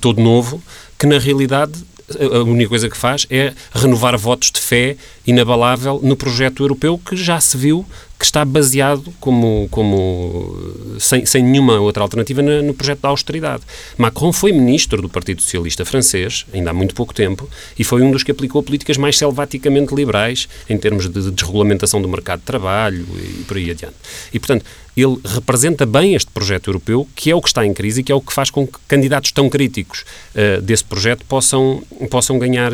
todo 0.00 0.20
novo, 0.20 0.62
que, 0.96 1.06
na 1.06 1.18
realidade, 1.18 1.72
a 2.20 2.42
única 2.42 2.68
coisa 2.68 2.88
que 2.88 2.96
faz 2.96 3.26
é 3.30 3.52
renovar 3.72 4.16
votos 4.18 4.50
de 4.50 4.60
fé 4.60 4.96
inabalável 5.26 6.00
no 6.02 6.16
projeto 6.16 6.62
europeu 6.62 6.98
que 6.98 7.16
já 7.16 7.40
se 7.40 7.56
viu 7.56 7.84
que 8.18 8.24
está 8.24 8.44
baseado 8.44 9.12
como, 9.18 9.68
como 9.70 10.56
sem, 10.98 11.26
sem 11.26 11.42
nenhuma 11.42 11.80
outra 11.80 12.02
alternativa 12.02 12.40
no, 12.40 12.72
projeto 12.72 13.00
da 13.00 13.08
austeridade. 13.08 13.62
Macron 13.98 14.32
foi 14.32 14.52
ministro 14.52 15.02
do 15.02 15.08
Partido 15.08 15.42
Socialista 15.42 15.84
francês, 15.84 16.46
ainda 16.52 16.70
há 16.70 16.72
muito 16.72 16.94
pouco 16.94 17.12
tempo, 17.12 17.48
e 17.78 17.82
foi 17.82 18.02
um 18.02 18.10
dos 18.10 18.22
que 18.22 18.30
aplicou 18.30 18.62
políticas 18.62 18.96
mais 18.96 19.18
selvaticamente 19.18 19.94
liberais 19.94 20.48
em 20.70 20.78
termos 20.78 21.08
de 21.08 21.30
desregulamentação 21.30 22.00
do 22.00 22.08
mercado 22.08 22.40
de 22.40 22.46
trabalho 22.46 23.04
e 23.14 23.42
por 23.44 23.56
aí 23.56 23.70
adiante. 23.70 23.96
E, 24.32 24.38
portanto, 24.38 24.64
ele 24.96 25.18
representa 25.24 25.84
bem 25.84 26.14
este 26.14 26.30
projeto 26.30 26.68
europeu, 26.68 27.06
que 27.14 27.30
é 27.30 27.34
o 27.34 27.42
que 27.42 27.48
está 27.48 27.66
em 27.66 27.74
crise 27.74 28.00
e 28.00 28.04
que 28.04 28.12
é 28.12 28.14
o 28.14 28.20
que 28.20 28.32
faz 28.32 28.50
com 28.50 28.66
que 28.66 28.78
candidatos 28.86 29.32
tão 29.32 29.48
críticos 29.48 30.04
uh, 30.34 30.60
desse 30.62 30.84
projeto 30.84 31.24
possam, 31.26 31.82
possam, 32.10 32.38
ganhar, 32.38 32.70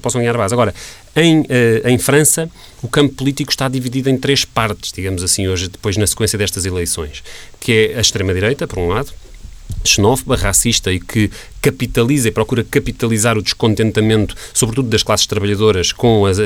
possam 0.00 0.20
ganhar 0.20 0.36
base. 0.36 0.54
Agora, 0.54 0.74
em, 1.16 1.40
uh, 1.40 1.46
em 1.86 1.98
França, 1.98 2.48
o 2.82 2.88
campo 2.88 3.14
político 3.14 3.50
está 3.50 3.68
dividido 3.68 4.08
em 4.08 4.16
três 4.16 4.44
partes, 4.44 4.92
digamos 4.92 5.22
assim, 5.22 5.48
hoje, 5.48 5.68
depois 5.68 5.96
na 5.96 6.06
sequência 6.06 6.38
destas 6.38 6.64
eleições, 6.64 7.22
que 7.58 7.72
é 7.72 7.98
a 7.98 8.00
extrema-direita, 8.00 8.66
por 8.66 8.78
um 8.78 8.88
lado, 8.88 9.12
xenófoba, 9.84 10.36
racista 10.36 10.90
e 10.90 10.98
que 10.98 11.30
capitaliza 11.60 12.28
e 12.28 12.32
procura 12.32 12.64
capitalizar 12.64 13.36
o 13.36 13.42
descontentamento, 13.42 14.34
sobretudo 14.52 14.88
das 14.88 15.02
classes 15.02 15.26
trabalhadoras, 15.26 15.92
com 15.92 16.24
as, 16.26 16.38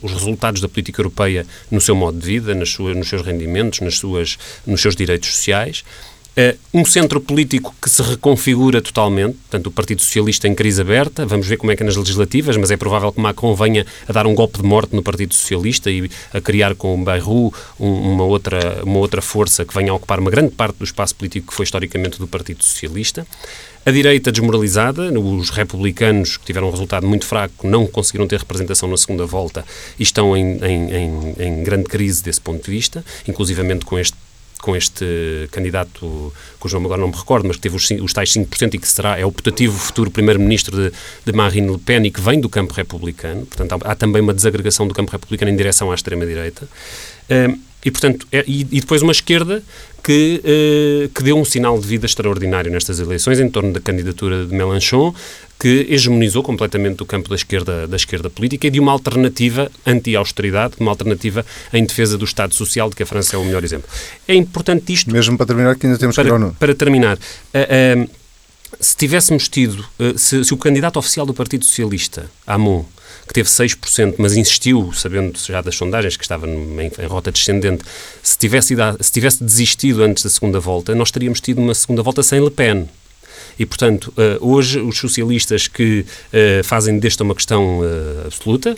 os 0.00 0.12
resultados 0.12 0.60
da 0.60 0.68
política 0.68 1.00
europeia 1.00 1.44
no 1.70 1.80
seu 1.80 1.94
modo 1.94 2.18
de 2.18 2.26
vida, 2.26 2.54
nas 2.54 2.70
suas, 2.70 2.96
nos 2.96 3.08
seus 3.08 3.22
rendimentos, 3.22 3.80
nas 3.80 3.98
suas, 3.98 4.38
nos 4.66 4.80
seus 4.80 4.94
direitos 4.94 5.34
sociais. 5.34 5.84
Uh, 6.34 6.58
um 6.72 6.82
centro 6.82 7.20
político 7.20 7.74
que 7.80 7.90
se 7.90 8.00
reconfigura 8.00 8.80
totalmente, 8.80 9.34
portanto, 9.34 9.66
o 9.66 9.70
Partido 9.70 10.00
Socialista 10.00 10.48
em 10.48 10.54
crise 10.54 10.80
aberta, 10.80 11.26
vamos 11.26 11.46
ver 11.46 11.58
como 11.58 11.70
é 11.70 11.76
que 11.76 11.82
é 11.82 11.86
nas 11.86 11.94
legislativas, 11.94 12.56
mas 12.56 12.70
é 12.70 12.76
provável 12.78 13.12
que 13.12 13.20
Macron 13.20 13.54
venha 13.54 13.84
a 14.08 14.12
dar 14.14 14.26
um 14.26 14.34
golpe 14.34 14.62
de 14.62 14.64
morte 14.64 14.96
no 14.96 15.02
Partido 15.02 15.34
Socialista 15.34 15.90
e 15.90 16.10
a 16.32 16.40
criar 16.40 16.74
com 16.74 16.94
o 16.94 17.04
Bayrou 17.04 17.52
um, 17.78 18.14
uma, 18.14 18.24
outra, 18.24 18.82
uma 18.82 18.98
outra 18.98 19.20
força 19.20 19.62
que 19.66 19.74
venha 19.74 19.92
a 19.92 19.94
ocupar 19.94 20.18
uma 20.20 20.30
grande 20.30 20.52
parte 20.52 20.78
do 20.78 20.84
espaço 20.84 21.14
político 21.14 21.48
que 21.48 21.54
foi 21.54 21.64
historicamente 21.64 22.18
do 22.18 22.26
Partido 22.26 22.64
Socialista. 22.64 23.26
A 23.84 23.90
direita 23.90 24.32
desmoralizada, 24.32 25.12
os 25.18 25.50
republicanos, 25.50 26.38
que 26.38 26.46
tiveram 26.46 26.68
um 26.68 26.70
resultado 26.70 27.06
muito 27.06 27.26
fraco, 27.26 27.68
não 27.68 27.86
conseguiram 27.86 28.26
ter 28.26 28.38
representação 28.38 28.88
na 28.88 28.96
segunda 28.96 29.26
volta 29.26 29.66
e 29.98 30.02
estão 30.02 30.34
em, 30.34 30.56
em, 30.64 30.94
em, 30.94 31.34
em 31.38 31.62
grande 31.62 31.84
crise 31.84 32.22
desse 32.22 32.40
ponto 32.40 32.64
de 32.64 32.70
vista, 32.70 33.04
inclusivamente 33.28 33.84
com 33.84 33.98
este 33.98 34.16
com 34.62 34.74
este 34.76 35.04
candidato, 35.50 36.32
cujo 36.58 36.76
nome 36.76 36.86
agora 36.86 37.00
não 37.00 37.08
me 37.08 37.16
recordo, 37.16 37.46
mas 37.48 37.56
que 37.56 37.62
teve 37.62 37.76
os, 37.76 37.90
os 37.90 38.12
tais 38.12 38.32
5% 38.32 38.74
e 38.74 38.78
que 38.78 38.88
será, 38.88 39.18
é 39.18 39.26
o 39.26 39.32
putativo 39.32 39.76
futuro 39.76 40.10
primeiro-ministro 40.10 40.76
de, 40.76 40.92
de, 41.26 41.32
Marine 41.32 41.72
Le 41.72 41.78
Pen 41.78 42.06
e 42.06 42.10
que 42.10 42.20
vem 42.20 42.40
do 42.40 42.48
campo 42.48 42.72
republicano. 42.72 43.44
Portanto, 43.44 43.82
há, 43.84 43.90
há 43.92 43.94
também 43.96 44.22
uma 44.22 44.32
desagregação 44.32 44.86
do 44.86 44.94
campo 44.94 45.10
republicano 45.10 45.50
em 45.50 45.56
direção 45.56 45.90
à 45.90 45.94
extrema-direita. 45.94 46.64
Uh, 46.64 47.58
e, 47.84 47.90
portanto, 47.90 48.26
é, 48.30 48.44
e, 48.46 48.60
e, 48.60 48.80
depois 48.80 49.02
uma 49.02 49.10
esquerda 49.10 49.60
que, 50.04 50.40
uh, 50.44 51.08
que 51.08 51.22
deu 51.24 51.36
um 51.36 51.44
sinal 51.44 51.78
de 51.80 51.86
vida 51.86 52.06
extraordinário 52.06 52.70
nestas 52.70 53.00
eleições 53.00 53.40
em 53.40 53.48
torno 53.48 53.72
da 53.72 53.80
candidatura 53.80 54.46
de 54.46 54.54
Mélenchon, 54.54 55.12
que 55.62 55.86
hegemonizou 55.88 56.42
completamente 56.42 57.04
o 57.04 57.06
campo 57.06 57.28
da 57.28 57.36
esquerda, 57.36 57.86
da 57.86 57.94
esquerda 57.94 58.28
política 58.28 58.66
e 58.66 58.70
de 58.70 58.80
uma 58.80 58.90
alternativa 58.90 59.70
anti-austeridade, 59.86 60.74
uma 60.80 60.90
alternativa 60.90 61.46
em 61.72 61.84
defesa 61.84 62.18
do 62.18 62.24
Estado 62.24 62.52
Social, 62.52 62.90
de 62.90 62.96
que 62.96 63.04
a 63.04 63.06
França 63.06 63.36
é 63.36 63.38
o 63.38 63.44
melhor 63.44 63.62
exemplo. 63.62 63.88
É 64.26 64.34
importante 64.34 64.92
isto... 64.92 65.12
Mesmo 65.12 65.36
para 65.36 65.46
terminar, 65.46 65.76
que 65.76 65.86
ainda 65.86 65.96
temos 65.96 66.16
para, 66.16 66.28
que 66.28 66.44
ir 66.44 66.52
Para 66.58 66.74
terminar, 66.74 67.16
uh, 67.16 68.02
uh, 68.02 68.10
se 68.80 68.96
tivéssemos 68.96 69.48
tido, 69.48 69.86
uh, 70.00 70.18
se, 70.18 70.44
se, 70.44 70.52
o 70.52 70.56
candidato 70.56 70.98
oficial 70.98 71.24
do 71.24 71.32
Partido 71.32 71.64
Socialista, 71.64 72.28
Amon, 72.44 72.84
que 73.28 73.32
teve 73.32 73.48
6%, 73.48 74.16
mas 74.18 74.36
insistiu, 74.36 74.92
sabendo 74.92 75.38
já 75.38 75.60
das 75.60 75.76
sondagens 75.76 76.16
que 76.16 76.24
estava 76.24 76.48
em, 76.48 76.90
em 76.98 77.06
rota 77.06 77.30
descendente, 77.30 77.84
se 78.20 78.36
tivesse, 78.36 78.72
ido, 78.72 78.82
se 79.00 79.12
tivesse 79.12 79.44
desistido 79.44 80.02
antes 80.02 80.24
da 80.24 80.30
segunda 80.30 80.58
volta, 80.58 80.92
nós 80.92 81.12
teríamos 81.12 81.40
tido 81.40 81.60
uma 81.60 81.72
segunda 81.72 82.02
volta 82.02 82.20
sem 82.20 82.42
Le 82.42 82.50
Pen. 82.50 82.88
E, 83.58 83.66
portanto, 83.66 84.12
hoje 84.40 84.80
os 84.80 84.98
socialistas 84.98 85.68
que 85.68 86.04
fazem 86.64 86.98
desta 86.98 87.22
uma 87.22 87.34
questão 87.34 87.80
absoluta 88.24 88.76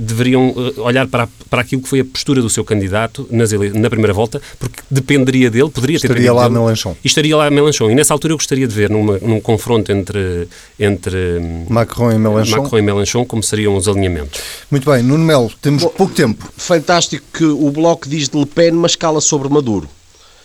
deveriam 0.00 0.54
olhar 0.78 1.06
para, 1.08 1.28
para 1.50 1.62
aquilo 1.62 1.82
que 1.82 1.88
foi 1.88 2.00
a 2.00 2.04
postura 2.04 2.40
do 2.40 2.48
seu 2.48 2.64
candidato 2.64 3.26
nas 3.30 3.52
na 3.52 3.90
primeira 3.90 4.12
volta, 4.12 4.40
porque 4.58 4.82
dependeria 4.90 5.50
dele, 5.50 5.68
poderia 5.68 5.98
ter 5.98 6.06
Estaria 6.06 6.32
lá 6.32 6.42
dele, 6.44 6.54
Melanchon. 6.54 6.96
E 7.04 7.06
estaria 7.06 7.36
lá 7.36 7.50
Melanchon. 7.50 7.90
E 7.90 7.94
nessa 7.94 8.14
altura 8.14 8.32
eu 8.32 8.36
gostaria 8.36 8.66
de 8.66 8.74
ver 8.74 8.88
numa, 8.88 9.18
num 9.18 9.40
confronto 9.40 9.90
entre, 9.92 10.48
entre 10.78 11.40
Macron 11.68 12.12
e 12.12 12.18
Melanchon. 12.18 12.62
Macron 12.62 12.78
e 12.78 12.82
Melanchon 12.82 13.24
como 13.24 13.42
seriam 13.42 13.76
os 13.76 13.88
alinhamentos. 13.88 14.40
Muito 14.70 14.90
bem, 14.90 15.02
Nuno 15.02 15.24
Melo, 15.24 15.50
temos 15.60 15.82
Bom, 15.82 15.90
pouco 15.90 16.14
tempo. 16.14 16.50
Fantástico 16.56 17.24
que 17.32 17.44
o 17.44 17.70
Bloco 17.70 18.08
diz 18.08 18.28
de 18.28 18.38
Le 18.38 18.46
Pen, 18.46 18.72
mas 18.72 18.94
cala 18.94 19.20
sobre 19.20 19.48
Maduro 19.48 19.88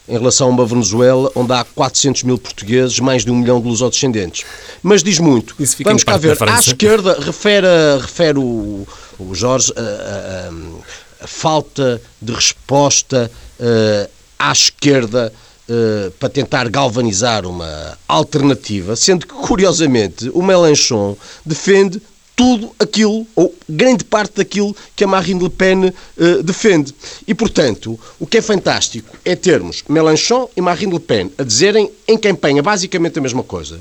em 0.07 0.17
relação 0.17 0.47
a 0.47 0.49
uma 0.51 0.65
Venezuela 0.65 1.31
onde 1.35 1.51
há 1.53 1.63
400 1.63 2.23
mil 2.23 2.37
portugueses, 2.37 2.99
mais 2.99 3.25
de 3.25 3.31
um 3.31 3.35
milhão 3.35 3.59
de 3.59 3.67
lusodescendentes. 3.67 4.45
Mas 4.81 5.03
diz 5.03 5.19
muito. 5.19 5.55
Vamos 5.83 6.03
cá 6.03 6.17
ver. 6.17 6.37
À 6.41 6.59
esquerda, 6.59 7.17
refere, 7.19 7.67
refere 7.99 8.39
o, 8.39 8.87
o 9.19 9.35
Jorge 9.35 9.73
a, 9.75 9.81
a, 9.81 11.23
a, 11.25 11.27
falta 11.27 12.01
de 12.21 12.33
resposta 12.33 13.29
uh, 13.59 14.09
à 14.39 14.51
esquerda 14.51 15.33
uh, 15.67 16.11
para 16.11 16.29
tentar 16.29 16.69
galvanizar 16.69 17.45
uma 17.45 17.97
alternativa, 18.07 18.95
sendo 18.95 19.27
que, 19.27 19.33
curiosamente, 19.33 20.29
o 20.33 20.41
Melanchon 20.41 21.17
defende 21.45 22.01
tudo 22.37 22.71
aquilo, 22.77 23.25
ou 23.35 23.53
grande 23.67 24.03
parte 24.03 24.35
daquilo 24.35 24.75
que 24.95 25.03
a 25.03 25.07
Marine 25.07 25.41
Le 25.41 25.49
Pen 25.49 25.87
uh, 25.87 26.43
defende. 26.43 26.93
E, 27.27 27.33
portanto, 27.33 27.99
o 28.19 28.27
que 28.27 28.37
é 28.37 28.41
fantástico 28.43 29.17
é 29.25 29.35
termos 29.35 29.83
Mélenchon 29.89 30.47
e 30.55 30.61
Marine 30.61 30.93
Le 30.93 30.99
Pen 30.99 31.31
a 31.35 31.41
dizerem 31.41 31.89
em 32.07 32.15
campanha 32.15 32.61
basicamente 32.61 33.17
a 33.17 33.21
mesma 33.23 33.41
coisa, 33.41 33.79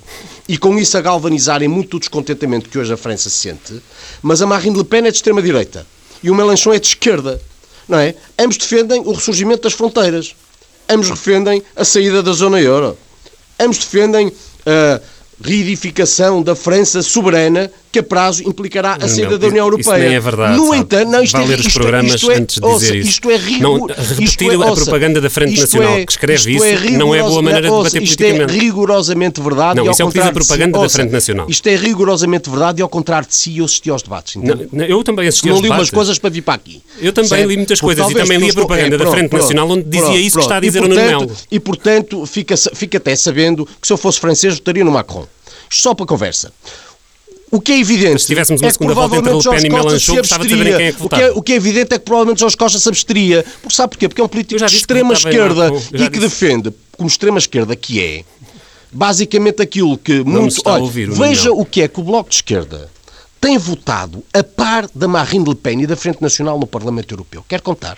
e 0.48 0.56
com 0.56 0.78
isso 0.78 0.96
a 0.96 1.02
galvanizarem 1.02 1.68
muito 1.68 1.98
o 1.98 2.00
descontentamento 2.00 2.70
que 2.70 2.78
hoje 2.78 2.94
a 2.94 2.96
França 2.96 3.28
sente, 3.28 3.78
mas 4.22 4.40
a 4.40 4.46
Marine 4.46 4.78
Le 4.78 4.84
Pen 4.84 5.00
é 5.06 5.10
de 5.10 5.16
extrema-direita 5.16 5.86
e 6.22 6.30
o 6.30 6.34
Mélenchon 6.34 6.72
é 6.72 6.78
de 6.78 6.86
esquerda, 6.86 7.38
não 7.86 7.98
é? 7.98 8.14
Ambos 8.38 8.56
defendem 8.56 9.02
o 9.02 9.12
ressurgimento 9.12 9.64
das 9.64 9.74
fronteiras, 9.74 10.34
ambos 10.88 11.10
defendem 11.10 11.62
a 11.76 11.84
saída 11.84 12.22
da 12.22 12.32
zona 12.32 12.58
euro, 12.58 12.96
ambos 13.60 13.76
defendem... 13.76 14.28
Uh, 14.28 15.16
reedificação 15.42 16.42
da 16.42 16.54
França 16.54 17.02
soberana 17.02 17.70
que 17.96 18.00
a 18.00 18.02
prazo 18.02 18.42
implicará 18.46 18.98
a 19.00 19.08
saída 19.08 19.30
não, 19.30 19.38
da 19.38 19.46
União 19.46 19.64
Europeia. 19.64 19.96
Isso 19.96 20.06
nem 20.06 20.14
é 20.14 20.20
verdade. 20.20 20.56
No 20.56 20.74
entanto, 20.74 21.10
não, 21.10 21.22
isto 21.22 21.36
é, 21.36 21.44
ler 21.44 21.58
os 21.58 21.66
isto, 21.66 21.80
programas 21.80 22.14
isto 22.14 22.30
é, 22.30 22.34
antes 22.36 22.56
de 22.56 22.60
dizer 22.60 22.72
ouça, 22.74 22.96
isso. 22.96 23.08
Isto 23.08 23.30
é 23.30 23.36
rigor, 23.36 23.62
não, 23.62 23.86
repetir 23.86 24.50
é, 24.50 24.54
a 24.54 24.72
propaganda 24.74 25.20
da 25.20 25.30
Frente 25.30 25.60
Nacional 25.60 25.92
é, 25.94 26.06
que 26.06 26.12
escreve 26.12 26.56
isso 26.56 26.64
é 26.64 26.90
não 26.90 27.14
é 27.14 27.22
boa 27.22 27.42
maneira 27.42 27.70
de 27.70 27.76
debater 27.76 28.02
isto 28.02 28.18
politicamente. 28.18 28.52
Isto 28.52 28.56
é 28.56 28.64
rigorosamente 28.64 29.40
verdade. 29.40 29.76
Não, 29.76 29.86
e 29.86 29.90
isso 29.90 30.02
é 30.02 30.04
o 30.04 30.08
que 30.08 30.18
diz 30.18 30.28
a 30.28 30.32
propaganda 30.32 30.78
da 30.78 30.88
Frente 30.88 31.12
Nacional. 31.12 31.46
Isto 31.48 31.66
é 31.68 31.76
rigorosamente 31.76 32.50
verdade 32.50 32.80
e 32.80 32.82
ao 32.82 32.88
contrário 32.88 33.28
de 33.28 33.34
si 33.34 33.58
eu 33.58 33.64
assisti 33.64 33.88
aos 33.88 34.02
debates. 34.02 34.36
Não, 34.36 34.84
eu 34.84 35.02
também 35.02 35.26
assisti 35.26 35.48
aos 35.48 35.62
debates. 35.62 35.70
Não 35.70 35.76
li 35.76 35.80
umas 35.80 35.90
coisas 35.90 36.18
para 36.18 36.30
vir 36.30 36.42
para 36.42 36.54
aqui. 36.54 36.82
Eu 37.00 37.12
também 37.12 37.46
li 37.46 37.56
muitas 37.56 37.80
coisas 37.80 38.10
e 38.10 38.14
também 38.14 38.38
li 38.38 38.50
a 38.50 38.52
propaganda 38.52 38.98
da 38.98 39.10
Frente 39.10 39.32
Nacional 39.32 39.70
onde 39.70 39.84
dizia 39.84 40.18
isso 40.18 40.36
que 40.36 40.42
está 40.42 40.56
a 40.56 40.60
dizer 40.60 40.82
o 40.82 40.88
Nuno. 40.88 41.30
E 41.50 41.58
portanto, 41.58 42.26
fica 42.26 42.98
até 42.98 43.16
sabendo 43.16 43.66
que 43.80 43.86
se 43.86 43.92
eu 43.92 43.96
fosse 43.96 44.20
francês 44.20 44.54
votaria 44.54 44.84
no 44.84 44.90
Macron. 44.90 45.26
Só 45.68 45.94
para 45.94 46.06
conversa. 46.06 46.52
O 47.50 47.60
que 47.60 47.72
é 47.72 47.78
evidente. 47.78 48.22
Se 48.22 48.26
tivéssemos 48.26 48.60
uma 48.60 48.68
é 48.68 48.72
segunda 48.72 48.94
volta 48.94 49.16
entre 49.16 49.32
Le 49.32 49.42
Pen 49.42 49.66
e 49.66 49.70
Melanchon, 49.70 50.16
gostava 50.16 50.44
de 50.44 50.50
saber 50.50 50.76
quem 50.76 50.86
é 50.86 50.92
que. 50.92 51.02
O 51.02 51.08
que 51.08 51.22
é, 51.22 51.30
o 51.30 51.42
que 51.42 51.52
é 51.52 51.56
evidente 51.56 51.94
é 51.94 51.98
que 51.98 52.04
provavelmente 52.04 52.40
Jorge 52.40 52.56
Costa 52.56 52.78
se 52.78 52.88
absteria. 52.88 53.44
Porque 53.62 53.74
sabe 53.74 53.90
porquê? 53.90 54.08
Porque 54.08 54.20
é 54.20 54.24
um 54.24 54.28
político 54.28 54.64
de 54.66 54.76
extrema 54.76 55.12
esquerda 55.12 55.70
e 55.92 56.10
que 56.10 56.18
defende, 56.18 56.72
como 56.96 57.08
extrema 57.08 57.38
esquerda 57.38 57.76
que 57.76 58.02
é, 58.02 58.24
basicamente 58.90 59.62
aquilo 59.62 59.96
que 59.96 60.24
Não 60.24 60.42
muito. 60.42 60.60
Olha, 60.64 60.82
ouvir, 60.82 61.10
veja 61.10 61.52
o 61.52 61.64
que 61.64 61.82
é 61.82 61.88
que 61.88 62.00
o 62.00 62.02
Bloco 62.02 62.30
de 62.30 62.36
Esquerda 62.36 62.90
tem 63.40 63.58
votado 63.58 64.24
a 64.34 64.42
par 64.42 64.88
da 64.94 65.06
Marine 65.06 65.48
Le 65.48 65.54
Pen 65.54 65.82
e 65.82 65.86
da 65.86 65.94
Frente 65.94 66.20
Nacional 66.20 66.58
no 66.58 66.66
Parlamento 66.66 67.12
Europeu. 67.12 67.44
Quer 67.46 67.60
contar? 67.60 67.96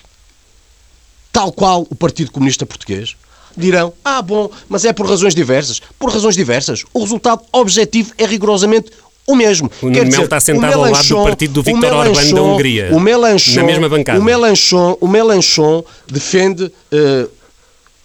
Tal 1.32 1.52
qual 1.52 1.86
o 1.88 1.94
Partido 1.94 2.30
Comunista 2.30 2.66
Português, 2.66 3.16
dirão: 3.56 3.92
ah, 4.04 4.20
bom, 4.20 4.50
mas 4.68 4.84
é 4.84 4.92
por 4.92 5.08
razões 5.08 5.34
diversas. 5.34 5.80
Por 5.98 6.10
razões 6.10 6.34
diversas. 6.34 6.84
O 6.92 7.00
resultado 7.00 7.44
objetivo 7.52 8.12
é 8.18 8.26
rigorosamente 8.26 8.90
o 9.28 9.36
mesmo. 9.36 9.70
O 9.82 9.90
Nuno 9.90 10.10
Melo 10.10 10.24
está 10.24 10.40
sentado 10.40 10.72
ao 10.72 10.90
lado 10.90 11.06
do 11.06 11.22
partido 11.22 11.52
do 11.52 11.62
Viktor 11.62 11.92
Orbán 11.92 12.34
da 12.34 12.42
Hungria, 12.42 12.88
o 12.92 12.98
Melanchon, 12.98 13.56
na 13.56 13.62
mesma 13.62 13.88
bancada. 13.88 14.18
O 14.18 14.22
Melanchon, 14.24 14.96
o 15.00 15.06
Melanchon 15.06 15.84
defende 16.10 16.64
uh, 16.64 17.30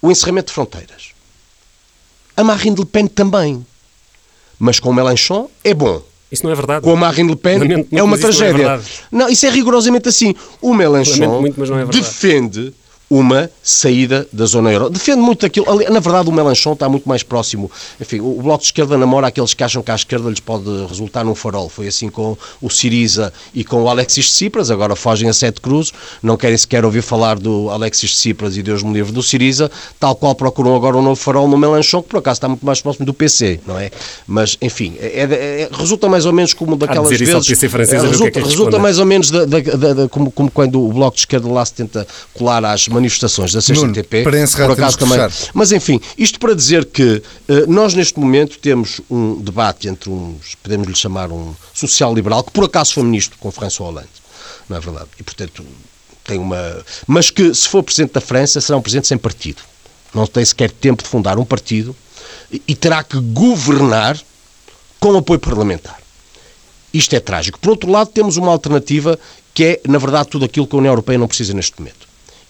o 0.02 0.10
encerramento 0.10 0.48
de 0.48 0.52
fronteiras. 0.52 1.14
A 2.36 2.44
Marine 2.44 2.76
Le 2.76 2.84
Pen 2.84 3.06
também. 3.06 3.64
Mas 4.58 4.78
com 4.78 4.90
o 4.90 4.94
Melanchon 4.94 5.48
é 5.64 5.72
bom. 5.72 6.02
Isso 6.30 6.44
não 6.44 6.52
é 6.52 6.54
verdade. 6.54 6.84
Com 6.84 6.92
a 6.92 6.96
Marine 6.96 7.30
Le 7.30 7.36
Pen 7.36 7.58
Lamento 7.58 7.88
é 7.90 8.02
uma 8.02 8.18
tragédia. 8.18 8.66
Não, 8.66 8.74
é 8.74 8.80
não, 9.10 9.28
isso 9.30 9.46
é 9.46 9.50
rigorosamente 9.50 10.08
assim. 10.08 10.34
O 10.60 10.74
Melanchon 10.74 11.46
é 11.46 11.86
defende 11.86 12.74
uma 13.08 13.50
saída 13.62 14.26
da 14.32 14.46
zona 14.46 14.72
euro. 14.72 14.90
Defende 14.90 15.20
muito 15.20 15.44
aquilo. 15.44 15.66
Na 15.90 16.00
verdade, 16.00 16.28
o 16.28 16.32
Melanchon 16.32 16.72
está 16.72 16.88
muito 16.88 17.08
mais 17.08 17.22
próximo. 17.22 17.70
Enfim, 18.00 18.20
o 18.20 18.40
Bloco 18.42 18.60
de 18.60 18.66
Esquerda 18.66 18.96
namora 18.96 19.26
aqueles 19.28 19.54
que 19.54 19.62
acham 19.62 19.82
que 19.82 19.90
à 19.90 19.94
esquerda 19.94 20.28
lhes 20.28 20.40
pode 20.40 20.64
resultar 20.86 21.24
num 21.24 21.34
farol. 21.34 21.68
Foi 21.68 21.86
assim 21.86 22.08
com 22.08 22.36
o 22.60 22.70
Siriza 22.70 23.32
e 23.54 23.62
com 23.62 23.82
o 23.82 23.88
Alexis 23.88 24.30
Tsipras. 24.30 24.70
Agora 24.70 24.96
fogem 24.96 25.28
a 25.28 25.32
sete 25.32 25.60
cruzes. 25.60 25.92
Não 26.22 26.36
querem 26.36 26.56
sequer 26.56 26.84
ouvir 26.84 27.02
falar 27.02 27.38
do 27.38 27.70
Alexis 27.70 28.14
Tsipras 28.14 28.56
e 28.56 28.62
Deus 28.62 28.82
me 28.82 28.92
livre 28.92 29.12
do 29.12 29.22
Siriza. 29.22 29.70
Tal 30.00 30.16
qual 30.16 30.34
procuram 30.34 30.74
agora 30.74 30.96
um 30.96 31.02
novo 31.02 31.16
farol 31.16 31.46
no 31.46 31.58
Melanchon, 31.58 32.02
que 32.02 32.08
por 32.08 32.18
acaso 32.18 32.38
está 32.38 32.48
muito 32.48 32.64
mais 32.64 32.80
próximo 32.80 33.04
do 33.04 33.14
PC, 33.14 33.60
não 33.66 33.78
é? 33.78 33.90
Mas, 34.26 34.56
enfim, 34.60 34.96
é, 34.98 35.06
é, 35.06 35.60
é 35.62 35.68
resulta 35.72 36.08
mais 36.08 36.26
ou 36.26 36.32
menos 36.32 36.54
como 36.54 36.76
daquelas 36.76 37.10
vezes... 37.10 37.28
Isso 37.28 37.50
PC 37.50 37.68
francês, 37.68 38.02
é, 38.02 38.06
resulta, 38.06 38.30
que 38.30 38.38
é 38.38 38.42
que 38.42 38.48
resulta 38.48 38.78
mais 38.78 38.98
ou 38.98 39.06
menos 39.06 39.30
da, 39.30 39.44
da, 39.44 39.60
da, 39.60 40.08
como, 40.08 40.30
como 40.30 40.50
quando 40.50 40.82
o 40.82 40.92
Bloco 40.92 41.14
de 41.14 41.20
Esquerda 41.20 41.48
lá 41.48 41.64
se 41.64 41.74
tenta 41.74 42.06
colar 42.32 42.64
às 42.64 42.88
manifestações 42.94 43.52
da 43.52 43.60
CCTP. 43.60 44.18
Nuno, 44.18 44.30
para 44.30 44.42
encerrar, 44.42 44.66
por 44.68 44.72
acaso 44.72 44.98
também. 44.98 45.18
Mas 45.52 45.72
enfim, 45.72 46.00
isto 46.16 46.38
para 46.38 46.54
dizer 46.54 46.84
que 46.86 47.22
uh, 47.48 47.66
nós 47.66 47.94
neste 47.94 48.18
momento 48.18 48.58
temos 48.58 49.00
um 49.10 49.40
debate 49.40 49.88
entre 49.88 50.08
uns, 50.08 50.54
podemos 50.62 50.86
lhe 50.88 50.94
chamar 50.94 51.30
um 51.30 51.54
social-liberal, 51.74 52.42
que 52.42 52.52
por 52.52 52.64
acaso 52.64 52.94
foi 52.94 53.02
ministro 53.02 53.38
com 53.38 53.50
François 53.50 53.90
Hollande, 53.90 54.08
não 54.68 54.76
é 54.76 54.80
verdade? 54.80 55.08
E 55.18 55.22
portanto 55.22 55.64
tem 56.24 56.38
uma. 56.38 56.84
Mas 57.06 57.30
que 57.30 57.54
se 57.54 57.68
for 57.68 57.82
presidente 57.82 58.12
da 58.12 58.20
França 58.20 58.60
será 58.60 58.78
um 58.78 58.82
presidente 58.82 59.08
sem 59.08 59.18
partido. 59.18 59.62
Não 60.14 60.26
tem 60.26 60.44
sequer 60.44 60.70
tempo 60.70 61.02
de 61.02 61.08
fundar 61.08 61.38
um 61.38 61.44
partido 61.44 61.94
e 62.68 62.74
terá 62.74 63.02
que 63.02 63.18
governar 63.18 64.18
com 65.00 65.16
apoio 65.18 65.40
parlamentar. 65.40 65.98
Isto 66.92 67.16
é 67.16 67.20
trágico. 67.20 67.58
Por 67.58 67.70
outro 67.70 67.90
lado, 67.90 68.10
temos 68.10 68.36
uma 68.36 68.52
alternativa 68.52 69.18
que 69.52 69.64
é, 69.64 69.80
na 69.88 69.98
verdade, 69.98 70.28
tudo 70.28 70.44
aquilo 70.44 70.66
que 70.66 70.76
a 70.76 70.78
União 70.78 70.92
Europeia 70.92 71.18
não 71.18 71.26
precisa 71.26 71.52
neste 71.52 71.78
momento 71.78 72.03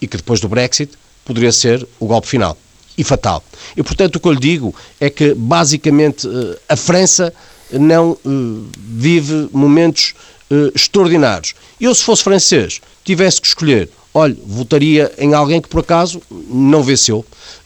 e 0.05 0.07
que 0.07 0.19
depois 0.19 0.39
do 0.39 0.49
Brexit 0.49 0.93
poderia 1.25 1.51
ser 1.51 1.87
o 1.99 2.07
golpe 2.07 2.29
final 2.29 2.57
e 2.97 3.03
fatal. 3.03 3.43
E 3.75 3.83
portanto 3.83 4.17
o 4.17 4.21
que 4.21 4.29
eu 4.29 4.33
lhe 4.33 4.41
digo 4.41 4.75
é 5.01 5.09
que 5.09 5.35
basicamente 5.35 6.29
eh, 6.29 6.59
a 6.69 6.77
França 6.77 7.33
não 7.73 8.11
uh, 8.13 8.69
vive 8.77 9.49
momentos 9.51 10.15
uh, 10.51 10.71
extraordinários. 10.75 11.55
Eu, 11.81 11.95
se 11.95 12.05
fosse 12.05 12.23
francês, 12.23 12.81
tivesse 13.03 13.41
que 13.41 13.47
escolher, 13.47 13.89
olha, 14.15 14.37
votaria 14.47 15.13
em 15.19 15.35
alguém 15.35 15.61
que 15.61 15.69
por 15.69 15.81
acaso 15.81 16.23
não 16.49 16.83
venceu, 16.83 17.25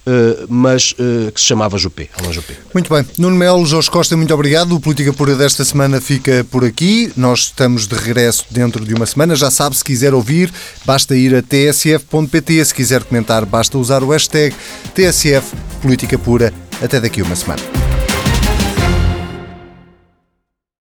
Uh, 0.08 0.46
mas 0.48 0.92
uh, 0.92 1.30
que 1.30 1.38
se 1.38 1.46
chamava 1.46 1.76
Juppé, 1.76 2.08
Alain. 2.18 2.40
Muito 2.72 2.94
bem. 2.94 3.04
Nuno 3.18 3.36
Melo, 3.36 3.66
Jorge 3.66 3.90
Costa, 3.90 4.16
muito 4.16 4.32
obrigado. 4.32 4.74
O 4.74 4.80
Política 4.80 5.12
Pura 5.12 5.34
desta 5.34 5.62
semana 5.66 6.00
fica 6.00 6.46
por 6.50 6.64
aqui. 6.64 7.12
Nós 7.14 7.40
estamos 7.40 7.86
de 7.86 7.94
regresso 7.94 8.46
dentro 8.50 8.86
de 8.86 8.94
uma 8.94 9.04
semana. 9.04 9.36
Já 9.36 9.50
sabe, 9.50 9.76
se 9.76 9.84
quiser 9.84 10.14
ouvir, 10.14 10.50
basta 10.86 11.14
ir 11.14 11.34
a 11.34 11.42
tsf.pt. 11.42 12.64
Se 12.64 12.74
quiser 12.74 13.04
comentar, 13.04 13.44
basta 13.44 13.76
usar 13.76 14.02
o 14.02 14.08
hashtag 14.08 14.56
TSF 14.94 15.54
Política 15.82 16.18
Pura. 16.18 16.54
Até 16.80 16.98
daqui 16.98 17.20
uma 17.20 17.36
semana. 17.36 17.87